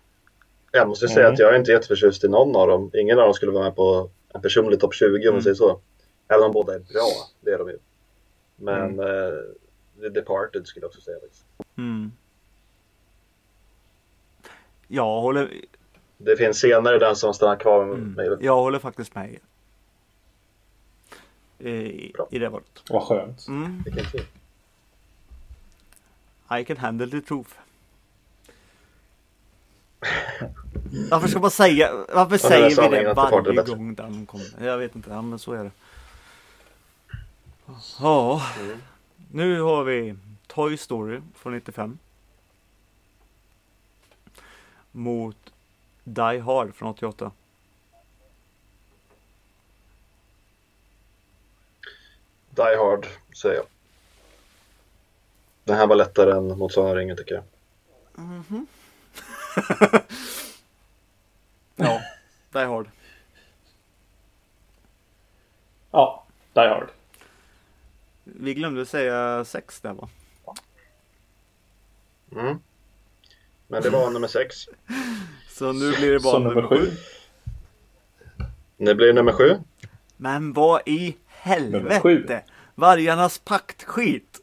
[0.71, 1.33] Jag måste säga Mm.
[1.33, 2.91] att jag är inte jätteförtjust i någon av dem.
[2.93, 5.33] Ingen av dem skulle vara med på en personlig topp 20 om Mm.
[5.33, 5.79] man säger så.
[6.27, 7.07] Även om båda är bra,
[7.41, 7.77] det är de ju.
[8.55, 9.33] Men eh,
[10.01, 11.19] The Departed skulle jag också säga.
[11.19, 11.45] faktiskt.
[11.77, 12.11] Mm.
[14.87, 15.51] Jag håller,
[16.17, 18.37] Det finns scener i den som stannar kvar med mm, mig.
[18.45, 19.37] jag håller faktiskt med.
[21.59, 22.27] I, Bra.
[22.31, 22.83] i det valet.
[22.89, 23.47] Vad skönt.
[23.47, 23.83] Mm.
[26.59, 27.49] I can handle the truth.
[31.11, 34.45] Varför ska man säga, varför säger vi det varje gång den kommer?
[34.65, 35.71] Jag vet inte, ja, men så är det.
[37.99, 38.81] Ja, Mm.
[39.31, 40.15] nu har vi
[40.47, 41.97] Toy Story från 95.
[44.91, 45.37] Mot
[46.03, 47.31] Die Hard från 88.
[52.49, 53.07] Die Hard,
[53.41, 53.65] säger jag.
[55.63, 57.43] Den här var lättare än mot Sagan om ringen tycker jag.
[61.75, 62.01] Ja,
[62.53, 62.87] Die Hard.
[65.91, 66.23] Ja,
[66.53, 66.89] Die Hard.
[68.23, 70.09] Vi glömde säga sex där va?
[72.31, 72.59] Mm.
[73.67, 74.55] Men det var nummer sex.
[75.49, 76.91] Så nu blir det bara Så nummer sju.
[78.77, 79.59] Nu blir det nummer sju.
[80.17, 82.43] Men vad i Nummer helvete?
[82.75, 84.40] Vargarnas paktskit.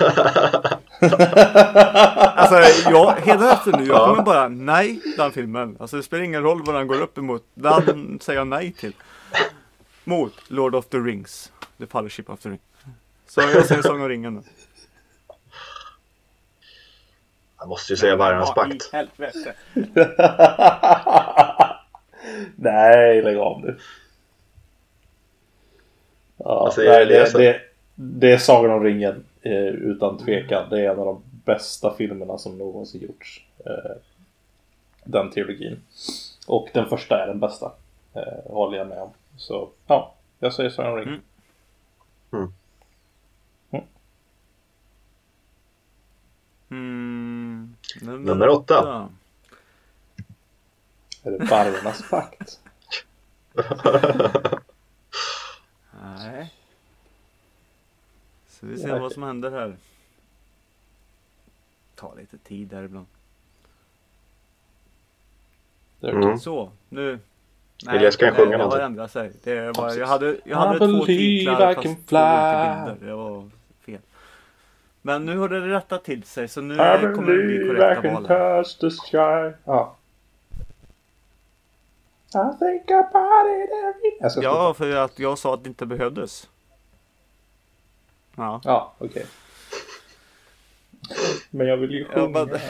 [2.36, 4.06] alltså jag, hela efter nu, jag Ja.
[4.06, 5.76] kommer bara nej den filmen.
[5.80, 7.44] Alltså det spelar ingen roll vad den går upp emot.
[7.54, 8.92] Den säger jag nej till.
[10.04, 11.52] Mot Lord of the Rings.
[11.78, 12.58] The Fellowship of the Ring.
[13.28, 14.42] Så jag säger Sagan om ringen nu.
[17.58, 18.92] Jag måste ju säga Vargarnas Vad i pakt.
[18.92, 19.54] helvete.
[22.56, 23.78] Nej, lägg av nu.
[26.36, 27.32] Ja, säger nej, det, Elias?
[27.32, 27.60] det,
[27.94, 30.70] det är Sagan om ringen utan tvekan.
[30.70, 33.46] Det är en av de bästa filmerna som någonsin gjorts.
[33.66, 33.96] Eh,
[35.04, 35.80] den trilogin.
[36.46, 37.72] Och den första är den bästa.
[38.14, 39.10] Eh, håller jag med om.
[39.36, 41.20] Så ja, jag säger Sagan om ringen.
[42.32, 42.52] Mm.
[43.70, 43.84] Mm.
[46.70, 47.74] Mm,
[48.24, 49.08] Nummer åtta.
[51.22, 52.60] Är det Vargarnas pakt?
[56.02, 56.52] Nej.
[58.64, 59.00] Så vi ser Nej.
[59.00, 59.76] vad som händer här.
[61.94, 63.06] Ta lite tid där ibland.
[66.02, 66.38] Mm.
[66.38, 67.18] Så, nu.
[67.88, 69.32] Elias kan det- sjunga det har ändrat sig.
[69.42, 70.00] Det var, Precis.
[70.00, 73.06] jag hade, jag hade två titlar fast två olika bilder.
[73.06, 73.50] Det var
[73.80, 74.00] fel.
[75.02, 76.76] Men nu har det rättat till sig så nu I
[77.14, 78.26] kommer det bli korrekta val.
[78.26, 79.56] touch the sky.
[79.64, 79.96] Ja.
[82.28, 84.18] I think about it every...
[84.20, 84.44] Jag.
[84.44, 86.48] Ja, för att jag sa att det inte behövdes.
[88.36, 88.60] Ja.
[88.64, 89.26] Ja, okej.
[91.50, 92.44] Men jag vill ju Ja, sjunga.
[92.44, 92.60] men-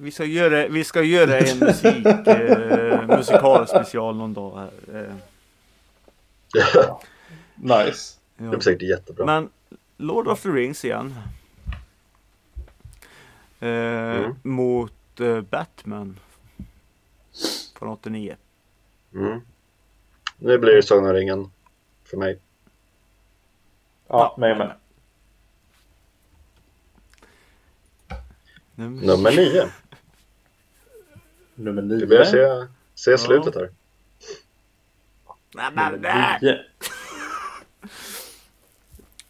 [0.00, 4.70] Vi ska göra, vi ska göra en musik, eh, musikalspecial någon dag här.
[5.06, 5.14] Eh,
[7.54, 8.16] Nice.
[8.36, 8.50] Det ja.
[8.50, 9.26] blir säkert jättebra.
[9.26, 9.48] Men
[9.96, 11.14] Lord of the Rings igen.
[13.60, 14.34] Eh, Mm.
[14.42, 16.18] Mot eh, Batman.
[17.78, 18.36] Från 89.
[19.14, 19.40] Mm.
[20.36, 21.50] Nu blir det Sagan om ringen
[22.04, 22.38] för mig.
[24.08, 24.72] Ja, mig med.
[28.74, 29.68] Nummer, Nummer nio.
[31.54, 32.68] Nummer Vi börjar nio.
[32.94, 33.70] se, se slutet här.
[35.54, 36.38] Nummer nej.
[36.42, 36.58] nio.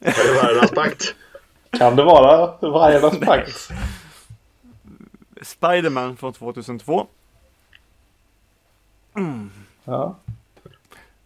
[0.00, 1.14] Är det Vargarnas pakt?
[1.70, 3.68] Kan det vara Vargarnas pakt?
[5.42, 7.06] Spiderman från 2002
[9.84, 10.16] Ja.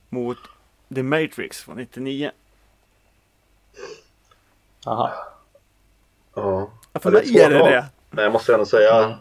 [0.08, 0.38] mot
[0.94, 2.30] The Matrix från 99.
[4.86, 5.12] Aha.
[6.34, 6.70] Ja.
[6.92, 7.86] Ja, för Ja, det är mig är det det.
[8.10, 9.18] Men jag måste ändå säga...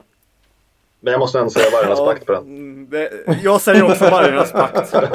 [0.99, 2.43] Men jag måste ändå säga Vargarnas pakt på den.
[2.43, 3.11] mm, det.
[3.43, 4.89] Jag säger också Vargarnas pakt.
[4.93, 5.11] ja,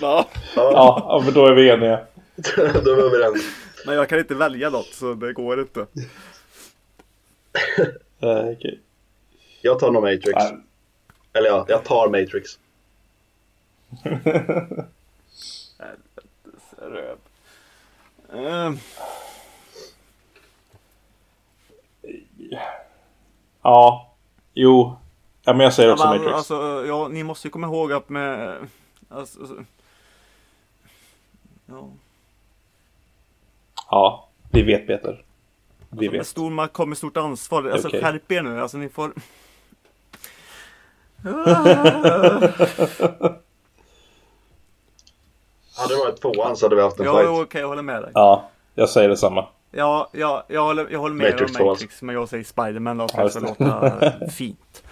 [0.00, 2.00] Ja, ja, men då är vi eniga.
[2.56, 3.42] Då är vi överens.
[3.86, 5.86] men jag kan inte välja något så det går inte.
[8.20, 8.80] Eh, okej.
[9.62, 10.34] Jag tar nog Matrix.
[10.34, 10.58] Nej.
[11.32, 12.58] Eller ja, jag tar Matrix.
[16.78, 17.16] Röv.
[18.32, 18.78] Ehm,
[23.62, 24.14] Ja.
[24.54, 24.96] Jo.
[25.44, 26.36] Ja, men jag säger också men, Matrix.
[26.36, 28.56] alltså, ja, ni måste ju komma ihåg att med...
[29.08, 29.64] Alltså, alltså,
[31.66, 31.88] ja.
[33.90, 35.12] Ja, vi vet Peter.
[35.12, 35.18] Vi
[35.90, 36.26] Alltså, med vet.
[36.26, 37.70] stor makt kommer stort ansvar.
[37.70, 38.02] Alltså Okej.
[38.02, 38.60] skärp er nu.
[38.60, 39.12] Alltså ni får...
[45.78, 47.24] Hade det varit tvåan så hade vi haft en Ja, fight.
[47.26, 48.10] jo, okej, jag håller med dig.
[48.14, 49.46] Ja, jag säger detsamma.
[49.70, 52.44] Ja, ja jag, håller, jag håller med Matrix dig om 2 Matrix, men jag säger
[52.44, 54.82] Spiderman då Ja, för att låta fint.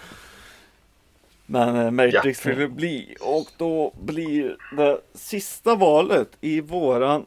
[1.45, 2.49] Men eh, Matrix Ja.
[2.49, 7.25] vill det bli och då blir det sista valet i våran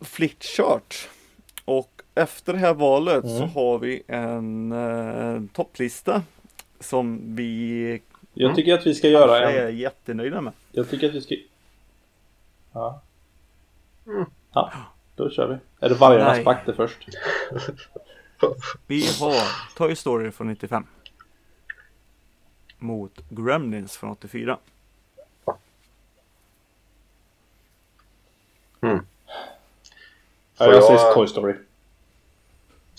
[0.00, 1.08] flickchart.
[1.64, 6.22] Och efter det här valet så har vi en eh, topplista
[6.80, 8.02] som vi
[8.34, 9.66] Jag tycker att vi ska göra kanske en...
[9.66, 10.52] är jättenöjda med.
[10.72, 11.34] Jag tycker att vi ska...
[12.74, 13.00] Ja.
[14.52, 14.72] Ja,
[15.16, 15.56] då kör vi.
[15.86, 16.44] Är det Vargarnas Nej.
[16.44, 17.08] pakter först?
[18.86, 19.34] Vi har
[19.76, 20.86] Toy Story från 95.
[22.78, 24.58] Mot Gremlins från 84.
[25.40, 25.58] Ja,
[30.56, 31.54] Får jag jag- säger Toy Story.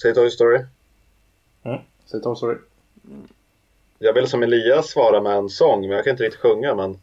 [0.01, 0.65] Säg Toy Story.
[1.63, 1.81] Mm.
[2.05, 2.57] Säg Toy Story.
[3.99, 6.99] Jag vill som Elias svara med en sång, men jag kan inte riktigt sjunga, men...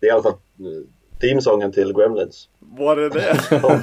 [0.00, 0.38] Det är i alla fall
[1.20, 2.48] teamsången till Gremlins.
[2.58, 3.62] Var det det?
[3.62, 3.80] om,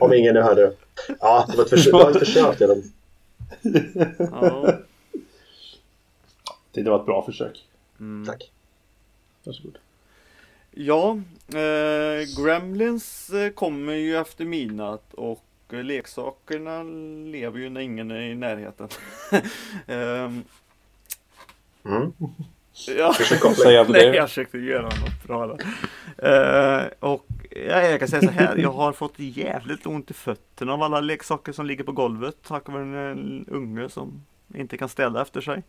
[0.00, 0.72] om ingen nu hörde...
[1.20, 2.82] Ja, det var ett, försök det var ett försök till den.
[6.72, 7.64] Det var ett bra försök.
[8.00, 8.26] Mm.
[8.26, 8.50] Tack.
[9.44, 9.78] Varsågod.
[10.70, 11.18] Ja,
[11.48, 16.82] eh, Gremlins eh, kommer ju efter midnatt och leksakerna
[17.30, 18.88] lever ju när ingen är i närheten.
[19.86, 20.42] Ehm,
[21.84, 22.12] Mm.
[22.98, 23.14] ja.
[23.18, 23.54] Det koppling?
[23.54, 24.16] Säga på Nej, det.
[24.16, 25.66] jag försökte göra något bra där.
[26.18, 30.72] Eh, och ja, jag kan säga så här, jag har fått jävligt ont i fötterna
[30.72, 34.22] av alla leksaker som ligger på golvet tack vare en, unge som
[34.54, 35.62] inte kan städa efter sig.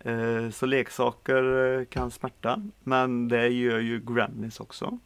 [0.00, 4.98] Eh, så leksaker eh, kan smärta, men det gör ju Gremlins också.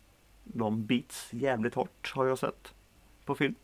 [0.45, 2.73] De bits jävligt hårt har jag sett
[3.25, 3.55] på film.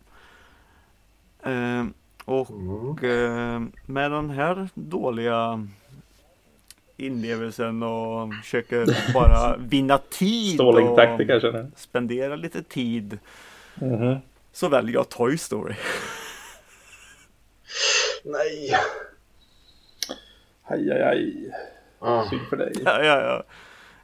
[1.44, 1.84] Eh,
[2.24, 3.64] och Mm.
[3.64, 5.66] eh, med den här dåliga
[6.96, 11.50] inlevelsen och försöker bara vinna tid och taktik kanske.
[11.52, 11.70] nu.
[11.76, 13.18] spendera lite tid
[13.74, 14.16] Mhm.
[14.52, 15.74] så väljer jag Toy Story.
[18.24, 18.74] Nej.
[20.66, 21.50] Aj, aj, aj.
[21.98, 22.24] Ah.
[22.30, 22.72] Synd för dig.
[22.84, 23.42] Ja, ja, ja.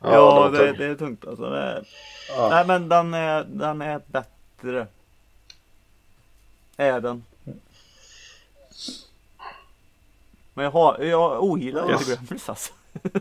[0.02, 0.78] Ja, ja det tungt.
[0.78, 1.50] det är tungt alltså.
[1.50, 1.86] Det är...
[2.28, 2.48] Ja.
[2.50, 4.86] Nej men den är, den är bättre.
[6.76, 7.24] Är den.
[10.54, 12.00] Men jag, har, jag ogillar Yes.
[12.00, 12.72] inte Gremlins alltså.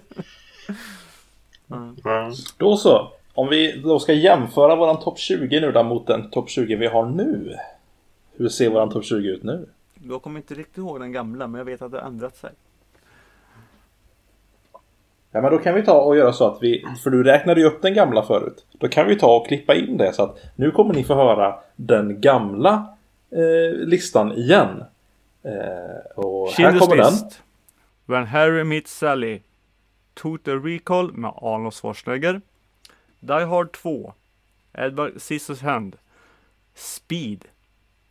[1.71, 1.95] Mm.
[2.05, 2.31] Mm.
[2.57, 3.11] Då så.
[3.33, 6.87] Om vi då ska jämföra våran topp 20 nu då mot den topp 20 vi
[6.87, 7.55] har nu.
[8.37, 9.65] Hur ser våran topp 20 ut nu?
[10.09, 12.49] Jag kommer inte riktigt ihåg den gamla men jag vet att det har ändrat sig.
[15.31, 17.67] Ja men då kan vi ta och göra så att vi, för du räknade ju
[17.67, 18.65] upp den gamla förut.
[18.71, 21.55] Då kan vi ta och klippa in det så att nu kommer ni få höra
[21.75, 22.97] den gamla
[23.31, 24.83] eh, listan igen.
[25.53, 27.13] Eh, och här kommer den.
[27.13, 27.43] list.
[28.05, 29.41] When Harry meets Sally.
[30.13, 32.41] Total Recall med Arnold Schwarzenegger.
[33.19, 34.13] Die Hard 2.
[34.73, 35.97] Edward Scissorhand.
[36.73, 37.45] Speed.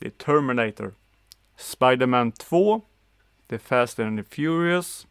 [0.01, 0.95] The Terminator.
[1.57, 2.83] Spider-Man 2.
[3.49, 5.07] The Fast and the Furious.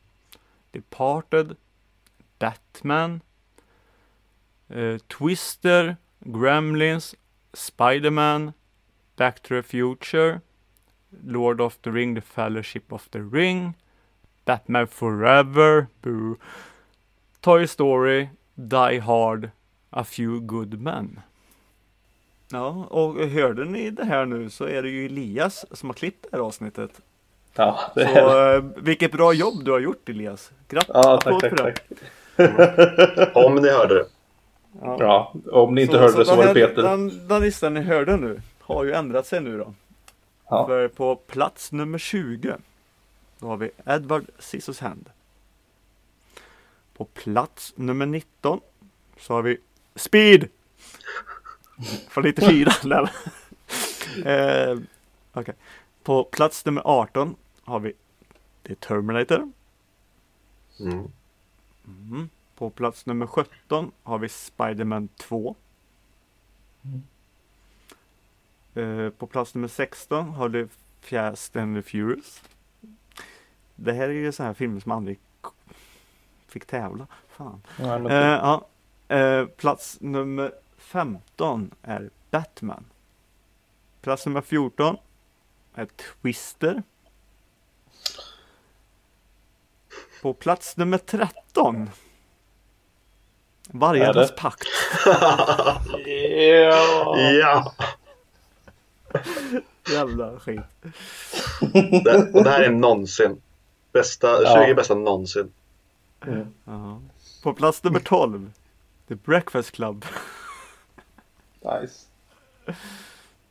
[0.71, 1.55] Departed.
[2.39, 3.21] Batman.
[4.69, 5.97] eh, Twister.
[6.25, 7.15] Gremlins.
[7.53, 8.53] Spider-Man.
[9.15, 10.41] Back to the Future.
[11.25, 13.73] Lord of the Ring, The Fellowship of the Ring,
[14.45, 16.35] Batman Forever, Boo,
[17.41, 19.49] Toy Story, Die Hard,
[19.89, 21.19] A Few Good Men.
[22.51, 26.25] Ja, och hörde ni det här nu så är det ju Elias som har klippt
[26.31, 26.91] det här avsnittet.
[27.55, 28.55] Ja, det Så är...
[28.57, 30.51] eh, vilket bra jobb du har gjort Elias.
[30.67, 30.91] Grattis!
[30.93, 31.57] ja tack, tack, det.
[31.57, 31.83] tack.
[33.35, 34.05] Om ni hörde det.
[34.81, 36.81] Ja, om ni inte hörde det så var det Peter.
[36.81, 39.73] Den, den listan ni hörde nu har ju ändrat sig nu då.
[40.49, 40.67] Ja.
[40.67, 42.57] För på plats nummer 20
[43.39, 45.09] då har vi Edward Scissorhand.
[46.93, 48.59] På plats nummer 19
[49.19, 49.57] så har vi
[49.95, 50.49] Speed!
[52.09, 52.71] Från 94.
[52.83, 54.79] Nej, men- eh,
[55.33, 55.55] okej.
[56.03, 57.93] På plats nummer 18 har vi
[58.63, 59.51] The Terminator.
[60.79, 61.07] Mm.
[61.87, 62.29] Mm.
[62.55, 65.55] På plats nummer 17 har vi Spiderman 2.
[66.83, 66.89] Eh,
[69.17, 70.67] på plats nummer 16 har vi
[71.01, 72.41] Fast and the Furious.
[73.75, 75.19] Det här är ju så här filmer som aldrig
[76.47, 77.07] fick tävla.
[77.29, 77.61] Fan.
[77.79, 78.67] Nej, men- Eh, ja.
[79.15, 82.85] eh, plats nummer 15 är Batman.
[84.01, 84.97] Plats nummer 14
[85.75, 85.85] är
[86.21, 86.83] Twister.
[90.21, 91.89] På plats nummer 13
[93.69, 94.41] Vargarnas Är det?
[94.41, 94.67] pakt.
[96.37, 97.17] Ja.
[97.31, 97.73] Ja!
[99.89, 100.61] Jävla skit.
[102.03, 103.41] Det, och det här är någonsin.
[103.91, 104.65] Bästa, Ja.
[104.65, 105.51] 20 bästa någonsin.
[106.65, 107.01] Ja.
[107.43, 108.51] På plats nummer 12
[109.07, 110.05] The Breakfast Club.
[111.61, 112.05] Nice.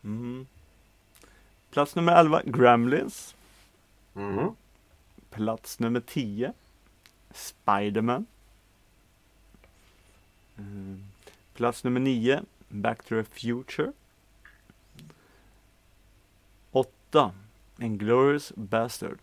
[0.05, 0.47] Mm.
[1.71, 3.35] Plats nummer 11 Gremlins.
[4.15, 4.51] Mm.
[5.31, 6.53] Plats nummer 10
[7.35, 8.27] Spiderman.
[10.59, 11.05] Mm.
[11.55, 13.93] Plats nummer 9 Back to the Future.
[17.11, 17.33] 8
[17.81, 19.19] Inglourious Bastard.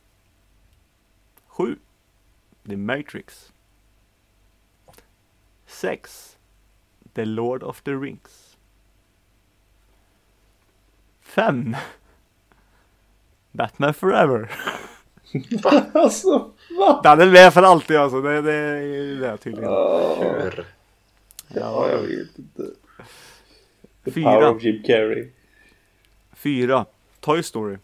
[1.47, 1.77] 7
[2.67, 3.51] The Matrix.
[5.67, 6.37] 6
[7.13, 8.57] The Lord of the Rings.
[11.21, 11.75] 5
[13.51, 14.51] Batman Forever.
[15.93, 17.01] Alltså, va?
[17.03, 18.21] Den är med för alltid alltså.
[18.21, 19.69] Det, det är det tydligen.
[19.69, 20.65] Hur?
[21.47, 22.69] Ja, jag vet inte.
[24.03, 24.23] The Fyra.
[24.31, 25.29] power of Jim Carrey.
[26.33, 26.85] Fyra.
[27.23, 27.77] Toy Story.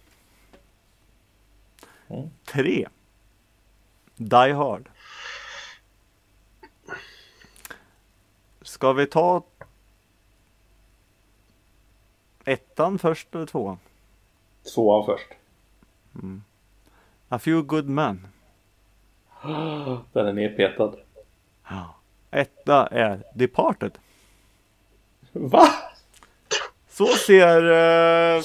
[2.07, 2.29] Mm.
[2.45, 2.87] Tre.
[4.15, 4.89] Die Hard.
[8.61, 9.43] Ska vi ta
[12.45, 13.79] ettan först eller tvåan?
[14.73, 15.27] Tvåan först.
[17.29, 18.27] A Few Good Men.
[20.13, 20.95] Den är nedpetad.
[21.69, 21.95] Ja.
[22.31, 23.97] Etta är Departed.
[25.31, 25.67] Va?
[26.89, 28.43] Så ser uh,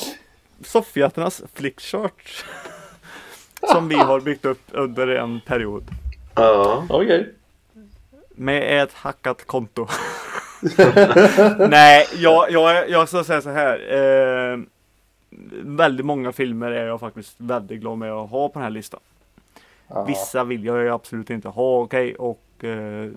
[0.62, 2.44] soffjätternas flickchart
[3.72, 5.84] som vi har byggt upp under en period.
[6.34, 6.86] Ja.
[6.88, 7.34] Okej.
[8.34, 9.86] Med ett hackat konto.
[11.68, 13.92] Nej, jag, jag, jag ska säga så här.
[13.94, 14.58] Eh,
[15.62, 19.00] väldigt många filmer är jag faktiskt väldigt glad med att ha på den här listan.
[19.88, 20.04] Ja.
[20.04, 22.14] Vissa vill jag ju absolut inte ha, okej.
[22.14, 23.10] och eh,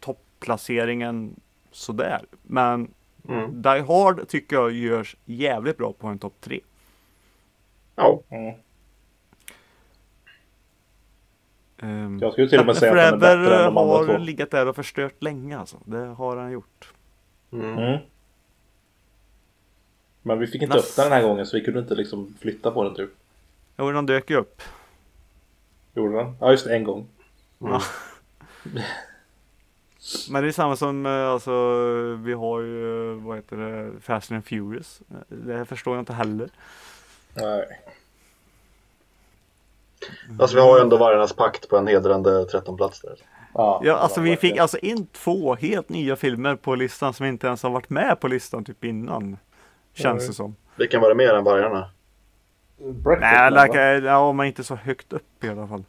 [0.00, 1.40] topplaceringen
[1.72, 2.20] sådär.
[2.42, 2.88] Men
[3.28, 3.62] Mm.
[3.62, 6.60] Die Hard tycker jag görs jävligt bra på en topp tre.
[7.96, 8.20] Ja.
[8.28, 8.54] Mm.
[11.82, 14.06] Um, Jag skulle till och med säga att den är bättre än de andra har
[14.06, 14.16] två.
[14.18, 15.76] legat där och förstört länge alltså.
[15.84, 16.92] Det har han gjort.
[17.52, 17.78] Mm.
[17.78, 17.98] Mm.
[20.22, 22.34] Men vi fick inte Nass- upp den den här gången så vi kunde inte liksom
[22.40, 23.10] flytta på den typ.
[23.76, 24.62] Jo, den dök ju upp.
[25.94, 26.36] Gjorde den?
[26.40, 27.06] Ja just det, en gång.
[27.58, 27.82] Ja.
[30.30, 31.50] Men det är samma som, eh, alltså,
[32.22, 35.00] vi har ju, eh, vad heter det, Fast and Furious.
[35.28, 36.48] Det här förstår jag inte heller.
[37.34, 37.80] Nej.
[40.38, 43.16] Alltså vi har ju ändå Vargarnas pakt på en hedrande 13 plats där.
[43.54, 47.46] Ja, Ja, alltså vi fick alltså in två helt nya filmer på listan som inte
[47.46, 49.38] ens har varit med på listan typ innan.
[49.94, 50.28] Känns Nej.
[50.28, 50.56] det som.
[50.76, 51.90] Vilken var det mer än Vargarna?
[53.20, 54.08] Nej, like, va?
[54.10, 55.84] ja, men inte så högt upp i alla fall.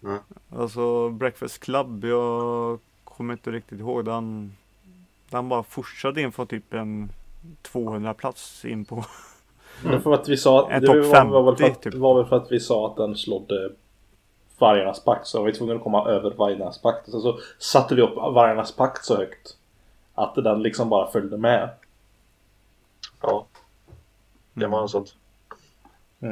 [0.00, 0.18] Nej.
[0.56, 2.78] Alltså Breakfast Club, jag
[3.16, 4.04] kommer inte riktigt ihåg.
[4.04, 4.56] Den,
[5.30, 7.10] den bara fortsatte in från typ en
[7.62, 9.04] 200 plats in på.
[9.84, 11.94] Men för att vi sa En det topp var, var, väl för 50 att, typ.
[11.94, 13.70] var väl för att vi sa att den slådde
[14.58, 17.10] Vargarnas pakt så var vi tvungna att komma över Vargarnas pakt.
[17.10, 19.56] Sen så satte vi upp Vargarnas pakt så högt.
[20.14, 21.68] Att den liksom bara följde med.
[23.20, 23.46] Ja.
[24.54, 25.14] Det var något sånt.
[26.20, 26.26] Och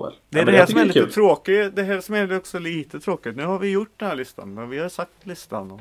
[0.00, 0.14] väl.
[0.28, 1.76] Det är Ja, det här som är tycker lite tråkigt.
[1.76, 3.36] Det här som är också lite tråkigt.
[3.36, 4.54] Nu har vi gjort den här listan.
[4.54, 5.80] Men vi har sagt listan och,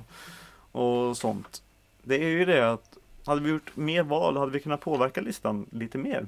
[0.81, 1.61] och sånt.
[2.03, 5.65] Det är ju det att hade vi gjort mer val hade vi kunnat påverka listan
[5.71, 6.27] lite mer.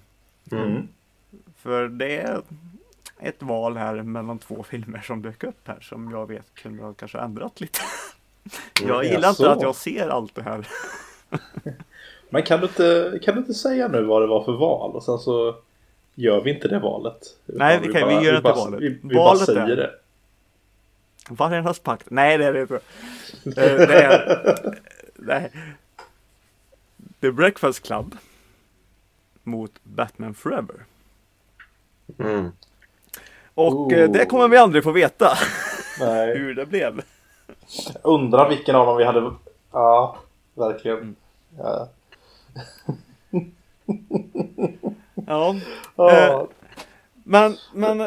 [0.51, 0.87] Mm.
[1.57, 2.41] För det är
[3.19, 6.93] ett val här mellan två filmer som dök upp här som jag vet kunde ha
[6.93, 7.79] kanske ändrat lite.
[8.81, 10.67] Jag gillar inte att jag ser allt det här.
[12.29, 15.03] Men kan du, inte, kan du inte säga nu vad det var för val och
[15.03, 15.55] sen så
[16.15, 17.37] gör vi inte det valet?
[17.45, 18.81] Nej, vi kan- vi gör inte bara, valet.
[18.81, 19.91] Vi, vi Valet bara säger är- det.
[21.29, 22.09] Vargarnas pakt?
[22.09, 22.75] Nej det är det inte.
[23.45, 23.53] Eh,
[23.87, 24.79] det är...
[25.15, 25.51] Nej.
[27.21, 28.15] The Breakfast Club.
[29.43, 30.75] Mot Batman Forever.
[32.19, 32.51] Mm.
[33.53, 34.11] Och eh, Ooh.
[34.11, 35.37] det kommer vi aldrig få veta.
[35.99, 36.37] Nej.
[36.37, 37.01] Hur det blev.
[38.01, 39.31] Undrar vilken av dem vi hade...
[39.71, 40.17] Ja,
[40.53, 40.97] verkligen.
[40.97, 41.15] Mm.
[41.57, 41.89] Ja.
[45.27, 45.55] Ja.
[46.11, 46.43] Eh,
[47.23, 47.97] Men, men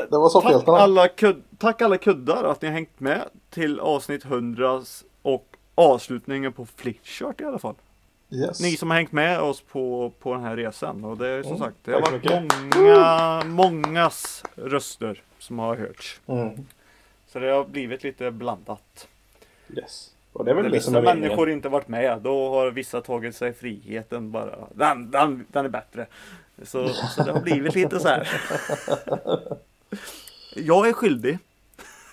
[0.42, 4.82] tack, alla kud, tack alla kuddar att ni har hängt med till avsnitt 100
[5.22, 7.74] och avslutningen på Flickchart i alla fall.
[8.30, 8.60] Yes.
[8.60, 11.52] Ni som har hängt med oss på, på den här resan och det är som
[11.52, 12.76] Mm, sagt det har tack varit mycket.
[12.76, 16.20] många, mångas röster som har hörts.
[16.26, 16.66] Mm.
[17.28, 19.08] Så det har blivit lite blandat.
[19.76, 20.10] Yes.
[20.32, 23.52] Och det är väl När vissa människor inte varit med då har vissa tagit sig
[23.52, 24.56] friheten bara.
[24.74, 26.06] Den, den, den är bättre.
[26.62, 28.28] Så, så det har blivit lite så här.
[30.56, 31.38] Jag är skyldig.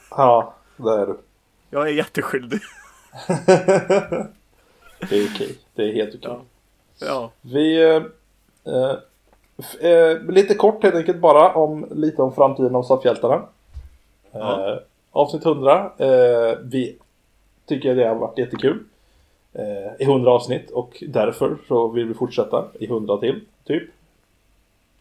[0.09, 1.17] Ja, det är du.
[1.69, 2.59] Jag är jätteskyldig.
[5.09, 5.57] Det är okej.
[5.75, 6.31] Det är helt okej.
[6.31, 6.41] Ja.
[6.99, 7.31] Ja.
[7.41, 7.83] Vi...
[7.83, 8.03] Eh,
[8.73, 13.41] eh, eh, lite kort helt enkelt bara om lite om framtiden om Soffhjältarna.
[14.31, 14.71] Ja.
[14.71, 14.77] Eh,
[15.11, 15.91] avsnitt 100.
[15.97, 16.97] Eh, vi
[17.65, 18.83] tycker det har varit jättekul.
[19.53, 23.41] Eh, I 100 avsnitt och därför så vill vi fortsätta i 100 till.
[23.63, 23.83] Typ.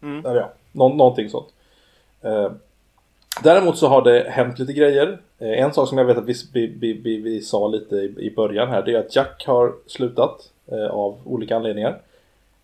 [0.03, 0.25] Mm.
[0.25, 1.47] Eller ja, nå- någonting sånt.
[2.21, 2.51] Eh,
[3.43, 5.17] däremot så har det hänt lite grejer.
[5.39, 8.33] Eh, en sak som jag vet att vi, vi, vi, vi, sa lite i, i
[8.35, 12.01] början här det är att Jack har slutat eh, av olika anledningar.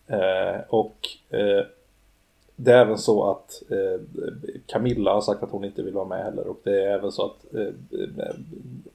[0.07, 1.65] Eh, och eh,
[2.55, 4.01] det är även så att eh,
[4.65, 6.47] Camilla har sagt att hon inte vill vara med heller.
[6.47, 7.61] Och det är även så att eh,
[8.19, 8.35] eh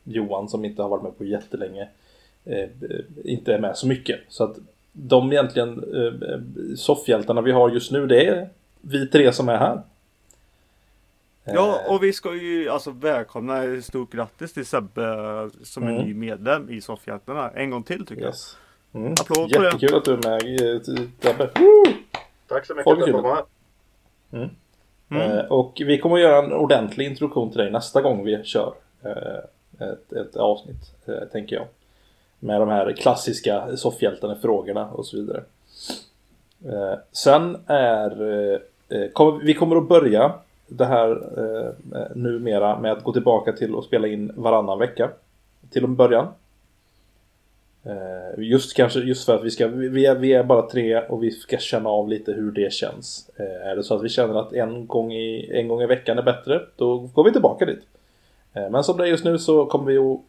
[0.05, 1.89] Johan som inte har varit med på jättelänge
[2.45, 2.69] eh,
[3.25, 4.21] inte är med så mycket.
[4.29, 4.57] Så att
[4.97, 8.49] de egentligen eh, soffhjältarna vi har just nu det är
[8.81, 9.83] vi tre som är här.
[11.45, 15.91] Ja, Eh, och vi ska ju alltså välkomna stort grattis till Sebbe eh, som är
[15.91, 16.03] Mm.
[16.05, 17.51] ny medlem i Soffhjältarna.
[17.51, 18.57] En gång till tycker yes.
[18.93, 19.13] mm.
[19.13, 19.65] Applåd på det.
[19.67, 20.81] Jättekul att du är med eh,
[21.21, 21.51] Tebbe.
[22.49, 23.45] Tack så mycket Folk för att är jag får vara
[24.31, 24.51] med.
[25.11, 25.21] jag.
[25.23, 25.39] Mm.
[25.39, 28.73] Eh, och vi kommer att göra en ordentlig introduktion till dig nästa gång vi kör
[29.03, 31.67] eh, ett, ett avsnitt, eh, tänker jag.
[32.39, 35.43] Med de här klassiska soffhjältarna, frågorna och så vidare.
[36.65, 38.59] Eh, sen är eh,
[38.89, 40.33] eh kom, vi kommer att börja
[40.67, 45.11] det här eh, eh, numera med att gå tillbaka till att spela in varannan vecka.
[45.71, 46.27] Till en början.
[47.85, 51.23] Eh, Just kanske just för att vi ska, vi är, vi är bara tre och
[51.23, 53.31] vi ska känna av lite hur det känns.
[53.37, 56.19] Eh, Är det så att vi känner att en gång i, en gång i veckan
[56.19, 57.83] är bättre, då går vi tillbaka dit.
[58.55, 60.21] Eh, Men som det är just nu så kommer vi att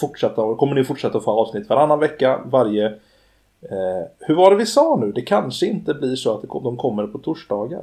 [0.00, 2.86] fortsätta, och kommer ni fortsätta få avsnitt varannan vecka, varje.
[3.62, 5.12] Eh, hur var det vi sa nu?
[5.12, 7.82] Det kanske inte blir så att de kommer på torsdagar.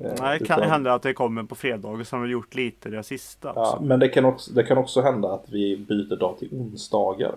[0.00, 2.88] Eh, Nej, det kan utan- hända att det kommer på fredagar som vi gjort lite
[2.88, 3.52] det sista.
[3.54, 3.82] Ja, också.
[3.82, 7.32] men det kan, också, det kan också hända att vi byter dag till onsdagar.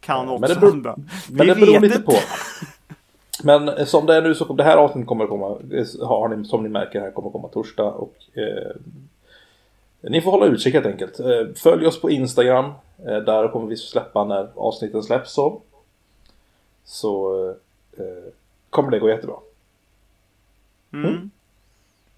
[0.00, 0.96] Kan men också det beror- hända.
[1.30, 2.06] Men vi det beror lite inte.
[2.06, 2.12] på.
[3.44, 6.28] Men eh, som det är nu så det här avsnittet kommer att komma, eh, har
[6.28, 8.72] ni, som ni märker här kommer att komma torsdag och eh,
[10.10, 11.20] ni får hålla utkik helt enkelt.
[11.20, 12.64] Eh, följ oss på Instagram,
[12.98, 15.60] eh, där kommer vi släppa när avsnitten släpps så.
[16.84, 17.48] Så
[17.96, 18.32] eh,
[18.70, 19.36] kommer det gå jättebra.
[20.92, 21.30] Mm.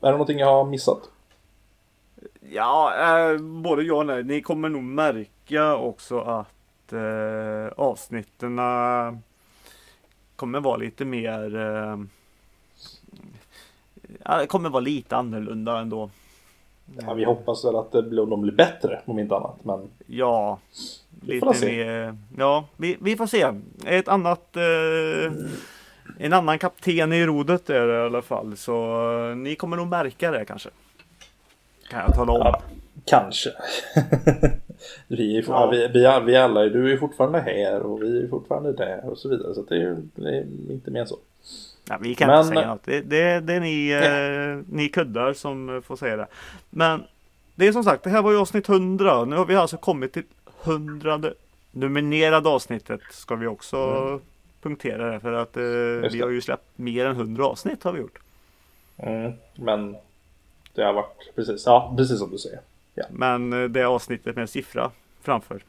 [0.01, 1.11] Är det någonting jag har missat?
[2.51, 4.25] Ja, eh, både ja och nej.
[4.25, 8.61] Ni kommer nog märka också att eh, avsnitten
[10.37, 11.99] kommer vara lite mer eh,
[14.47, 16.11] kommer vara lite annorlunda ändå.
[17.07, 19.65] Ja, vi hoppas väl att det blir, de blir bättre om inte annat.
[19.65, 20.59] Men Ja,
[21.21, 21.67] Vi får lite se.
[21.87, 22.17] mer.
[22.39, 23.47] Ja, vi, vi får se.
[23.87, 25.33] Ett annat eh,
[26.19, 28.57] en annan kapten i rodret är det i alla fall.
[28.57, 28.75] Så
[29.31, 30.69] eh, ni kommer nog märka det kanske.
[31.91, 32.39] Kan jag tala om.
[32.39, 32.61] Ja,
[33.05, 33.51] kanske.
[35.09, 35.67] vi, är, Ja.
[35.71, 39.29] vi, vi, vi alla, du är fortfarande här och vi är fortfarande där och så
[39.29, 39.55] vidare.
[39.55, 41.19] Så det är, det är inte mer än så.
[41.89, 42.85] Ja, vi kan Men- inte säga något.
[42.85, 46.27] Det, det, det är ni, eh, ni kuddar som eh, får säga det.
[46.71, 47.05] Men
[47.55, 49.25] det är som sagt, det här var ju avsnitt 100.
[49.25, 50.23] Nu har vi alltså kommit till
[50.65, 51.21] 100
[51.73, 53.01] nominerade avsnittet.
[53.11, 54.21] Ska vi också
[54.63, 55.21] punktera det.
[55.21, 55.63] För att eh,
[56.13, 58.19] vi har ju släppt mer än 100 avsnitt har vi gjort.
[58.97, 59.97] Mm, men
[60.75, 62.61] det har varit precis, ja, precis som du säger.
[63.11, 64.91] Men eh, det avsnittet med siffra
[65.23, 65.63] framför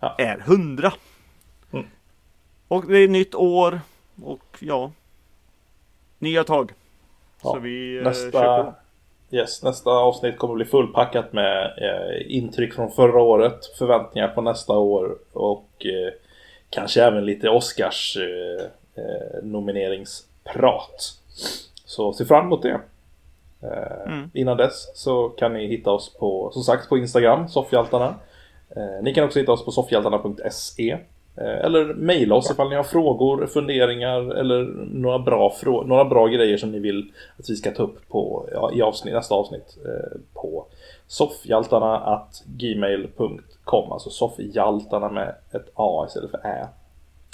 [0.00, 0.14] Ja.
[0.18, 0.92] är 100.
[1.72, 1.86] Mm.
[2.68, 3.80] Och det är nytt år
[4.24, 4.92] och ja,
[6.18, 6.72] nya tag.
[7.42, 8.74] Ja, Så vi eh, kör Nästa, på.
[9.36, 14.72] yes, nästa avsnitt kommer bli fullpackat med eh, intryck från förra året, förväntningar på nästa
[14.72, 16.12] år och eh,
[16.70, 18.64] kanske även lite Oscars eh,
[19.04, 21.16] eh, nomineringsprat.
[21.84, 22.80] Så se fram emot det.
[24.06, 24.30] Mm.
[24.34, 28.14] Innan dess så kan ni hitta oss på, som sagt, på Instagram, Soffhjältarna.
[29.02, 30.98] Ni kan också hitta oss på soffhjältarna.se
[31.36, 36.72] eller mejla oss ifall ni har frågor, funderingar eller några bra, några bra grejer som
[36.72, 39.78] ni vill att vi ska ta upp på, ja, i avsnitt, nästa avsnitt
[40.34, 40.66] på
[41.06, 46.68] soffhjaltarna.gmail.com Alltså soffhjaltarna med ett A istället för Ä.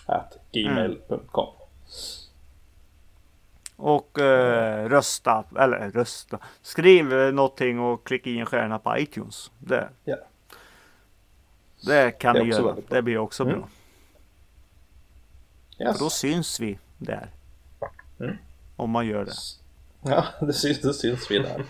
[0.07, 1.47] At gmail.com
[3.77, 6.39] Och eh, rösta, eller rösta.
[6.63, 9.51] Skriv någonting och klicka i en stjärna på iTunes.
[9.59, 10.17] Det, ja.
[11.87, 12.77] det kan det ni göra.
[12.89, 13.63] Det blir också mm.
[15.79, 15.99] Yes.
[15.99, 17.31] För då syns vi där.
[18.21, 18.37] Mm.
[18.77, 19.33] Om man gör det.
[20.11, 21.65] Ja, det syns, det syns vi där.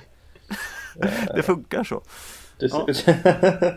[1.35, 2.03] det funkar så.
[2.59, 2.87] Det ja.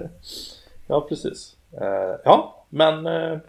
[0.88, 1.56] ja, precis.
[1.74, 3.08] Uh, ja, men...
[3.08, 3.40] Uh,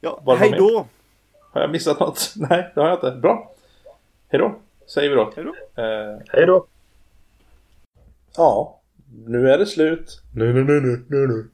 [0.00, 0.86] ja, hej då!
[1.52, 2.32] Har jag missat något?
[2.36, 3.10] Nej, det har jag inte.
[3.10, 3.52] Bra.
[4.28, 5.32] Hej då, säger vi då.
[5.36, 5.54] Hej då.
[6.28, 6.66] Hej då.
[8.36, 8.80] Ja,
[9.26, 10.22] nu är det slut.
[10.32, 11.50] Nu, nu, nu, nu, nu, nu.